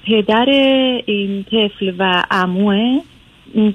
[0.03, 0.45] پدر
[1.05, 2.99] این طفل و عموه
[3.55, 3.71] م،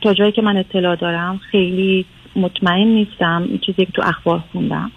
[0.00, 2.04] تا جایی که من اطلاع دارم خیلی
[2.36, 3.48] مطمئن نیستم.
[3.66, 4.90] چیزی که تو اخبار خوندم.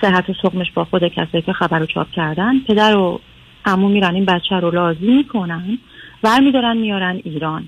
[0.00, 2.60] صحت و سقمش با خود کسایی که خبر رو چاپ کردن.
[2.68, 3.20] پدر و
[3.64, 5.78] عمو میرن این بچه رو راضی می‌کنن.
[6.24, 7.64] ور میدارن میارن ایران.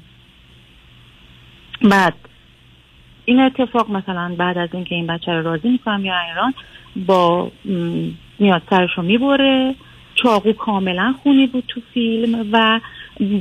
[1.83, 2.15] بعد
[3.25, 6.55] این اتفاق مثلا بعد از اینکه این بچه رو راضی می‌کنن میارن ایران
[7.07, 7.51] با
[8.39, 9.75] میاد سرش رو می‌بره
[10.15, 12.81] چاقو کاملا خونی بود تو فیلم و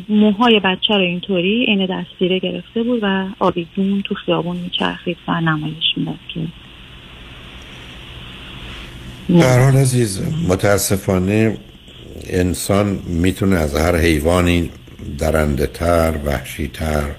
[0.10, 5.84] موهای بچه رو اینطوری عین دستگیره گرفته بود و آویزون تو خیابون میچرخید و نمایش
[5.98, 6.42] می‌داد که.
[9.64, 11.58] حال عزیز متاسفانه
[12.30, 14.70] انسان می‌تونه از هر حیوانی
[15.20, 17.12] درنده تر وحشی تر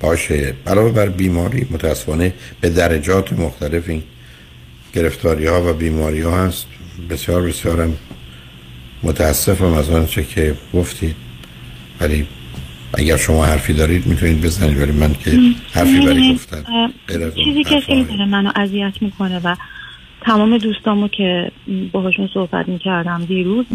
[0.00, 0.54] باشه.
[0.66, 4.02] علاوه بر بیماری متاسفانه به درجات مختلف این
[4.94, 6.66] گرفتاری ها و بیماری ها هست.
[7.10, 7.96] بسیار بسیارم
[9.02, 11.16] متاسفم از آنچه که گفتید.
[12.00, 12.26] ولی
[12.94, 15.30] اگر شما حرفی دارید می‌تونید بزنید ولی من که
[15.72, 16.64] حرفی برای گفتن
[17.44, 19.56] چیزی که خیلی داره منو اذیت می‌کنه و
[20.20, 21.52] تمام دوستامو که
[21.92, 23.66] باهاشون صحبت می‌کردم دیروز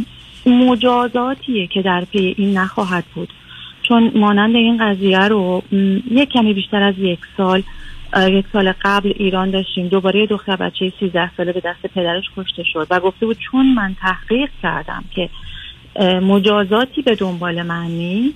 [0.46, 3.30] مجازاتیه که در پی این نخواهد بود.
[3.88, 5.64] چون مانند این قضیه رو
[6.12, 7.64] یک کمی بیشتر از یک سال
[8.18, 9.88] یک سال قبل ایران داشتیم.
[9.88, 13.74] دوباره یه دختر بچه 13 ساله به دست پدرش کشته شد و گفته بود چون
[13.74, 15.30] من تحقیق کردم که
[16.22, 18.36] مجازاتی به دنبال من نیست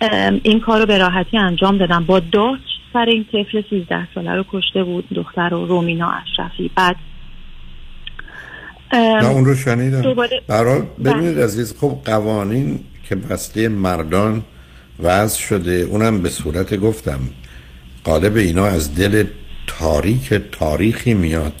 [0.00, 2.04] ام، این کار رو به راحتی انجام دادم.
[2.04, 2.60] با داچ
[2.92, 6.70] سر این طفل 13 ساله رو کشته بود دختر رو رومینا اشرفی.
[6.76, 6.96] بعد
[8.92, 10.14] نه اون رو شنیدم.
[10.48, 14.42] برحال ببینید عزیز خب قوانین که بسته مردان
[15.02, 17.20] وضع شده اونم به صورت گفتم
[18.04, 19.24] قالب اینا از دل
[19.66, 21.52] تاریک تاریخی میاد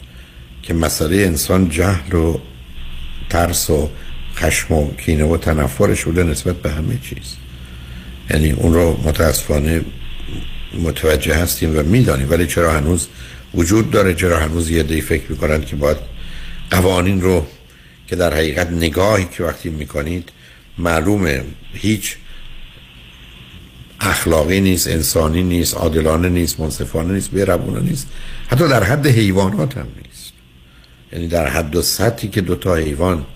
[0.62, 2.38] که مسئله انسان جهل و
[3.30, 3.90] ترس و
[4.36, 7.36] خشم و کینه و تنفرش بوده نسبت به همه چیز.
[8.30, 9.80] یعنی اون رو متاسفانه
[10.82, 12.30] متوجه هستیم و می‌دانیم.
[12.30, 13.08] ولی چرا هنوز
[13.54, 15.96] وجود داره؟ چرا هنوز یه دی فکر می‌کنن که باید
[16.70, 17.46] قوانین رو
[18.06, 20.28] که در حقیقت نگاهی که وقتی می‌کنید
[20.80, 21.44] معلومه.
[21.74, 22.16] هیچ
[24.00, 28.12] اخلاقی نیست انسانی نیست عادلانه نیست منصفانه نیست بیربونه نیست.
[28.48, 30.32] حتی در حد حیوانات هم نیست.
[31.12, 33.26] یعنی در حد و سطحی که دوتا حیوان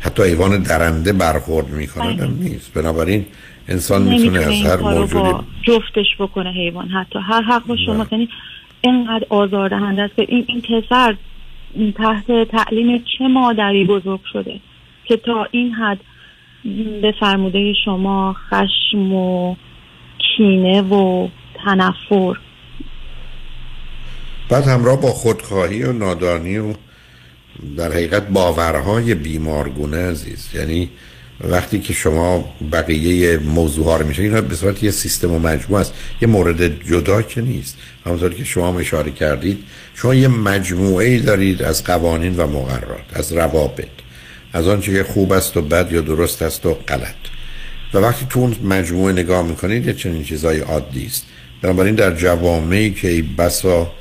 [0.00, 2.72] حتی حیوان درنده برخورد می‌کنن هم نیست.
[2.74, 3.26] بنابراین
[3.68, 5.32] انسان می‌تونه از هر موجودی
[5.62, 6.88] جفتش بکنه حیوان.
[6.88, 8.28] حتی هر حق با شما یعنی
[8.80, 11.16] اینقدر آزاردهنده است که این, این پسر
[11.96, 14.60] تحت تعلیم چه مادری بزرگ شده
[15.04, 15.98] که تا این حد
[17.02, 19.56] به فرموده شما خشم و
[20.18, 21.28] کینه و
[21.64, 22.34] تنفر.
[24.48, 26.74] بعد همراه با خودخواهی و نادانی و
[27.76, 30.48] در حقیقت باورهای بیمارگونه عزیز.
[30.54, 30.90] یعنی
[31.40, 35.80] وقتی که شما بقیه موضوع ها رو میشه اینا به صورت یه سیستم و مجموعه
[35.80, 35.94] است.
[36.22, 37.78] یه مورد جدا که نیست.
[38.06, 39.64] همونطور که شما اشاره کردید
[39.94, 44.03] شما یه مجموعه ای دارید از قوانین و مقررات از روابط.
[44.54, 47.14] از آنچه که خوب است و بد یا درست است و غلط.
[47.94, 51.26] و وقتی تو اون مجموعه نگاه می‌کنید یه چنین چیزای عادی است.
[51.62, 53.92] بنابراین در جوامعی که بسا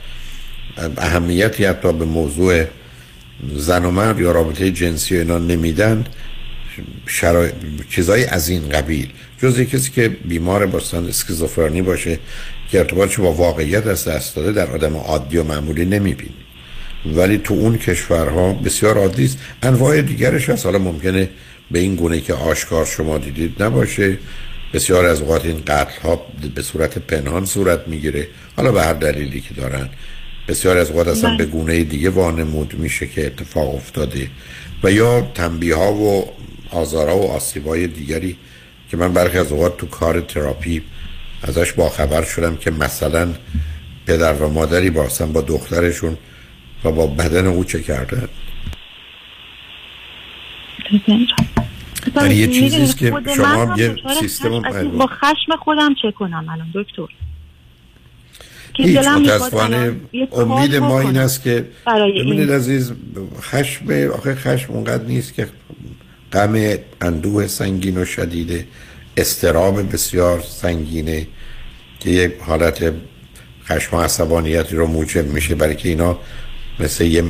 [0.98, 2.66] اهمیتی حتی به موضوع
[3.56, 6.06] زن و مرد یا رابطه جنسی و اینا نمیدن
[7.08, 7.50] شرای...
[7.90, 9.10] چیزای از این قبیل.
[9.42, 12.20] جز کسی که بیمار باشن اسکیزوفرنی باشه
[12.72, 16.43] که ارتباطش با واقعیت از دست داده در آدم عادی و معمولی نمی‌بینی
[17.06, 19.38] ولی تو اون کشورها بسیار عادی است.
[19.64, 20.66] انواع دیگرش هست.
[20.66, 21.30] حالا ممکنه
[21.72, 24.18] به این گونه که آشکار شما دیدید نباشه.
[24.74, 26.26] بسیار از اوقات این قتل ها
[26.56, 28.28] به صورت پنهان صورت می‌گیره.
[28.56, 29.90] حالا به هر دلیلی که دارن.
[30.48, 31.38] بسیار از اوقات اصلا بله.
[31.38, 34.28] به گونه دیگه وانمود میشه که اتفاق افتاده.
[34.84, 36.30] و یا تنبیه ها و
[36.72, 38.38] آزارها و آسیب های دیگری
[38.92, 40.82] که من برخی از اوقات تو کار تراپی
[41.44, 43.28] ازش باخبر شدم که مثلا
[44.06, 46.18] پدر و مادری باشن با دخترشون
[46.84, 48.28] و با بدن او چه کردن
[52.16, 54.62] یعنی یه چیزی که شما هم یه سیستم
[54.98, 57.08] با خشم خودم چه کنم الان دکتر؟
[58.74, 59.96] که هیچ متاسفانه
[60.32, 61.66] امید ما این است که.
[61.88, 62.94] ببینید عزیز
[63.42, 65.48] خشم آخه خشم اونقدر نیست که
[66.34, 68.68] غم اندوه سنگین و شدیده
[69.18, 71.28] استراب بسیار سنگینه
[72.00, 72.94] که یک حالت
[73.66, 75.56] خشم و عصبانیتی رو موجب میشه.
[75.56, 76.20] برای که اینا
[76.80, 77.24] مثل یه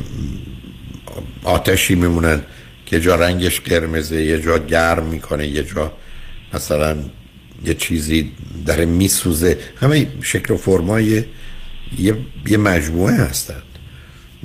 [1.44, 2.42] آتشی میمونن
[2.86, 5.92] که جا رنگش قرمزه یه جا گرم می‌کنه یه جا
[6.54, 6.98] مثلا
[7.66, 8.32] یه چیزی
[8.66, 9.58] داره میسوزه.
[9.76, 11.24] همه شکل و فرمای
[12.00, 12.18] یه,
[12.48, 13.64] یه مجموعه هستند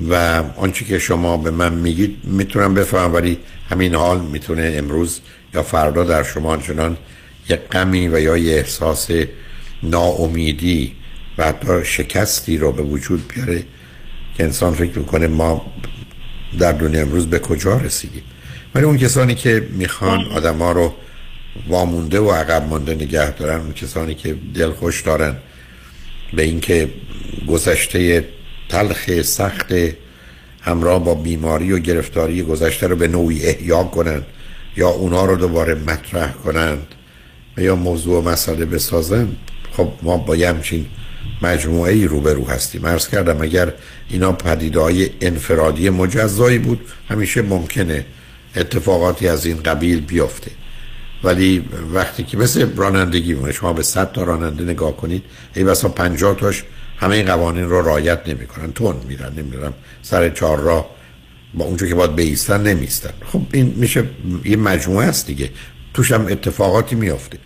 [0.08, 0.14] و
[0.56, 3.38] آنچه که شما به من میگید می‌تونم بفهم ولی
[3.70, 5.20] همین حال می‌تونه امروز
[5.54, 6.96] یا فردا در شما چنان
[7.48, 9.10] یه غمی و یا یه احساس
[9.82, 10.92] ناامیدی
[11.38, 13.64] و حتی شکستی رو به وجود بیاره.
[14.38, 15.66] که انسان فکر می‌کنه ما
[16.58, 18.22] در دنیا امروز به کجا رسیدیم؟
[18.74, 20.94] ولی اون کسانی که می‌خوان آدم ها رو
[21.68, 25.36] وامونده و عقب مانده نگه دارن اون کسانی که دل خوش دارن
[26.32, 26.90] به اینکه
[27.48, 28.24] گذشته
[28.68, 29.74] تلخ سخت
[30.60, 34.22] همراه با بیماری و گرفتاری گذشته رو به نوعی احیا کنن
[34.76, 36.86] یا اونا رو دوباره مطرح کنند
[37.56, 39.28] یا موضوع و مسئله بسازن
[39.72, 40.86] خب ما با یه همچین
[41.42, 42.86] مجموعه ای روبرو هستیم.
[42.86, 43.72] عرض کردم اگر
[44.10, 48.06] اینا پدیده های انفرادی مجزایی بود همیشه ممکنه
[48.56, 50.50] اتفاقاتی از این قبیل بیفته.
[51.24, 55.22] ولی وقتی که مثل رانندگی شما به 100 تا راننده نگاه کنید
[55.54, 56.64] ای بسا 50 تاش
[56.96, 60.90] همه این قوانین رو رعایت نمی‌کنن تون میرن نمی‌دونم سر چهار راه
[61.54, 63.10] با اونجا که باید بیستن نمیستن.
[63.32, 64.04] خب این میشه
[64.44, 65.50] یه مجموعه است دیگه.
[65.94, 67.38] توش هم اتفاقاتی میافته.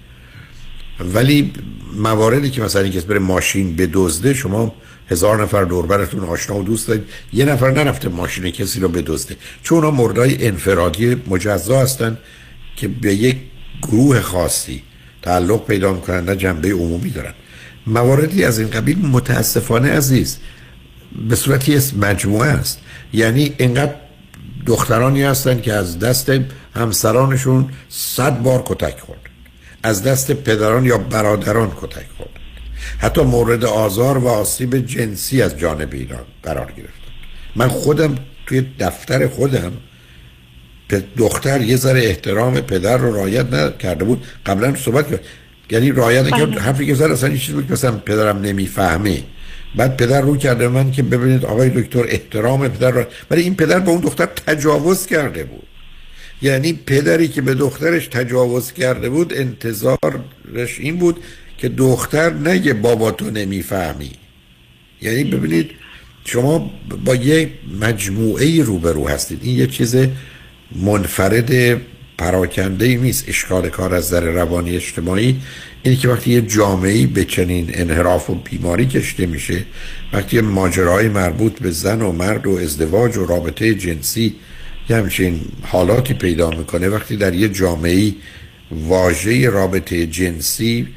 [1.14, 1.52] ولی
[1.96, 4.74] مواردی که مثلا کسی بره ماشین بدزده شما
[5.08, 7.04] هزار نفر دوربرتون آشنا و دوست دارید.
[7.32, 9.36] یه نفر نرفته ماشین کسی رو بدزده.
[9.62, 12.18] چون اونا مردای انفرادی مجزا هستن
[12.76, 13.36] که به یک
[13.82, 14.82] گروه خاصی
[15.22, 17.34] تعلق پیدا می‌کنن نه جنبه عمومی دارن.
[17.86, 20.38] مواردی از این قبیل متاسفانه عزیز
[21.28, 22.80] به صورتی مجموعه است.
[23.12, 23.94] یعنی اینقدر
[24.66, 26.32] دخترانی هستن که از دست
[26.74, 29.31] همسرانشون صد بار کتک خورد.
[29.82, 32.30] از دست پدران یا برادران کتک خورد.
[32.98, 37.12] حتی مورد آزار و آسیب جنسی از جانب ایران قرار گرفتن
[37.56, 38.14] من خودم
[38.46, 39.72] توی دفتر خودم
[41.16, 44.26] دختر یه ذره احترام پدر رو رعایت نکرده بود.
[44.46, 45.20] قبلا صحبت کرد.
[45.70, 49.22] یعنی رعایت نکرد حرفی که زد اصلا چیزی بود که مثلا پدرم نمی‌فهمه.
[49.76, 53.78] بعد پدر رو کرده من که ببینید آقای دکتر احترام پدر رو ولی این پدر
[53.78, 55.66] به اون دختر تجاوز کرده بود.
[56.42, 61.16] یعنی پدری که به دخترش تجاوز کرده بود انتظارش این بود
[61.58, 64.10] که دختر نگه بابا تو نمی‌فهمی.
[65.02, 65.70] یعنی ببینید
[66.24, 66.70] شما
[67.04, 67.50] با یه
[67.80, 69.38] مجموعه روبرو هستید.
[69.42, 69.96] این یه چیز
[70.76, 71.80] منفرد
[72.18, 73.28] پراکنده ای نیست.
[73.28, 75.40] اشکال کار از در روانی اجتماعی
[75.82, 79.64] اینه که وقتی یه جامعه به چنین انحراف و بیماری کشته میشه
[80.12, 84.34] وقتی ماجرای مربوط به زن و مرد و ازدواج و رابطه جنسی
[84.88, 86.88] یه همچین حالاتی پیدا می‌کنه.
[86.88, 88.12] وقتی در یه جامعه
[88.70, 90.88] واژه رابطه جنسی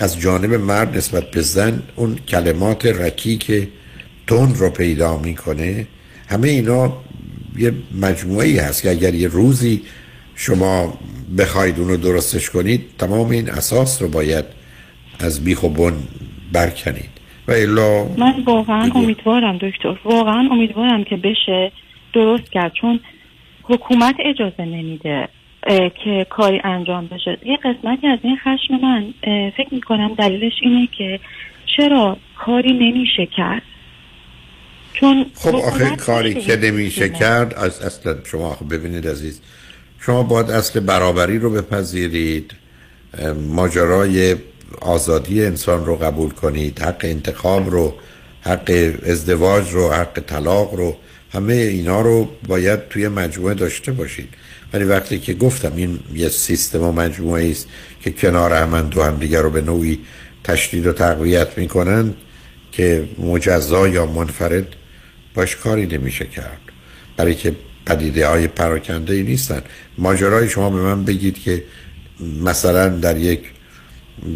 [0.00, 3.68] از جانب مرد نسبت به زن اون کلمات رکیک
[4.26, 5.86] تند رو پیدا می‌کنه
[6.28, 6.92] همه اینا
[7.58, 9.82] یه مجموعه ای هست که اگر یه روزی
[10.34, 10.98] شما
[11.38, 14.44] بخواید اونو درستش کنید تمام این اساس رو باید
[15.18, 15.92] از بیخ و بن
[16.52, 17.10] برکنید.
[17.48, 21.72] و الا من واقعا امیدوارم دکتر واقعا امیدوارم که بشه
[22.12, 22.72] درست کرد.
[22.80, 23.00] چون
[23.70, 25.28] حکومت اجازه نمیده
[26.04, 27.38] که کاری انجام بشه.
[27.46, 29.14] یه قسمتی از این خشم من
[29.56, 31.20] فکر می‌کنم دلیلش اینه که
[31.76, 33.62] چرا کاری نمیشه کرد.
[34.92, 39.40] چون خب آخه کاری که نمیشه کرد از اصلا شما ببینید عزیز
[40.00, 42.54] شما باید اصل برابری رو بپذیرید
[43.48, 44.36] ماجرای
[44.80, 47.94] آزادی انسان رو قبول کنید حق انتخاب رو
[48.42, 50.96] حق ازدواج رو حق طلاق رو.
[51.32, 54.28] همه اینا رو باید توی مجموعه داشته باشید.
[54.72, 57.66] ولی وقتی که گفتم این یه سیستم و مجموعه است
[58.00, 59.98] که کنار هم دو هم دیگر رو به نوعی
[60.44, 62.14] تشدید و تقویت می‌کنن
[62.72, 64.66] که مجزا یا منفرد
[65.34, 66.60] باش کاری نمیشه کرد.
[67.16, 69.62] برای که پدیده های پراکنده ای نیستن.
[69.98, 71.64] ماجرای شما به من بگید که
[72.42, 73.40] مثلا در یک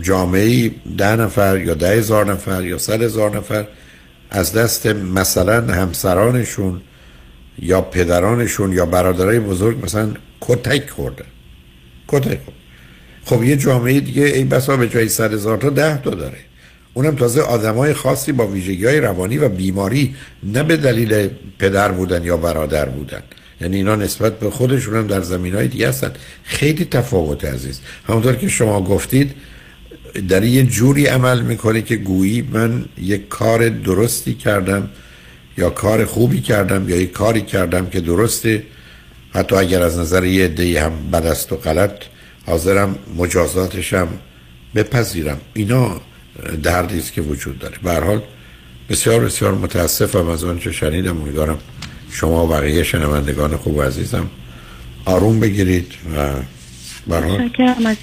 [0.03, 3.67] جامعه ده نفر یا ده هزار نفر یا صد هزار نفر
[4.31, 6.81] از دست مثلا همسرانشون
[7.59, 10.09] یا پدرانشون یا برادرای بزرگ مثلا
[10.41, 11.25] کتک خوردن.
[12.09, 12.39] کتک
[13.25, 16.39] خب یه جامعه دیگه ای بسا به جای صد هزار تا ده تا داره.
[16.95, 21.29] اونم تازه آدمای خاصی با ویژگی های روانی و بیماری نه به دلیل
[21.59, 23.23] پدر بودن یا برادر بودن.
[23.61, 26.13] یعنی اینا نسبت به خودشون هم در زمین های دیگه هستن.
[26.45, 27.81] خیلی تفاوت عزیز.
[28.09, 29.35] همونطور که شما گفتید
[30.29, 34.89] در یه جوری عمل می‌کنه که گویی من یک کار درستی کردم
[35.59, 38.63] یا کار خوبی کردم یا یک کاری کردم که درسته.
[39.35, 41.91] حتی اگر از نظر یه عده هم بد است و غلط
[42.47, 44.09] حاضرم مجازاتشم
[44.75, 45.41] بپذیرم.
[45.55, 46.01] اینا
[46.63, 47.79] دردی است که وجود داره.
[47.83, 48.23] به حال
[48.91, 51.21] بسیار بسیار متاسفم از آنچه شنیدم.
[51.21, 51.59] امیدوارم
[52.11, 54.31] شما و بقیه شنوندگان خوب و عزیزم
[55.05, 56.33] آروم بگیرید و
[57.07, 57.51] برحال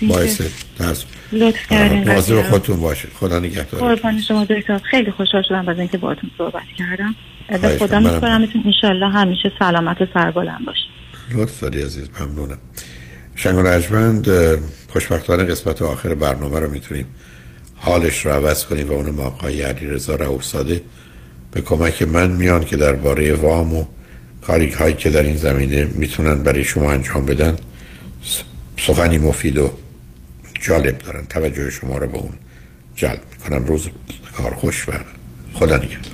[0.07, 0.41] باعث
[0.77, 3.11] ترس لطف کردین خودتون باشید.
[3.19, 4.77] خدا نگهدار قربان شما دکتر.
[4.77, 7.15] خیلی خوشحال شدم از اینکه باهاتون صحبت کردم.
[7.61, 8.47] به خدا میسپارم
[8.83, 10.91] ان همیشه سلامت و سربلند باشید
[11.35, 12.57] لطف داری عزیز ممنونم.
[13.35, 14.27] شنگ رجمند
[14.93, 17.05] خوشبختانه قسمت آخر برنامه رو می‌تونیم
[17.75, 20.81] حالش رو عوض کنیم و اون آقای علی افتاده
[21.51, 23.85] به کمک من میان که درباره وام و
[24.41, 27.57] کاری هایی که در این زمینه می‌تونن برای شما انجام بدن
[28.77, 29.71] سخنی مفید و
[30.61, 31.25] جالب دارن.
[31.25, 32.33] توجه شما رو به اون
[32.95, 33.65] جلب می‌کنم.
[33.65, 33.89] روز
[34.37, 34.91] کار خوش و
[35.53, 36.11] خدا نگهدار.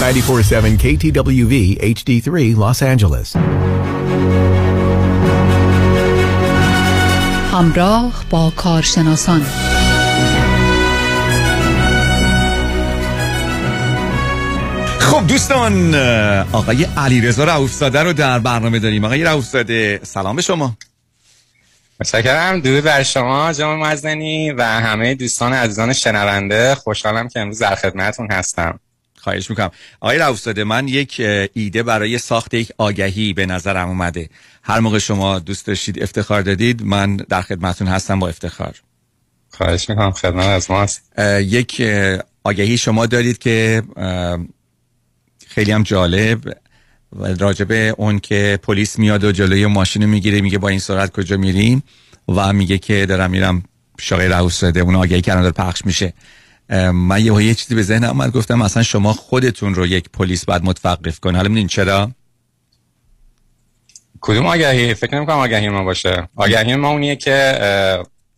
[0.00, 3.36] 947 KTWV HD3 Los Angeles.
[7.52, 9.42] همراه با کارشناسان.
[15.06, 15.94] خب دوستان
[16.52, 19.04] آقای علیرضا رؤوفزاده رو در برنامه داریم.
[19.04, 20.76] آقای رؤوفزاده سلام به شما.
[22.00, 22.60] متشکرم.
[22.60, 26.74] درود بر شما جناب مزنی و همه دوستان عزیزان شنونده.
[26.74, 28.80] خوشحالم که امروز در خدمتتون هستم.
[29.18, 29.70] خواهش می‌کنم.
[30.00, 31.20] آقای رفساده من یک
[31.52, 34.28] ایده برای ساخت یک آگهی به نظرم اومده.
[34.62, 38.74] هر موقع شما دوست داشتید افتخار دادید من در خدمتون هستم با افتخار.
[39.50, 40.10] خواهش می‌کنم.
[40.10, 40.86] خدمت از ما
[41.40, 41.82] یک
[42.44, 43.82] آگهی شما دارید که
[45.56, 46.38] خیلی هم جالب.
[47.38, 51.82] راجبه اون که پلیس میاد و جلوی ماشین می‌گیره میگه با این سرعت کجا میریم؟
[52.28, 53.62] و میگه که دارم میرم
[54.00, 56.12] شاقی رفساده اون آگهی که داره پخش میشه.
[56.92, 60.64] من یه یه چیزی به ذهن آمد گفتم مثلا شما خودتون رو یک پلیس باید
[60.64, 62.10] متوقف کن حالا می‌دونین چرا؟
[64.20, 66.28] کدوم آگهی؟ فکر نمی کنم آگهی ما باشه.
[66.36, 67.58] آگهی ما اونیه که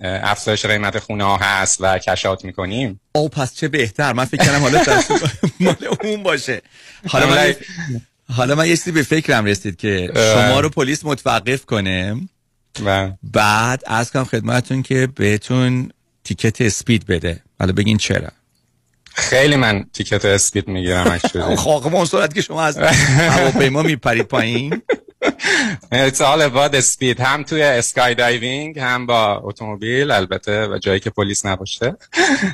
[0.01, 3.01] افزایش قیمت خونه ها هست و کشات می‌کنیم.
[3.13, 4.83] او پس چه بهتر؟ من فکر کنم حالا
[5.61, 6.63] مال اون باشه.
[7.09, 7.55] حالا من
[8.33, 12.17] حالا من یه چیزی به فکرم رسید که شما رو پلیس متوقف کنه.
[12.85, 15.91] و بعد از کنم خدمتون که بهتون
[16.25, 17.43] تیکت اسپید بده.
[17.61, 18.29] حالا بگین چرا.
[19.15, 21.19] خیلی من تیکت اسپید می‌گیرم
[21.57, 22.79] خب اون صورت که شما از
[23.35, 24.83] هواپیما میپرید پایین.
[25.93, 31.47] It's all about speed هم توی skydiving هم با اتومبیل البته و جایی که پلیس
[31.47, 31.97] نباشه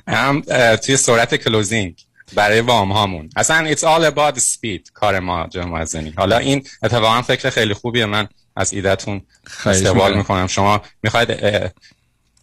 [0.08, 0.40] هم
[0.76, 1.94] توی سرعت closing
[2.34, 3.30] برای وام هامون.
[3.36, 5.86] اصلا it's all about speed کار ما جمع
[6.16, 8.06] حالا این اتفاقا فکر خیلی خوبیه.
[8.06, 9.22] من از ایده‌تون
[9.66, 10.46] استقبال می‌کنم.
[10.46, 11.28] شما می‌خواید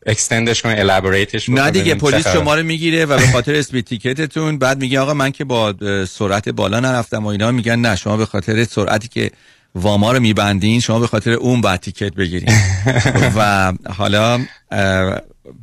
[0.06, 3.86] extend ش کنه elaborate ش نه دیگه پلیس شما رو می‌گیره و به خاطر speed
[3.86, 5.74] ticket تون بعد میگه آقا من که با
[6.10, 9.32] سرعت بالا نرفتم و اینا میگن نه شما به خاطر سرعتی که
[9.76, 12.54] واما رو میبندین شما به خاطر اون بعد تیکت بگیرین.
[13.38, 14.46] و حالا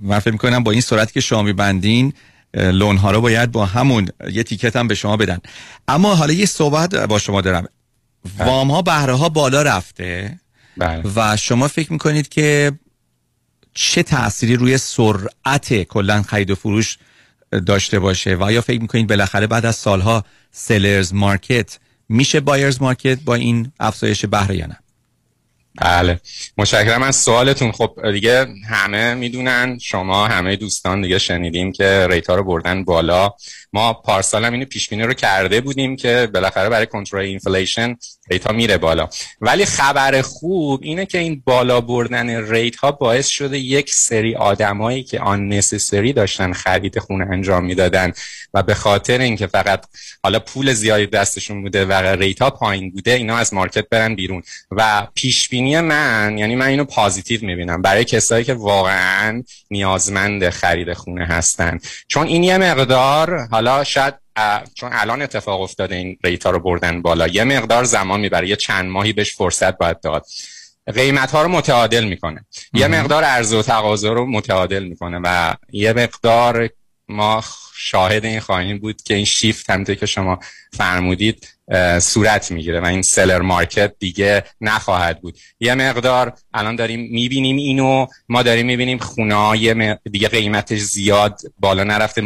[0.00, 2.12] من فکر می‌کنم با این سرعتی که شما میبندین
[2.54, 5.38] لون ها رو باید با همون یه تیکت هم به شما بدن.
[5.88, 7.68] اما حالا یه صحبت با شما دارم.
[8.38, 10.40] وام ها بهره ها بالا رفته.
[10.76, 11.02] بله.
[11.16, 12.72] و شما فکر می‌کنید که
[13.74, 16.98] چه تأثیری روی سرعت کلا خرید و فروش
[17.66, 21.78] داشته باشه؟ و آیا فکر می‌کنید بالاخره بعد از سالها seller's market
[22.08, 24.78] میشه buyer's market با این افزایش بهره یا نه؟
[25.80, 26.20] بله.
[26.58, 27.72] متشکرم از سوالتون.
[27.72, 33.30] خب دیگه همه می‌دونن شما همه دوستان دیگه شنیدیم که rate ا رو بردن بالا.
[33.72, 37.96] ما پارسال هم اینو پیش بینی رو کرده بودیم که بالاخره برای کنترل inflation
[38.30, 39.08] rate ها میره بالا.
[39.40, 45.02] ولی خبر خوب اینه که این بالا بردن rate ها باعث شده یک سری آدمایی
[45.02, 48.12] که unnecessary داشتن خرید خونه انجام می‌دادن
[48.54, 49.84] و به خاطر اینکه فقط
[50.22, 54.42] حالا پول زیادی دستشون بوده و rate ها پایین بوده اینا از market برن بیرون.
[54.70, 60.92] و پیش بینی من یعنی من اینو positive می‌بینم برای کسایی که واقعا نیازمند خرید
[60.92, 61.78] خونه هستن.
[62.08, 64.14] چون این یه مقدار حالا شاید
[64.74, 68.56] چون الان اتفاق افتاده این rate ا رو بردن بالا یه مقدار زمان می‌بره یه
[68.56, 70.26] چند ماهی بهش فرصت باید داد.
[70.94, 72.46] قیمت ها رو متعادل می‌کنه.
[72.72, 76.68] یه مقدار عرضه و تقاضا رو متعادل می‌کنه و یه مقدار
[77.08, 77.44] ما
[77.74, 80.38] شاهد این خواهیم بود که این شیفت همونطور که شما
[80.72, 81.57] فرمودید
[82.00, 85.38] صورت می‌گیره و این سلر مارکت دیگه نخواهد بود.
[85.60, 92.22] یه مقدار الان داریم می‌بینیم اینو ما داریم می‌بینیم خونه دیگه قیمتش زیاد بالا نرفته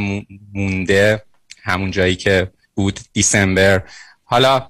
[0.54, 1.22] مونده
[1.62, 3.82] همون جایی که بود دیسمبر.
[4.24, 4.68] حالا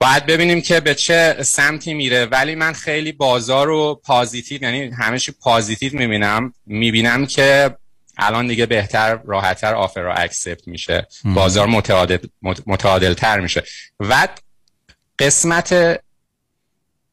[0.00, 5.32] باید ببینیم که به چه سمتی میره ولی من خیلی بازار رو پازیتیو یعنی همیشه
[5.32, 6.52] پازیتیو می‌بینم.
[6.66, 7.76] می‌بینم که
[8.18, 11.06] الان دیگه بهتر راحتتر offer رو accept میشه.
[11.24, 12.18] بازار متعادل
[12.66, 13.62] متعادل تر میشه.
[14.00, 14.28] و
[15.18, 16.00] قسمت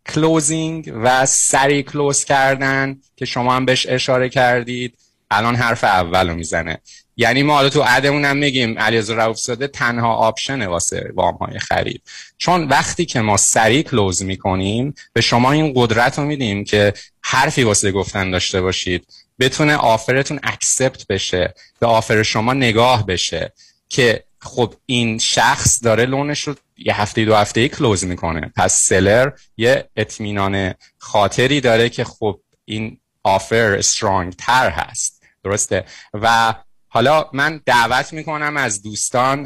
[0.10, 4.98] closing و سری close کردن که شما هم بهش اشاره کردید
[5.32, 6.80] الان حرف اول رو می‌زنه.
[7.18, 11.36] یعنی ما حالا تو ad مون هم میگیم علیرضا رؤوف زاده تنها option واسه وام
[11.36, 12.02] های خرید.
[12.38, 17.64] چون وقتی که ما سریع close می‌کنیم به شما این قدرت رو میدیم که حرفی
[17.64, 19.08] واسه گفتن داشته باشید.
[19.40, 23.54] بتونه offer تون accept بشه به offer شما نگاه بشه
[23.90, 28.52] که خب این شخص داره loan ش رو یه هفته دو هفته ای close می‌کنه.
[28.56, 35.24] پس seller یه اطمینان خاطری داره که خب این offer strong تر هست.
[35.44, 36.56] درسته؟ و
[36.88, 39.44] حالا من دعوت می‌کنم از دوستان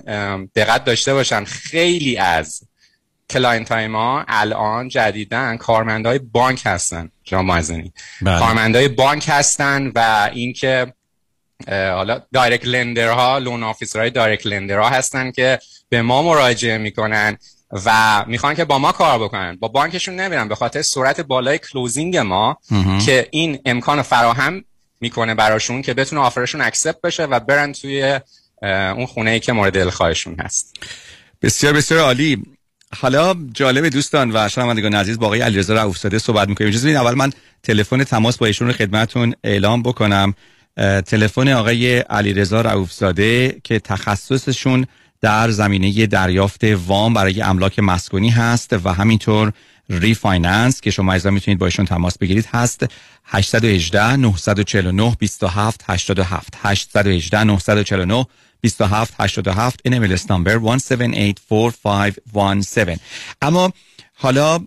[0.56, 1.44] دقت داشته باشن.
[1.44, 2.62] خیلی از
[3.30, 7.10] client های ما الان جدیدن کارمندای بانک هستن.
[7.24, 8.40] جناب معزنی بله.
[8.40, 10.94] کارمندای بانک هستن و اینکه
[11.68, 16.78] حالا direct lender ها loan officer های direct lender ها هستن که به ما مراجعه
[16.78, 17.38] می‌کنن
[17.86, 19.56] و می‌خوان که با ما کار بکنن.
[19.56, 23.00] با بانکشون نمیرن به خاطر سرعت بالای closing ما مهم.
[23.00, 24.64] که این امکان فراهم
[25.02, 28.20] می‌کنه براشون که بتونه offer شون accept بشه و برن توی
[28.62, 30.76] اون خونه ای که مورد دلخواهشون هست.
[31.42, 32.44] بسیار بسیار عالی.
[32.98, 36.68] حالا جالب دوستان و شنوندگان عزیز با آقای علیرضا رؤوفزاده صحبت می‌کنیم.
[36.68, 37.32] اجازه بدین اول من
[37.64, 40.34] تلفن تماس با ایشون رو خدمتتون اعلام بکنم.
[41.06, 44.86] تلفن آقای علیرضا رؤوفزاده که تخصصشون
[45.22, 49.54] در زمینه دریافت وام برای املاک مسکونی هست و همینطور
[49.90, 52.86] refinance که شما ایضا می‌تونید با ایشون تماس بگیرید هست.
[53.26, 58.26] 818 949 27 87 818 949
[58.62, 63.00] 27 87 NMLS number 1784517
[63.42, 63.72] اما
[64.14, 64.60] حالا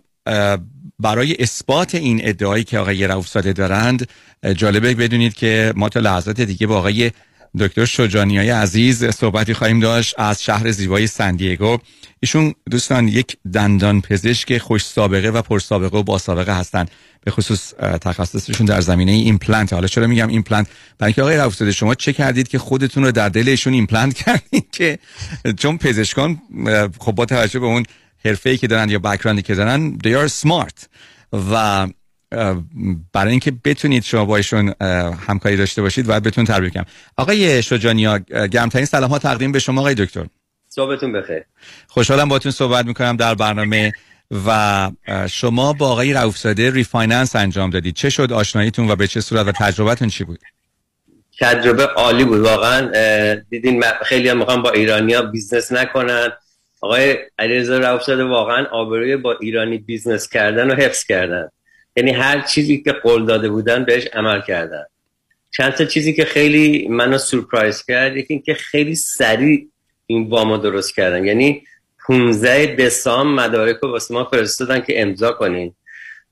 [0.99, 4.09] برای اثبات این ادعایی که آقای رؤوفزاده دارند
[4.43, 7.11] اه، جالبه بدونید که ما تا لحظات دیگه با آقای
[7.59, 11.79] دکتر شجانی های عزیز صحبتی خواهیم داشت از شهر زیبای سن دیگو
[12.21, 16.91] ایشون دوستان یک دندان پزشک خوش سابقه و پر سابقه و با سابقه هستند.
[17.25, 19.73] به خصوص تخصصشون در زمینه ایمپلنت.
[19.73, 20.67] حالا چرا میگم ایمپلنت؟
[20.99, 24.99] برای اینکه آقای رؤوفزاده شما چه کردید که خودتون رو در دلشون ایمپلنت کردید که
[25.59, 26.43] چون پزشکان
[26.99, 27.83] خب با توجه به اون
[28.25, 30.87] حرفه‌ای که دارن یا background ی که دارن they are smart.
[31.53, 31.87] و
[33.13, 34.75] برای اینکه بتونید شما با ایشون
[35.29, 36.87] همکاری داشته باشید باید بتون تربیت کنم.
[37.17, 38.19] آقای شجانیا
[38.53, 40.27] گرمترین سلام ها تقدیم به شما آقای دکتر.
[40.69, 41.43] صبحتون بخیر.
[41.89, 43.93] خوشحالم باتون صحبت می‌کنم در برنامه
[44.47, 44.91] و
[45.31, 47.95] شما با آقای رؤوفزاده refinance انجام دادید.
[47.95, 50.39] چه شد آشناییتون و به چه صورت و تجربتون چی بود؟
[51.41, 52.91] تجربه عالی بود واقعا
[53.51, 56.29] دیدین خیلیا می‌خوان با ایرانیا business نکنن.
[56.81, 61.49] آقای علیرضا رؤوفزاده واقعا آبروی با ایرانی business کردن و حفظ کردن.
[61.97, 64.85] یعنی هر چیزی که قول داده بودن بهش عمل کردن.
[65.51, 69.69] چند تا چیزی که خیلی منو سورپرایز کرد یکی اینکه خیلی سریع
[70.07, 71.25] این وامو درست کردن.
[71.25, 71.63] یعنی
[72.07, 75.75] 15 دسامبر مدارک رو واسه ما فرستادن که امضا کنین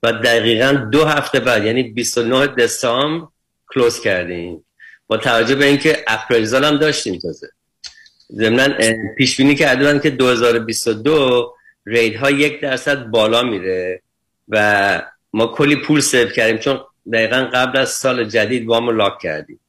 [0.03, 3.27] و دقیقا دو هفته بعد یعنی 29 دسامبر
[3.73, 4.65] close کردیم.
[5.07, 7.47] با توجه به اینکه appraisal هم داشتیم تازه.
[8.31, 8.77] ضمن
[9.17, 11.55] پیش بینی کرده که 2022
[11.85, 14.01] rate ها یک درصد بالا میره
[14.49, 15.01] و
[15.33, 16.79] ما کلی پول save کردیم چون
[17.13, 19.59] دقیقا قبل از سال جدید وام lock کردیم.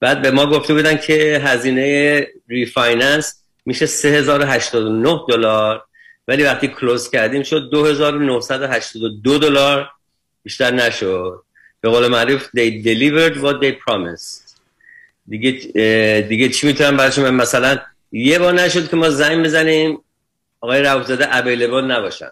[0.00, 5.84] بعد به ما گفته بودن که هزینه refinance میشه 3089 دلار
[6.28, 9.90] ولی وقتی close کردیم شد 2982 دلار.
[10.42, 11.42] بیشتر نشد.
[11.80, 14.44] به قول معروف they delivered what they promised.
[15.28, 15.50] دیگه
[16.28, 17.78] دیگه چی می‌تونم براشون مثلا
[18.12, 19.98] یه بار نشد که ما زنگ بزنیم
[20.60, 22.30] آقای روزاده اویلیبل نباشن.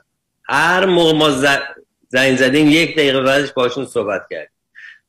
[0.49, 1.47] هر موقع ما ز-
[2.13, 4.53] زنگ زدیم یک دقیقه بعدش باشون صحبت کردیم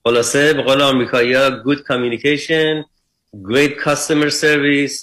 [0.04, 2.86] خلاصه به قول آمریکایی ها good communication
[3.34, 4.96] great customer service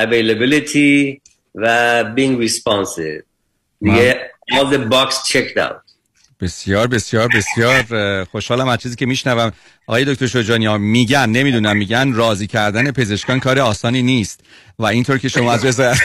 [0.00, 1.20] availability
[1.54, 3.22] و being responsive
[3.80, 5.87] دیگه all the box checked out
[6.40, 9.52] بسیار بسیار بسیار خوشحالم از چیزی که میشنوم.
[9.86, 14.40] آقای دکتر شجانی میگن نمی‌دونم میگن راضی کردن پزشکان کار آسانی نیست.
[14.78, 15.98] و اینطور که شما از رضایت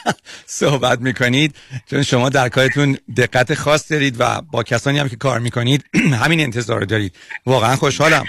[0.46, 1.54] صحبت می‌کنید
[1.90, 5.84] چون شما در کارتون دقت خاص دارید و با کسانی هم که کار می‌کنید
[6.22, 7.16] همین انتظار رو دارید.
[7.46, 8.24] واقعا خوشحالم.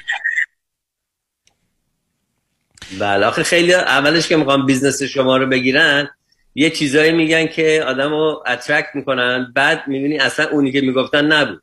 [3.00, 6.10] بله آخه خیلیا اولش که می‌خوان business شما رو بگیرن
[6.56, 9.52] یه چیزایی میگن که آدم رو اترکت می‌کنن.
[9.56, 11.62] بعد می‌بینی اصلا اونی که می‌گفتن نبود.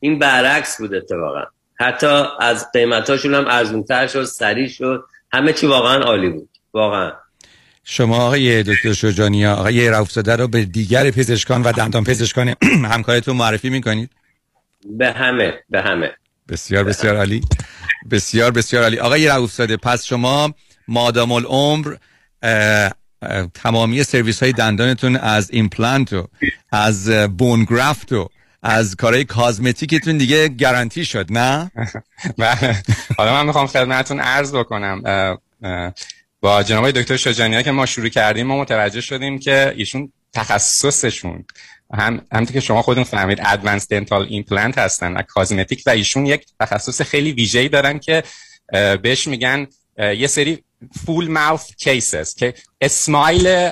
[0.00, 1.42] این برعکس بود اتفاقا.
[1.74, 5.04] حتی از قیمتاشون هم ارزونتر شد سریع شد.
[5.32, 6.48] همه چی واقعا عالی بود.
[6.72, 7.12] واقعا.
[7.84, 12.54] شما آقای دکتر شجانیا آقای رفزاده رو به دیگر پزشکان و دندان پزشکان
[12.92, 14.10] همکارتون معرفی می‌کنید؟
[14.84, 16.12] به همه به همه.
[16.48, 17.40] بسیار بسیار عالی.
[18.10, 18.98] بسیار بسیار عالی.
[18.98, 20.54] آقای رفزاده پس شما
[20.88, 21.94] مادام العمر
[23.54, 26.28] تمامی سرویس های دندانتون از ایمپلنت و
[26.72, 28.28] از bone graft و
[28.62, 31.70] از کارهای cosmetic تون دیگه گارانتی شد نه؟
[32.38, 32.82] بله.
[33.16, 35.02] حالا من می‌خوام خدمتتون عرض بکنم
[36.40, 41.44] با جناب دکتر شجانیا که ما شروع کردیم ما متوجه شدیم که ایشون تخصصشون.
[41.94, 46.46] هم همونطور که شما خودتون فهمید advanced dental implant هستن و cosmetic و ایشون یک
[46.60, 48.22] تخصص خیلی ویژه‌ای دارن که
[49.02, 49.66] بهش میگن
[49.98, 50.64] یه سری
[51.04, 53.70] full mouth cases که smile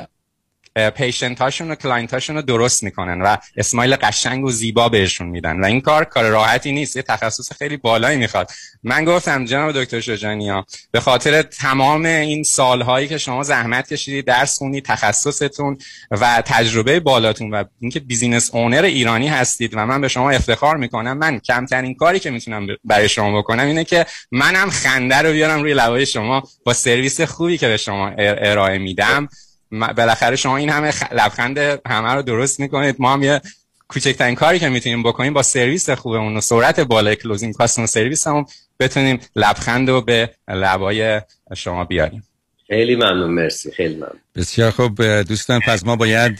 [0.76, 5.60] patient هاشون و client هاشون رو درست می‌کنن و smile قشنگ و زیبا بهشون میدن.
[5.60, 8.50] و این کار کار راحتی نیست یه تخصص خیلی بالایی می‌خواد.
[8.82, 14.58] من گفتم جناب دکتر شجانیا به خاطر تمام این سالهایی که شما زحمت کشیدید درس
[14.58, 15.78] خوندید تخصصتون
[16.10, 21.18] و تجربه بالاتون و اینکه business owner ایرانی هستید و من به شما افتخار می‌کنم
[21.18, 25.74] من کمترین کاری که می‌تونم برای شما بکنم اینه که منم خنده رو بیارم روی
[25.74, 29.28] لبای شما با سرویس خوبی که به شما ار- ارائه میدم.
[29.70, 32.96] بالاخره شما این همه خ- لبخند همه رو درست می‌کنید.
[32.98, 33.40] ما هم یه
[33.88, 38.46] کوچکترین کاری که می‌تونیم بکنیم با سرویس خوبمون و سرعت بالای closing customer service هم
[38.80, 41.20] بتونیم لبخند رو به لبای
[41.56, 42.22] شما بیاریم.
[42.66, 44.20] خیلی ممنون مرسی خیلی ممنون.
[44.34, 46.38] بسیار خوب دوستان پس ما باید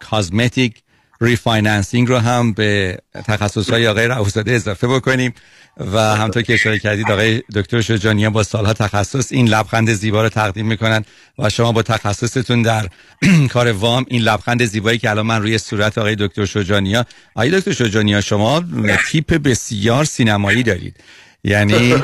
[0.00, 0.82] cosmetic
[1.20, 5.34] refinancing رو هم به تخصص های آقای رفزاده اضافه بکنیم
[5.76, 10.28] و همطور که اشاره کردید آقای دکتر شجانیان با سالها تخصص این لبخند زیبا رو
[10.28, 11.04] تقدیم می‌کنن
[11.38, 12.88] و شما با تخصصتون در
[13.52, 17.72] کار وام این لبخند زیبایی که الان من روی صورت آقای دکتر شجانیا آقای دکتر
[17.72, 18.64] شجانیا شما
[19.10, 20.96] تیپ بسیار سینمایی دارید.
[21.44, 21.94] یعنی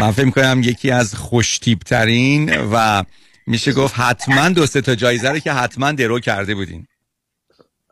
[0.00, 3.04] من فکر می‌کنم یکی از خوشتیپ ترین و
[3.46, 6.86] میشه گفت حتما دو سه تا جایزه رو که حتما درو کرده بودین.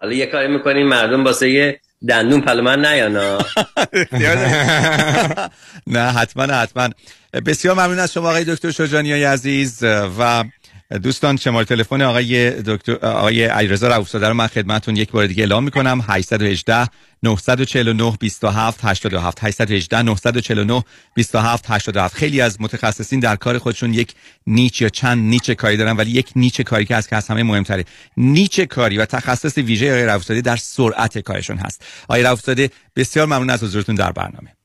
[0.01, 3.39] حالا یه کاری می‌کنیم مردم واسه یه دندون پلومن نیانا
[5.87, 6.89] نه حتما حتما.
[7.47, 9.83] بسیار ممنون از شما آقای دکتر شجانی عزیز
[10.19, 10.45] و
[11.03, 15.65] دوستان شماره تلفن آقای دکتر آقای علیرضا رؤوفزاده رو من خدمتتون یک بار دیگه اعلام
[15.65, 16.05] می‌کنم.
[16.09, 16.89] 818
[17.23, 20.85] 949 27 87 818 949
[21.15, 24.15] 27 87 خیلی از متخصصین در کار خودشون یک
[24.47, 27.43] نیچ یا چند نیچ کاری دارن ولی یک نیچ کاری که از که از همه
[27.43, 27.85] مهمتره.
[28.17, 31.85] niche کاری و تخصص ویژه آقای رؤوفزاده در سرعت کارشون هست.
[32.09, 34.56] آقای رؤوفزاده بسیار ممنون از حضورتون در برنامه.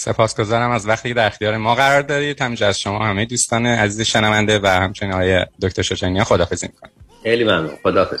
[0.00, 2.42] سپاسگزارم از وقتی در اختیار ما قرار دارید.
[2.42, 6.90] همینجا از شما همه دوستان عزیز شنونده و همچنین آقای دکتر شجانیا خداحافظی می‌کنم
[7.22, 7.70] خیلی ممنون.
[7.82, 8.20] خداحافظ.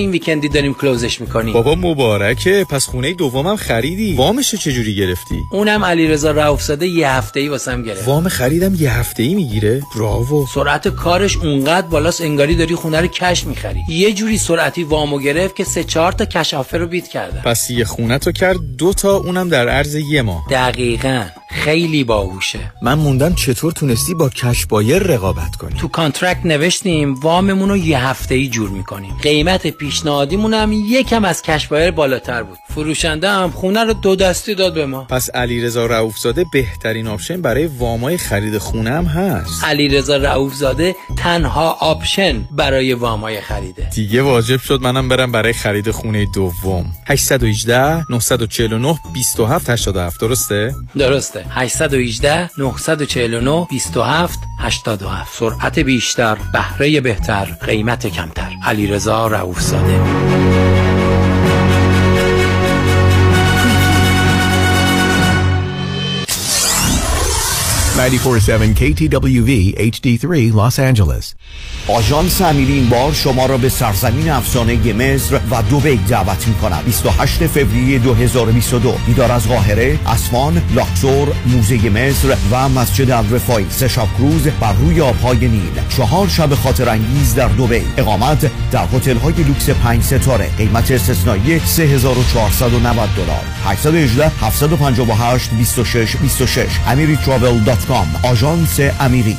[0.00, 1.52] این weekend ی داریم close ش می‌کنیم.
[1.52, 2.66] بابا مبارکه.
[2.70, 4.14] پس خونه دومم خریدی.
[4.14, 8.08] وامشو چجوری گرفتی؟ اونم علیرضا رؤوفزاده یه هفته ای واسم گرفت.
[8.08, 9.82] وام خریدم یه هفته ای می‌گیره.
[9.96, 13.80] براوو سرعت کارش اونقدر بالاست انگاری داری خونه رو cash می‌خری.
[13.88, 17.42] یه جوری سرعتی وامو گرفت که سه چهار تا cash offer رو beat کردم.
[17.44, 20.46] پس یه خونه تو کرد دو تا اونم در عرض یه ماه.
[20.50, 21.24] دقیقا.
[21.50, 22.58] خیلی باهوشه.
[22.82, 25.74] من موندم چطور تونستی با cash buyer رقابت کنی.
[25.78, 29.14] تو contract نوشتیم واممون رو یه هفته ای جور می‌کنیم.
[29.22, 32.58] قیمت پیشنهادیمون هم یکم از cash buyer بالاتر بود.
[32.74, 35.04] فروشنده هم خونه رو دو دستی داد به ما.
[35.04, 39.64] پس علیرضا رؤوفزاده بهترین option برای وامای خرید خونه هم هست.
[39.64, 43.88] علیرضا رؤوفزاده تنها option برای وامای خریده.
[43.94, 46.86] دیگه واجب شد منم برم برای خرید خونه دوم.
[47.06, 51.44] 818 949 27 87 درسته؟ درسته.
[51.50, 58.50] 818 949 27 87 سرعت بیشتر بهره بهتر قیمت کمتر.
[58.66, 60.00] علیرضا رؤوف زاده
[68.00, 71.34] 947 KTWV HD3 Los Angeles.
[71.88, 77.46] آژانس امیری بار شما را به سرزمین افسانه مصر و دبی دعوت می کند 28
[77.46, 84.42] فوریه 2022 دیدار از قاهره، اسفان، لاکسور، موزه مصر و مسجد الرفای سه شب کروز
[84.60, 85.80] بر روی آبهای نیل.
[85.88, 87.82] چهار شب خاطر انگیز در دبی.
[87.96, 90.50] اقامت در هتل های لوکس 5 ستاره.
[90.58, 93.44] قیمت استثنایی 3490 دلار.
[93.64, 96.68] 818 758 26 26
[98.22, 99.36] آژانس امیری.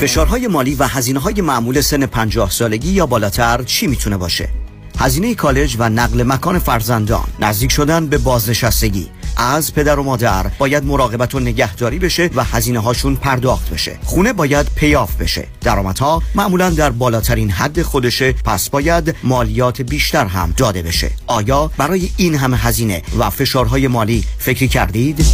[0.00, 4.48] فشارهای مالی و هزینه های معمول سن 50 سالگی یا بالاتر چی می‌تونه باشه؟
[4.98, 9.08] هزینه کالج و نقل مکان فرزندان نزدیک شدن به بازنشستگی.
[9.38, 13.98] از پدر و مادر باید مراقبت و نگهداری بشه و هزینه هاشون پرداخت بشه.
[14.04, 15.46] خونه باید پیاف بشه.
[15.60, 21.10] درآمدها معمولا در بالاترین حد خودشه پس باید مالیات بیشتر هم داده بشه.
[21.26, 25.24] آیا برای این همه هزینه و فشارهای مالی فکری کردید؟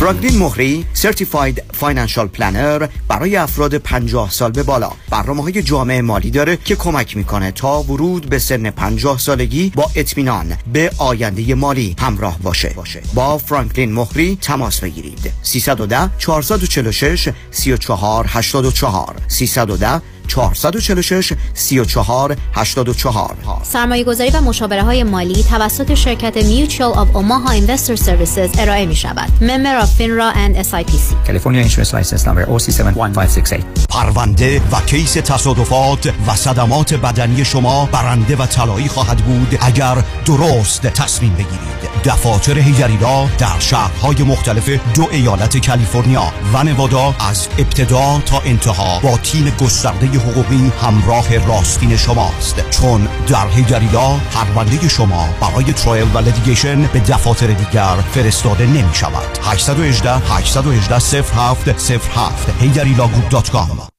[0.00, 4.92] فرانکلین مهری Certified Financial Planner برای افراد 50 سال به بالا.
[5.10, 9.90] برنامه های جامع مالی داره که کمک می‌کنه تا ورود به سن 50 سالگی با
[9.94, 12.74] اطمینان به آینده مالی همراه باشه.
[13.14, 15.32] با فرانکلین مهری تماس بگیرید.
[15.42, 25.94] 310 446 34 84 310 446 34 84 سرمایه گذاری و مشاوره های مالی توسط
[25.94, 29.28] شرکت Mutual of Omaha Investor Services ارائه می شود.
[29.40, 31.26] Member of FINRA and SIPC.
[31.26, 38.46] California Insurance License Number OC71568 پرونده و کیس تصادفات و صدمات بدنی شما برنده و
[38.46, 45.66] طلایی خواهد بود اگر درست تصمیم بگیرید دفاتر حیدری Law در شهرهای مختلف دو ایالت
[45.66, 52.70] کالیفرنیا و نوادا از ابتدا تا انتها با تیم گسترده حقوقی همراه راستین شماست.
[52.70, 58.94] چون در حیدری Law پرونده شما برای trial و litigation به دفاتر دیگر فرستاده نمی
[58.94, 59.38] شود.
[59.44, 63.90] 818 818 07 07 heidarilawgroup.com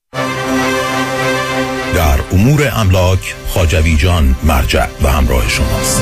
[1.95, 6.01] در امور املاک خاجوی جان مرجع و همراه شماست.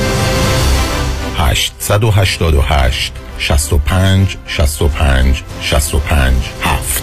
[1.36, 7.02] 888 65 65 65 7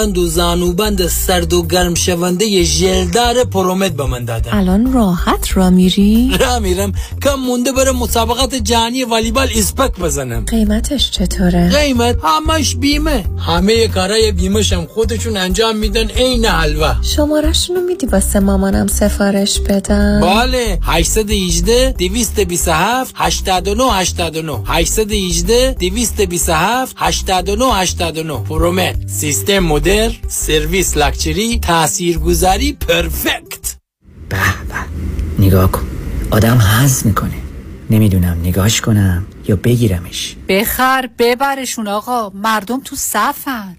[0.00, 4.52] بند و زانوبند سرد و گرم شونده ژلدار پرومت به من دادن.
[4.52, 6.92] الان راحت را میری؟ را میرم.
[7.22, 10.44] کم مونده برم مسابقات جهانی والیبال اسپک بزنم.
[10.44, 13.24] قیمتش چطوره؟ قیمت همش بیمه.
[13.38, 20.78] همه کارای بیمهشم خودشون انجام میدن عین حلوا شمارشونو میدی واسه مامانم سفارش بدم؟ بله.
[20.82, 29.58] 818 227 89 89 818 227 89 89 پرومت سیستم
[29.90, 33.76] مدر سرویس لکچری تاثیرگذاری پرفکت.
[34.28, 35.86] به به نگاه کن.
[36.30, 37.34] آدم حظ می‌کنه.
[37.90, 40.36] نمی‌دونم نگاش کنم یا بگیرمش.
[40.48, 42.30] بخر ببرشون آقا.
[42.34, 43.76] مردم تو صفن.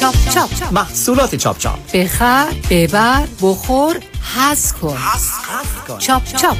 [0.00, 1.92] چاپ چاپ محصولات چاپ چاپ.
[1.92, 3.96] بخر ببر بخور
[4.36, 4.96] حظ کن.
[5.98, 6.56] چاپ چاپ.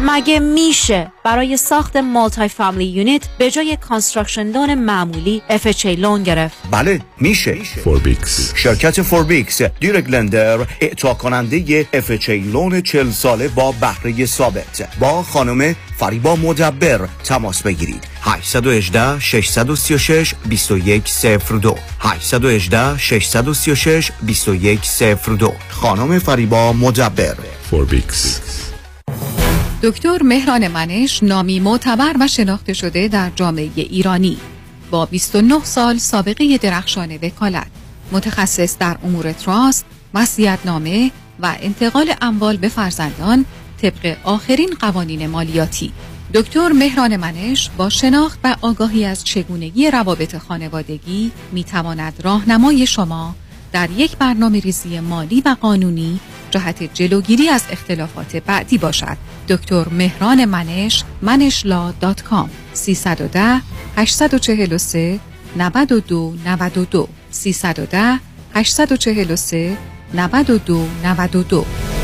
[0.00, 7.00] مگه میشه برای ساخت multi-family unit به جای construction loan معمولی FHA loan گرفت؟ بله
[7.20, 7.54] میشه.
[7.84, 14.88] فوربیکس شرکت فوربیکس direct lender اعطا کننده FHA loan 40 ساله با بهره ثابت.
[15.00, 18.04] با خانم فریبا مدبر تماس بگیرید.
[18.22, 27.36] 818 636 2102 818 636 2102 خانم فریبا مدبر.
[27.70, 28.40] فوربیکس
[29.86, 34.36] دکتر مهران منش نامی معتبر و شناخته شده در جامعه ایرانی.
[34.90, 37.66] با 29 سال سابقه درخشان وکالت.
[38.12, 39.84] متخصص در امور trust
[40.64, 41.10] نامه
[41.40, 43.44] و انتقال اموال به فرزندان
[43.82, 45.92] طبق آخرین قوانین مالیاتی.
[46.34, 53.34] دکتر مهران منش با شناخت و آگاهی از چگونگی روابط خانوادگی می تواند راهنمای شما
[53.72, 59.35] در یک برنامه ریزی مالی و قانونی جهت جلوگیری از اختلافات بعدی باشد.
[59.48, 63.60] دکتر مهران منش maneshlaw.com 310
[63.96, 65.20] 843
[65.58, 68.20] 92 92 310
[68.54, 69.76] 843
[70.14, 71.95] 92 92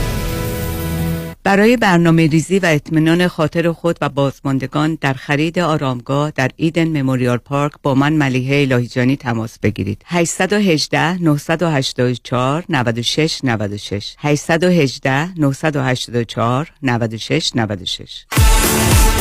[1.45, 7.37] برای برنامه ریزی و اطمینان خاطر خود و بازماندگان در خرید آرامگاه در ایدن مموریال
[7.37, 10.03] پارک با من ملیحه الهیجانی تماس بگیرید.
[10.07, 18.25] 818 984 96 96 818 984 96 96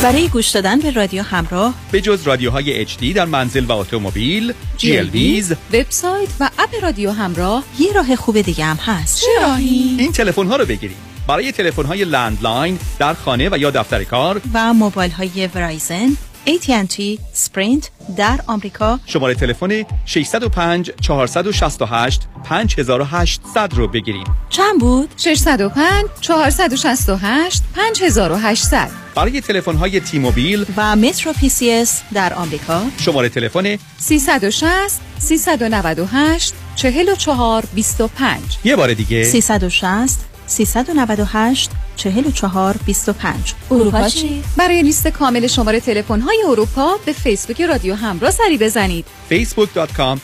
[0.02, 5.54] برای گوش دادن به رادیو همراه به جز رادیوهای HD در منزل و اتومبیل GLWiZ
[5.72, 9.20] وبسایت و اپ رادیو همراه یه راه خوب دیگه هم هست.
[9.20, 11.11] چه راهی؟ این تلفن ها رو بگیرید.
[11.28, 14.40] برای تلفن های landline در خانه و یا دفتر کار.
[14.54, 16.16] و موبایل های Verizon
[16.46, 19.00] AT&T Sprint در آمریکا.
[19.06, 24.26] شماره تلفن 605 468 5800 رو بگیرید.
[24.50, 32.82] چند بود؟ 605 468 5800 برای تلفن های T-Mobile و MetroPCS در آمریکا.
[33.00, 39.24] شماره تلفن 360 398 44 25 یه بار دیگه.
[39.24, 47.60] 360 398 44 25 اروپا چی؟ برای لیست کامل شماره تلفن های اروپا به فیسبوک
[47.60, 49.04] رادیو همراه سری بزنید.
[49.30, 50.18] facebook.com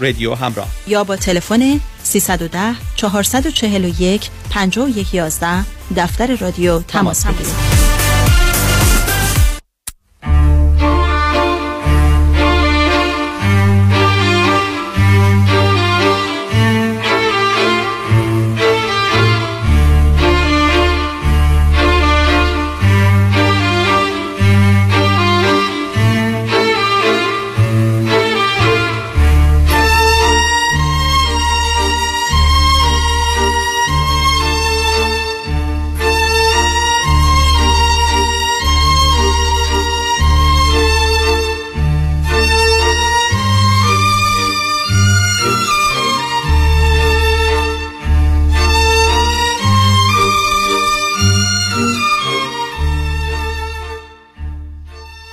[0.00, 0.68] رادیو همراه.
[0.86, 5.64] یا با تلفن 310 441 5111
[5.96, 7.26] دفتر رادیو تماس.
[7.26, 8.11] بگیرید.